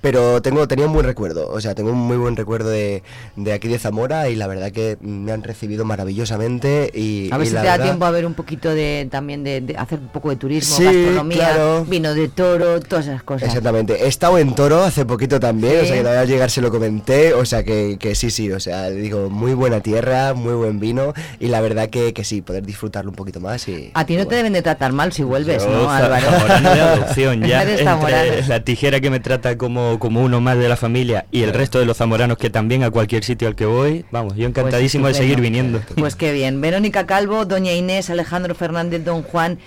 pero 0.00 0.42
tengo, 0.42 0.66
tenía 0.66 0.86
un 0.86 0.92
buen 0.92 1.06
recuerdo, 1.06 1.48
o 1.50 1.60
sea, 1.60 1.74
tengo 1.74 1.90
un 1.90 1.98
muy 1.98 2.16
buen 2.16 2.34
recuerdo 2.36 2.68
de, 2.70 3.02
de 3.36 3.52
aquí 3.52 3.68
de 3.68 3.78
Zamora 3.78 4.28
y 4.28 4.34
la 4.36 4.46
verdad 4.48 4.72
que 4.72 4.98
me 5.00 5.30
han 5.32 5.42
recibido 5.42 5.84
maravillosamente 5.84 6.90
y... 6.94 7.30
A 7.32 7.38
ver 7.38 7.46
si 7.46 7.52
te 7.52 7.58
da 7.58 7.62
verdad- 7.72 7.84
tiempo 7.84 8.04
a 8.06 8.10
ver 8.10 8.26
un 8.26 8.34
poquito 8.34 8.70
de 8.74 9.06
también 9.10 9.44
de, 9.44 9.60
de 9.60 9.76
hacer 9.76 9.98
un 10.00 10.08
poco 10.08 10.30
de 10.30 10.36
turismo, 10.36 10.76
Sí, 10.76 10.84
gastronomía, 10.84 11.36
claro. 11.38 11.84
vino 11.84 12.12
de 12.14 12.28
toro, 12.28 12.80
todas 12.80 13.06
esas 13.06 13.22
cosas. 13.22 13.48
Exactamente. 13.48 14.04
He 14.04 14.08
estado 14.08 14.38
en 14.38 14.54
Toro 14.54 14.82
hace 14.82 15.04
poquito 15.06 15.38
también, 15.38 15.74
Sí. 15.80 15.84
o 15.84 15.86
sea 15.86 15.94
que 15.96 16.00
todavía 16.02 16.20
al 16.22 16.28
llegar 16.28 16.50
se 16.50 16.60
lo 16.60 16.70
comenté, 16.70 17.34
o 17.34 17.44
sea 17.44 17.62
que, 17.62 17.96
que 18.00 18.14
sí, 18.14 18.30
sí, 18.30 18.50
o 18.50 18.58
sea, 18.60 18.90
digo, 18.90 19.30
muy 19.30 19.54
buena 19.54 19.80
tierra, 19.80 20.34
muy 20.34 20.54
buen 20.54 20.80
vino 20.80 21.14
y 21.38 21.46
la 21.48 21.60
verdad 21.60 21.88
que, 21.88 22.12
que 22.12 22.24
sí, 22.24 22.42
poder 22.42 22.64
disfrutarlo 22.66 23.10
un 23.10 23.16
poquito 23.16 23.40
más 23.40 23.68
y... 23.68 23.90
A 23.94 24.04
ti 24.04 24.16
no 24.16 24.26
te 24.26 24.34
deben 24.34 24.52
de 24.52 24.62
tratar 24.62 24.87
mal 24.92 25.12
si 25.12 25.22
vuelves, 25.22 25.64
Yo, 25.64 25.70
¿no, 25.70 25.90
Álvaro? 25.90 26.26
de 26.60 26.80
adopción 26.80 27.42
ya. 27.46 27.62
Eres 27.62 27.80
entre 27.80 28.46
la 28.46 28.64
tijera 28.64 29.00
que 29.00 29.10
me 29.10 29.20
trata 29.20 29.56
como, 29.58 29.98
como 29.98 30.22
uno 30.22 30.40
más 30.40 30.58
de 30.58 30.68
la 30.68 30.76
familia 30.76 31.26
y 31.30 31.42
el 31.42 31.52
resto 31.52 31.78
de 31.78 31.84
los 31.86 31.96
zamoranos 31.96 32.38
que 32.38 32.50
también 32.50 32.82
a 32.82 32.90
cualquier 32.90 33.24
sitio 33.24 33.48
al 33.48 33.54
que 33.54 33.66
voy, 33.66 34.04
vamos, 34.10 34.36
yo 34.36 34.46
encantadísimo 34.46 35.08
de 35.08 35.14
seguir 35.14 35.40
viniendo. 35.40 35.80
Pues 35.96 36.16
qué 36.16 36.32
bien. 36.32 36.60
Verónica 36.60 37.06
Calvo, 37.06 37.44
Doña 37.44 37.72
Inés, 37.72 38.10
Alejandro 38.10 38.54
Fernández, 38.54 39.04
Don 39.04 39.22
Juan, 39.22 39.58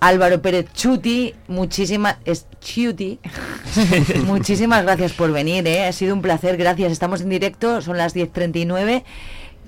Álvaro 0.00 0.42
Pérez 0.42 0.66
Chuti, 0.74 1.34
muchísimas 1.48 2.16
es 2.24 2.46
Chuti. 2.60 3.20
muchísimas 4.26 4.82
gracias 4.82 5.12
por 5.12 5.32
venir, 5.32 5.66
¿eh? 5.66 5.86
ha 5.86 5.92
sido 5.92 6.14
un 6.14 6.22
placer, 6.22 6.56
gracias. 6.56 6.92
Estamos 6.92 7.22
en 7.22 7.30
directo, 7.30 7.80
son 7.80 7.96
las 7.96 8.14
10.39. 8.14 9.02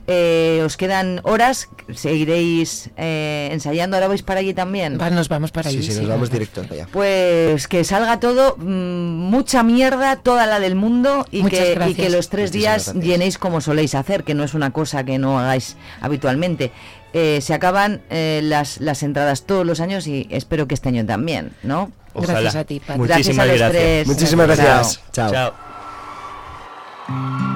Eh, 0.09 0.63
os 0.65 0.77
quedan 0.77 1.21
horas, 1.25 1.69
seguiréis 1.93 2.91
eh, 2.97 3.49
ensayando, 3.51 3.97
ahora 3.97 4.07
vais 4.07 4.23
para 4.23 4.39
allí 4.39 4.55
también. 4.55 4.99
Va, 5.01 5.11
nos 5.11 5.29
vamos 5.29 5.51
para 5.51 5.69
Sí, 5.69 5.79
allí. 5.79 5.91
sí, 5.91 5.99
nos 6.01 6.09
vamos 6.09 6.31
directos 6.31 6.67
para 6.69 6.83
allá. 6.83 6.89
Pues 6.93 7.67
que 7.67 7.83
salga 7.83 8.21
todo, 8.21 8.55
mm, 8.57 8.65
mucha 9.31 9.65
mierda, 9.65 10.15
toda 10.17 10.47
la 10.47 10.61
del 10.61 10.77
mundo 10.77 11.27
y 11.33 11.43
que, 11.45 11.73
y 11.73 11.75
gracias. 11.75 11.97
que 11.97 12.11
los 12.11 12.29
tres 12.29 12.51
Muchísimas 12.51 12.53
días 12.53 12.85
gracias. 12.95 13.05
llenéis 13.05 13.39
como 13.39 13.61
soléis 13.61 13.97
hacer, 13.97 14.23
que 14.23 14.35
no 14.35 14.45
es 14.45 14.55
una 14.55 14.71
cosa 14.73 15.03
que 15.05 15.19
no 15.19 15.41
hagáis 15.41 15.77
habitualmente. 16.01 16.71
Eh, 17.13 17.41
se 17.41 17.55
acaban 17.55 18.03
eh, 18.11 18.41
las, 18.45 18.79
las 18.81 19.03
entradas 19.03 19.43
todos 19.45 19.67
los 19.67 19.81
años 19.81 20.07
y 20.07 20.29
espero 20.31 20.69
que 20.69 20.75
este 20.75 20.89
año 20.91 21.05
también, 21.05 21.51
¿no? 21.65 21.91
Ojalá. 22.13 22.41
Gracias 22.43 22.57
a 22.57 22.65
ti, 22.65 22.79
Pat. 22.81 22.97
Muchísimas 22.97 23.09
Gracias 23.09 23.39
a 23.39 23.47
los 23.47 23.59
gracias. 23.59 23.73
tres. 23.73 24.07
Muchísimas 24.07 24.47
Chao. 24.47 24.57
gracias. 24.57 25.01
Chao. 25.13 25.33
Chao. 27.09 27.56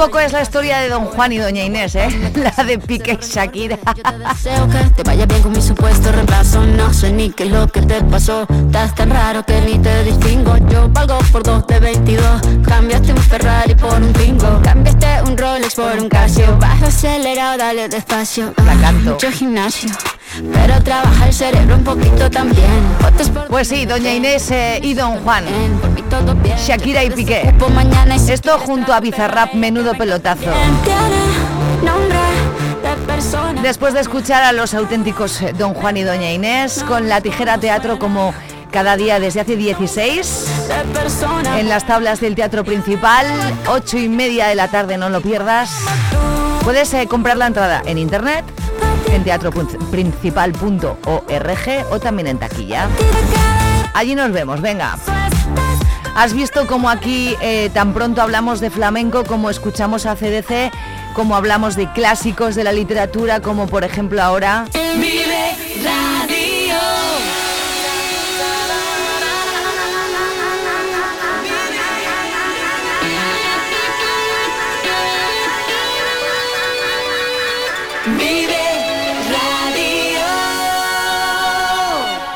poco 0.00 0.18
es 0.18 0.32
la 0.32 0.40
historia 0.40 0.78
de 0.80 0.88
Don 0.88 1.04
Juan 1.04 1.30
y 1.30 1.36
Doña 1.36 1.62
Inés, 1.62 1.94
¿eh? 1.94 2.08
La 2.36 2.64
de 2.64 2.78
Piqué 2.78 3.18
y 3.20 3.22
Shakira. 3.22 3.78
deseo 4.30 4.66
que 4.70 4.78
te 4.94 5.02
vaya 5.02 5.26
bien 5.26 5.42
con 5.42 5.52
mi 5.52 5.60
supuesto 5.60 6.10
reemplazo. 6.10 6.64
No 6.64 6.90
sé 6.94 7.12
ni 7.12 7.28
qué 7.28 7.44
es 7.44 7.50
lo 7.50 7.66
que 7.66 7.82
te 7.82 8.02
pasó. 8.04 8.46
Estás 8.48 8.94
tan 8.94 9.10
raro 9.10 9.44
que 9.44 9.60
ni 9.60 9.78
te 9.78 10.02
distingo. 10.04 10.56
Yo 10.70 10.88
valgo 10.88 11.18
por 11.30 11.42
dos 11.42 11.66
de 11.66 11.80
22 11.80 12.40
Cambiaste 12.66 13.12
un 13.12 13.18
Ferrari 13.18 13.74
por 13.74 13.92
un 14.00 14.10
Twingo. 14.14 14.62
Cambiaste 14.62 15.22
un 15.28 15.36
Rolex 15.36 15.74
por 15.74 15.98
un 15.98 16.08
Casio. 16.08 16.56
Vas 16.58 16.82
acelerado, 16.82 17.58
dale 17.58 17.90
despacio. 17.90 18.54
La 18.64 18.74
canto. 18.76 19.10
Mucho 19.10 19.30
gimnasio 19.30 19.90
Pero 20.52 20.82
trabaja 20.82 21.26
el 21.26 21.32
cerebro 21.32 21.76
un 21.76 21.84
poquito 21.84 22.30
también 22.30 22.66
Pues 23.48 23.68
sí, 23.68 23.84
Doña 23.84 24.12
Inés 24.12 24.50
eh, 24.50 24.80
y 24.82 24.94
Don 24.94 25.16
Juan. 25.18 25.44
Shakira 26.56 27.04
y 27.04 27.10
Piqué. 27.10 27.54
Esto 28.28 28.58
junto 28.58 28.92
a 28.92 29.00
Bizarrap, 29.00 29.54
menudo 29.54 29.94
pelotazo. 29.94 30.50
Después 33.62 33.94
de 33.94 34.00
escuchar 34.00 34.42
a 34.42 34.52
los 34.52 34.74
auténticos 34.74 35.42
eh, 35.42 35.52
Don 35.56 35.74
Juan 35.74 35.96
y 35.96 36.02
Doña 36.02 36.32
Inés 36.32 36.82
con 36.84 37.08
la 37.08 37.20
tijera 37.20 37.58
teatro 37.58 37.98
como 37.98 38.32
cada 38.70 38.96
día 38.96 39.20
desde 39.20 39.40
hace 39.40 39.56
16 39.56 40.46
de 40.68 40.92
persona 40.92 41.60
en 41.60 41.68
las 41.68 41.86
tablas 41.86 42.20
del 42.20 42.34
teatro 42.34 42.64
principal, 42.64 43.26
8 43.68 43.98
y 43.98 44.08
media 44.08 44.46
de 44.46 44.54
la 44.54 44.68
tarde, 44.68 44.96
no 44.96 45.10
lo 45.10 45.20
pierdas. 45.20 45.70
Puedes 46.64 46.92
eh, 46.94 47.06
comprar 47.06 47.36
la 47.36 47.48
entrada 47.48 47.82
en 47.84 47.98
internet, 47.98 48.44
en 49.12 49.24
teatroprincipal.org 49.24 51.86
o 51.90 52.00
también 52.00 52.28
en 52.28 52.38
taquilla. 52.38 52.88
Allí 53.94 54.14
nos 54.14 54.32
vemos, 54.32 54.60
venga. 54.60 54.98
¿Has 56.16 56.34
visto 56.34 56.66
cómo 56.66 56.90
aquí 56.90 57.36
eh, 57.40 57.70
tan 57.72 57.94
pronto 57.94 58.20
hablamos 58.20 58.60
de 58.60 58.70
flamenco, 58.70 59.24
como 59.24 59.50
escuchamos 59.50 60.06
a 60.06 60.16
CDC, 60.16 60.72
como 61.14 61.36
hablamos 61.36 61.76
de 61.76 61.90
clásicos 61.92 62.54
de 62.54 62.64
la 62.64 62.72
literatura, 62.72 63.40
como 63.40 63.66
por 63.66 63.84
ejemplo 63.84 64.22
ahora... 64.22 64.66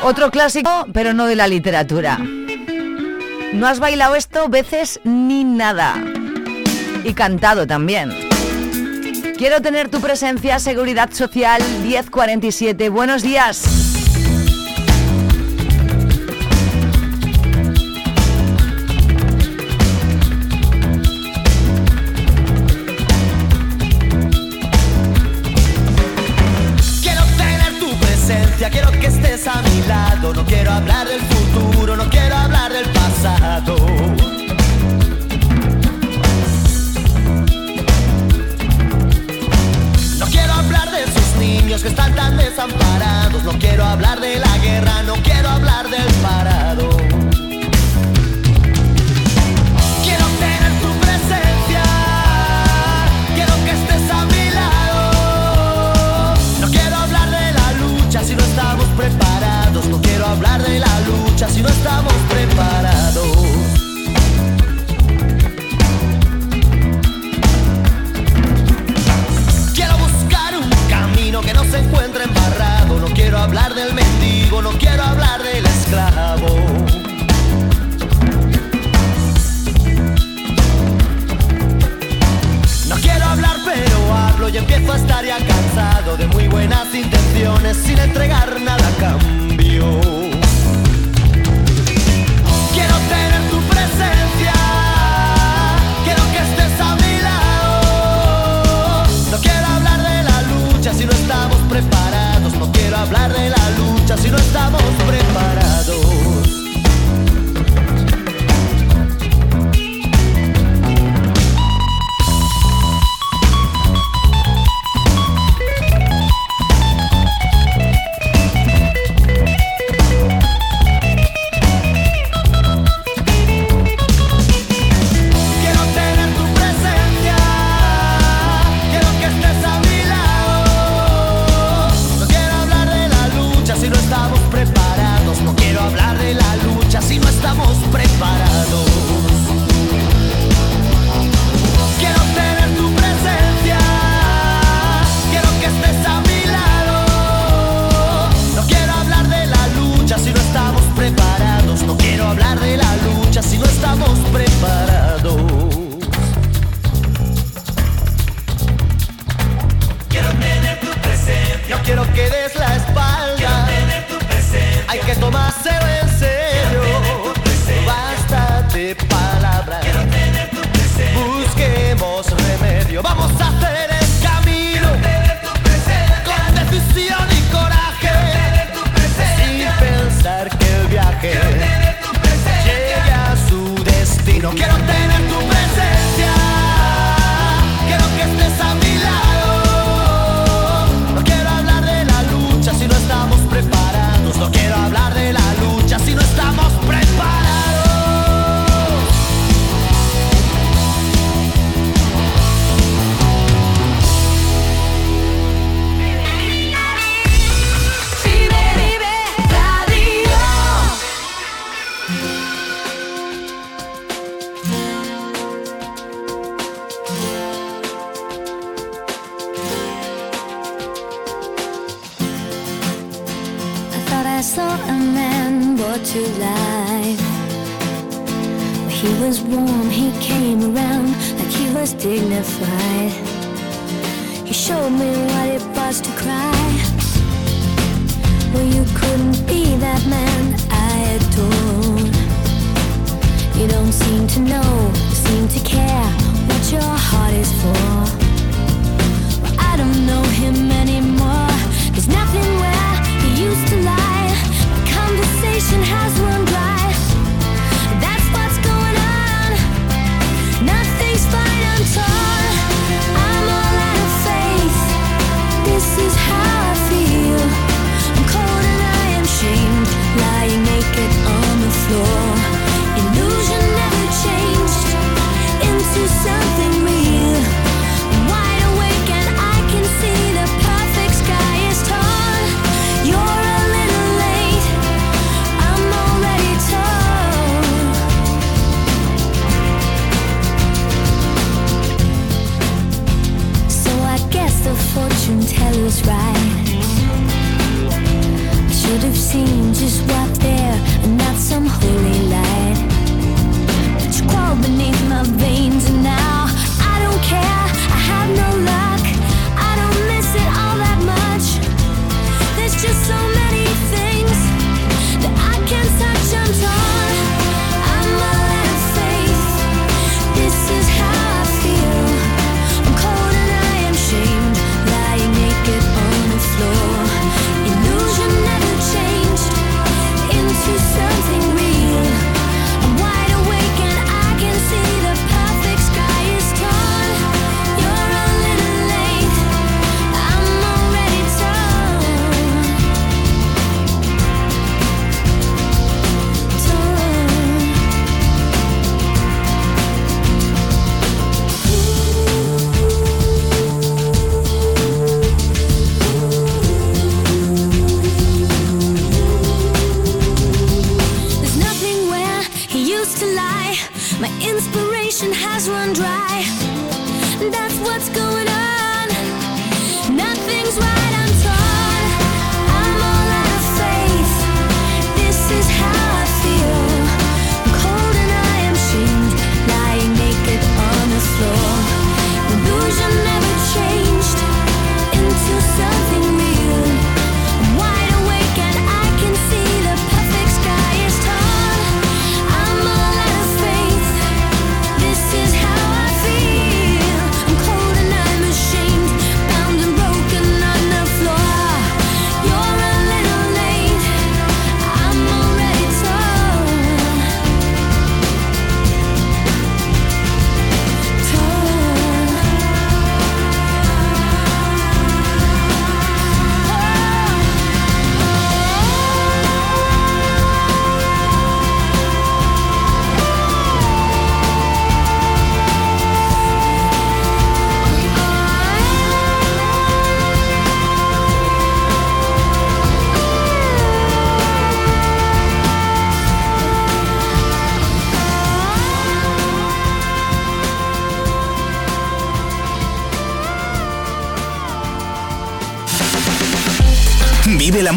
Otro 0.07 0.29
clásico, 0.29 0.85
pero 0.93 1.15
no 1.15 1.25
de 1.25 1.35
la 1.35 1.47
literatura. 1.47 2.19
No 3.53 3.65
has 3.65 3.79
bailado 3.79 4.13
esto 4.13 4.49
veces 4.49 4.99
ni 5.03 5.43
nada. 5.43 5.95
Y 7.03 7.15
cantado 7.15 7.65
también. 7.65 8.11
Quiero 9.35 9.63
tener 9.63 9.89
tu 9.89 10.01
presencia, 10.01 10.59
Seguridad 10.59 11.09
Social 11.11 11.59
1047. 11.81 12.89
Buenos 12.89 13.23
días. 13.23 13.84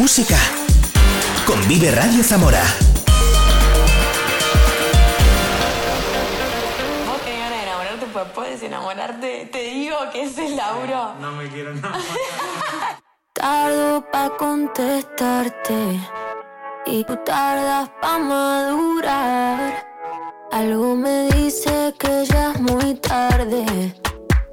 Música 0.08 0.38
con 1.44 1.60
Vive 1.68 1.90
Radio 1.90 2.24
Zamora. 2.24 2.62
Vos 7.06 7.20
tenés 7.20 7.38
ganas 7.38 7.50
de 7.50 7.62
enamorarte, 7.62 8.06
pues 8.10 8.24
puedes 8.34 8.62
enamorarte. 8.62 9.50
Te 9.52 9.62
digo 9.64 9.96
que 10.10 10.22
es 10.22 10.38
el 10.38 10.56
laburo. 10.56 11.12
No 11.20 11.32
me 11.32 11.50
quiero 11.50 11.72
enamorar. 11.72 12.00
Tardo 13.34 14.02
pa' 14.10 14.30
contestarte 14.38 16.00
y 16.86 17.04
tú 17.04 17.14
tardas 17.26 17.90
pa' 18.00 18.18
madurar. 18.18 19.86
Algo 20.52 20.96
me 20.96 21.28
dice 21.32 21.94
que 21.98 22.24
ya 22.24 22.52
es 22.52 22.60
muy 22.62 22.94
tarde, 22.94 23.94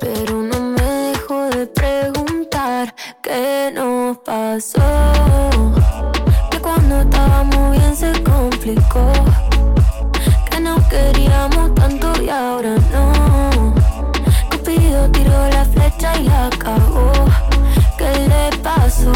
pero 0.01 0.33
no 0.33 0.59
me 0.59 0.81
dejo 0.81 1.45
de 1.45 1.65
preguntar 1.67 2.93
qué 3.23 3.71
nos 3.73 4.17
pasó. 4.17 5.14
Se 7.95 8.11
complicó, 8.23 9.09
que 10.51 10.59
no 10.59 10.75
queríamos 10.89 11.73
tanto 11.75 12.11
y 12.21 12.27
ahora 12.27 12.75
no. 12.91 13.73
Cupido 14.51 15.09
tiró 15.11 15.47
la 15.49 15.63
flecha 15.63 16.19
y 16.19 16.27
acabó. 16.27 17.13
¿Qué 17.97 18.27
le 18.27 18.57
pasó? 18.57 19.13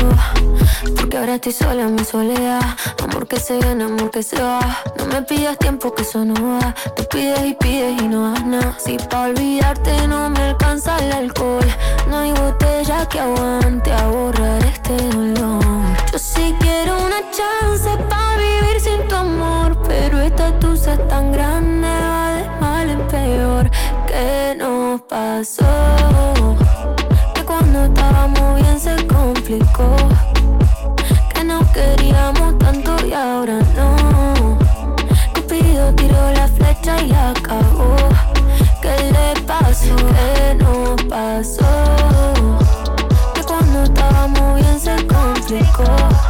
Porque 0.96 1.18
ahora 1.18 1.36
estoy 1.36 1.52
sola 1.52 1.82
en 1.84 1.96
mi 1.96 2.06
soledad. 2.06 2.62
Amor 3.04 3.28
que 3.28 3.38
se 3.38 3.60
gana, 3.60 3.88
amor 3.88 4.12
que 4.12 4.24
se 4.24 4.42
va. 4.42 4.62
No 4.98 5.08
me 5.08 5.24
pidas 5.24 5.58
tiempo 5.58 5.94
que 5.94 6.04
eso 6.04 6.24
no 6.24 6.36
va. 6.36 6.74
Tú 6.96 7.04
pides 7.12 7.46
y 7.46 7.56
pides 7.56 8.02
y 8.02 8.08
no 8.08 8.32
das 8.32 8.46
nada. 8.46 8.78
Si 8.80 8.96
pa' 8.96 9.24
olvidarte 9.24 10.08
no 10.08 10.30
me 10.30 10.40
alcanza 10.40 10.98
el 11.00 11.12
alcohol. 11.12 11.68
No 12.08 12.20
hay 12.20 12.32
botella 12.32 13.06
que 13.10 13.20
aguante 13.20 13.92
a 13.92 14.08
borrar 14.08 14.64
este 14.64 14.96
dolor. 15.10 15.66
Yo 16.14 16.18
sí 16.18 16.56
quiero 16.62 16.98
una 16.98 17.20
chance 17.32 17.90
pa' 18.10 18.29
vivir 18.80 18.82
sin 18.82 19.08
tu 19.08 19.16
amor. 19.16 19.78
Pero 19.88 20.20
esta 20.20 20.58
tusa 20.60 20.94
es 20.94 21.08
tan 21.08 21.32
grande, 21.32 21.88
va 21.88 22.34
de 22.36 22.50
mal 22.60 22.90
en 22.90 23.08
peor. 23.08 23.70
¿Qué 24.08 24.56
nos 24.58 25.02
pasó? 25.02 25.66
Que 27.34 27.44
cuando 27.44 27.86
estábamos 27.86 28.56
bien 28.56 28.80
se 28.80 29.08
complicó. 29.08 29.96
Que 31.34 31.44
no 31.44 31.60
queríamos 31.72 32.54
ahora 33.14 33.60
no. 33.76 34.58
Cupido 35.34 35.94
tiró 35.96 36.32
la 36.34 36.48
flecha 36.48 37.02
y 37.02 37.12
acabó. 37.12 37.96
¿Qué 38.82 39.12
le 39.12 39.42
pasó? 39.42 39.96
¿Qué 39.96 40.56
no 40.56 40.96
pasó? 41.10 41.66
Que 43.34 43.44
cuando 43.44 43.84
estábamos 43.84 44.56
bien 44.56 44.80
se 44.80 44.96
complicó. 45.08 46.29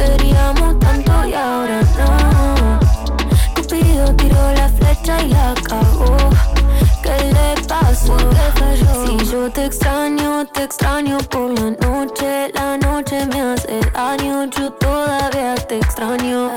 Queríamos 0.00 0.78
tanto 0.78 1.12
y 1.26 1.34
ahora 1.34 1.80
no. 1.98 2.80
Cupido 3.54 4.14
tiró 4.16 4.52
la 4.52 4.68
flecha 4.68 5.22
y 5.22 5.32
acabó. 5.34 6.16
¿Qué 7.02 7.16
le 7.34 7.62
pasó? 7.66 8.16
Si 9.04 9.30
yo 9.30 9.50
te 9.50 9.66
extraño, 9.66 10.46
te 10.46 10.62
extraño 10.64 11.18
por 11.30 11.50
la 11.50 11.70
noche. 11.86 12.50
La 12.54 12.78
noche 12.78 13.26
me 13.26 13.40
hace 13.42 13.80
daño, 13.92 14.46
yo 14.46 14.72
todavía 14.72 15.54
te 15.68 15.76
extraño. 15.76 16.50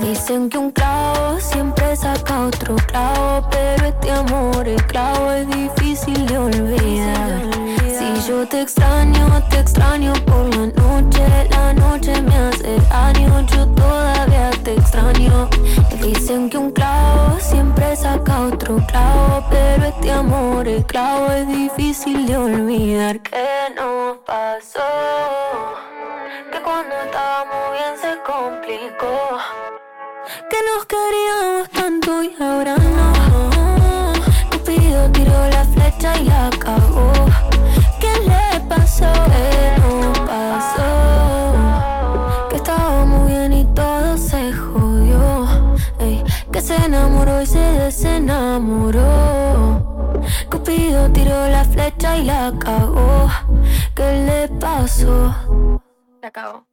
Dicen 0.00 0.48
que 0.48 0.56
un 0.56 0.70
clavo 0.70 1.38
siempre 1.38 1.96
saca 1.96 2.46
otro 2.46 2.76
clavo, 2.86 3.46
pero 3.50 3.88
este 3.88 4.10
amor 4.10 4.66
es 4.66 4.82
clavo, 4.84 5.32
es 5.32 5.46
difícil 5.48 6.26
de 6.26 6.38
olvidar. 6.38 7.55
Yo 8.26 8.44
te 8.48 8.62
extraño, 8.62 9.40
te 9.50 9.60
extraño 9.60 10.12
por 10.24 10.52
la 10.56 10.66
noche. 10.66 11.48
La 11.50 11.72
noche 11.72 12.20
me 12.22 12.34
hace 12.34 12.76
daño, 12.88 13.46
yo 13.46 13.68
todavía 13.68 14.50
te 14.64 14.74
extraño. 14.74 15.48
Dicen 16.02 16.50
que 16.50 16.58
un 16.58 16.72
clavo 16.72 17.38
siempre 17.38 17.94
saca 17.94 18.46
otro 18.46 18.84
clavo, 18.88 19.44
pero 19.48 19.84
este 19.84 20.10
amor 20.10 20.66
es 20.66 20.84
clavo, 20.86 21.30
es 21.30 21.46
difícil 21.46 22.26
de 22.26 22.36
olvidar. 22.36 23.20
¿Qué 23.20 23.72
nos 23.76 24.16
pasó? 24.18 24.80
Que 26.50 26.60
cuando 26.62 26.96
estábamos 27.04 27.72
bien 27.76 27.94
se 28.02 28.18
complicó. 28.26 29.38
Que 30.50 30.56
nos 30.68 30.84
queríamos 30.86 31.70
tanto 31.70 32.24
y 32.24 32.34
ahora 32.42 32.74
no. 32.76 33.12
Cupido 34.50 35.10
tiró 35.12 35.48
la 35.48 35.64
flecha 35.64 36.18
y 36.18 36.28
acabó. 36.28 37.25
Tiró 51.12 51.48
la 51.48 51.64
flecha 51.64 52.16
y 52.18 52.24
la 52.24 52.52
cagó. 52.58 53.28
¿Qué 53.94 54.24
le 54.26 54.48
pasó? 54.58 55.34
La 56.22 56.30
cagó. 56.30 56.65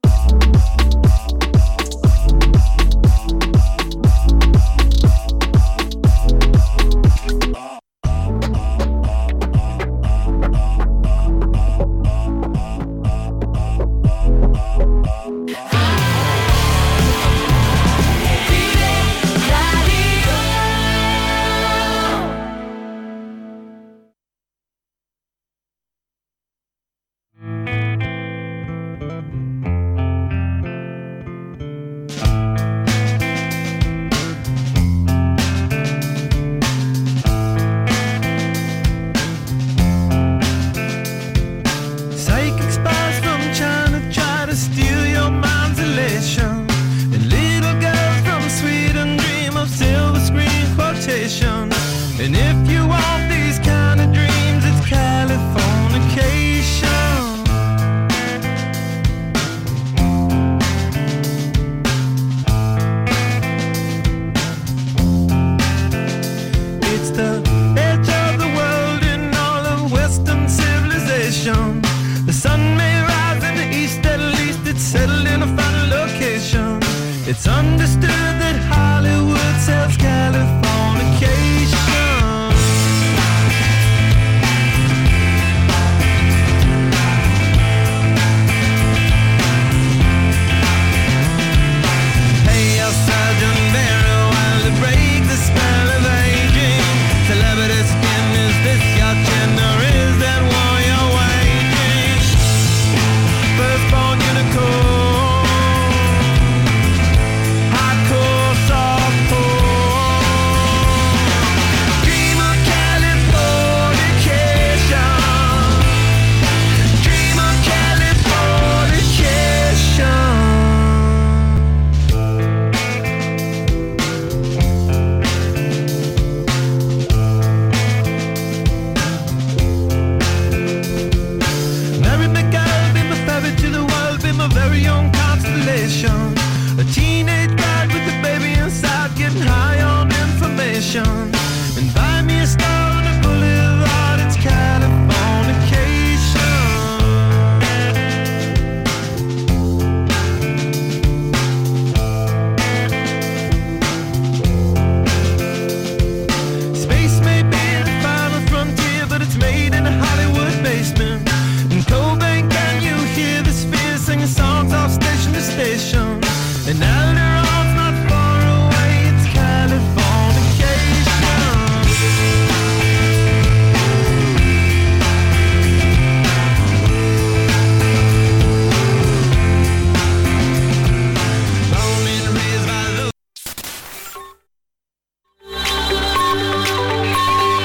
It's 77.35 77.47
understood 77.47 78.33
that 78.43 78.57
Hollywood 78.69 79.55
sells 79.59 79.97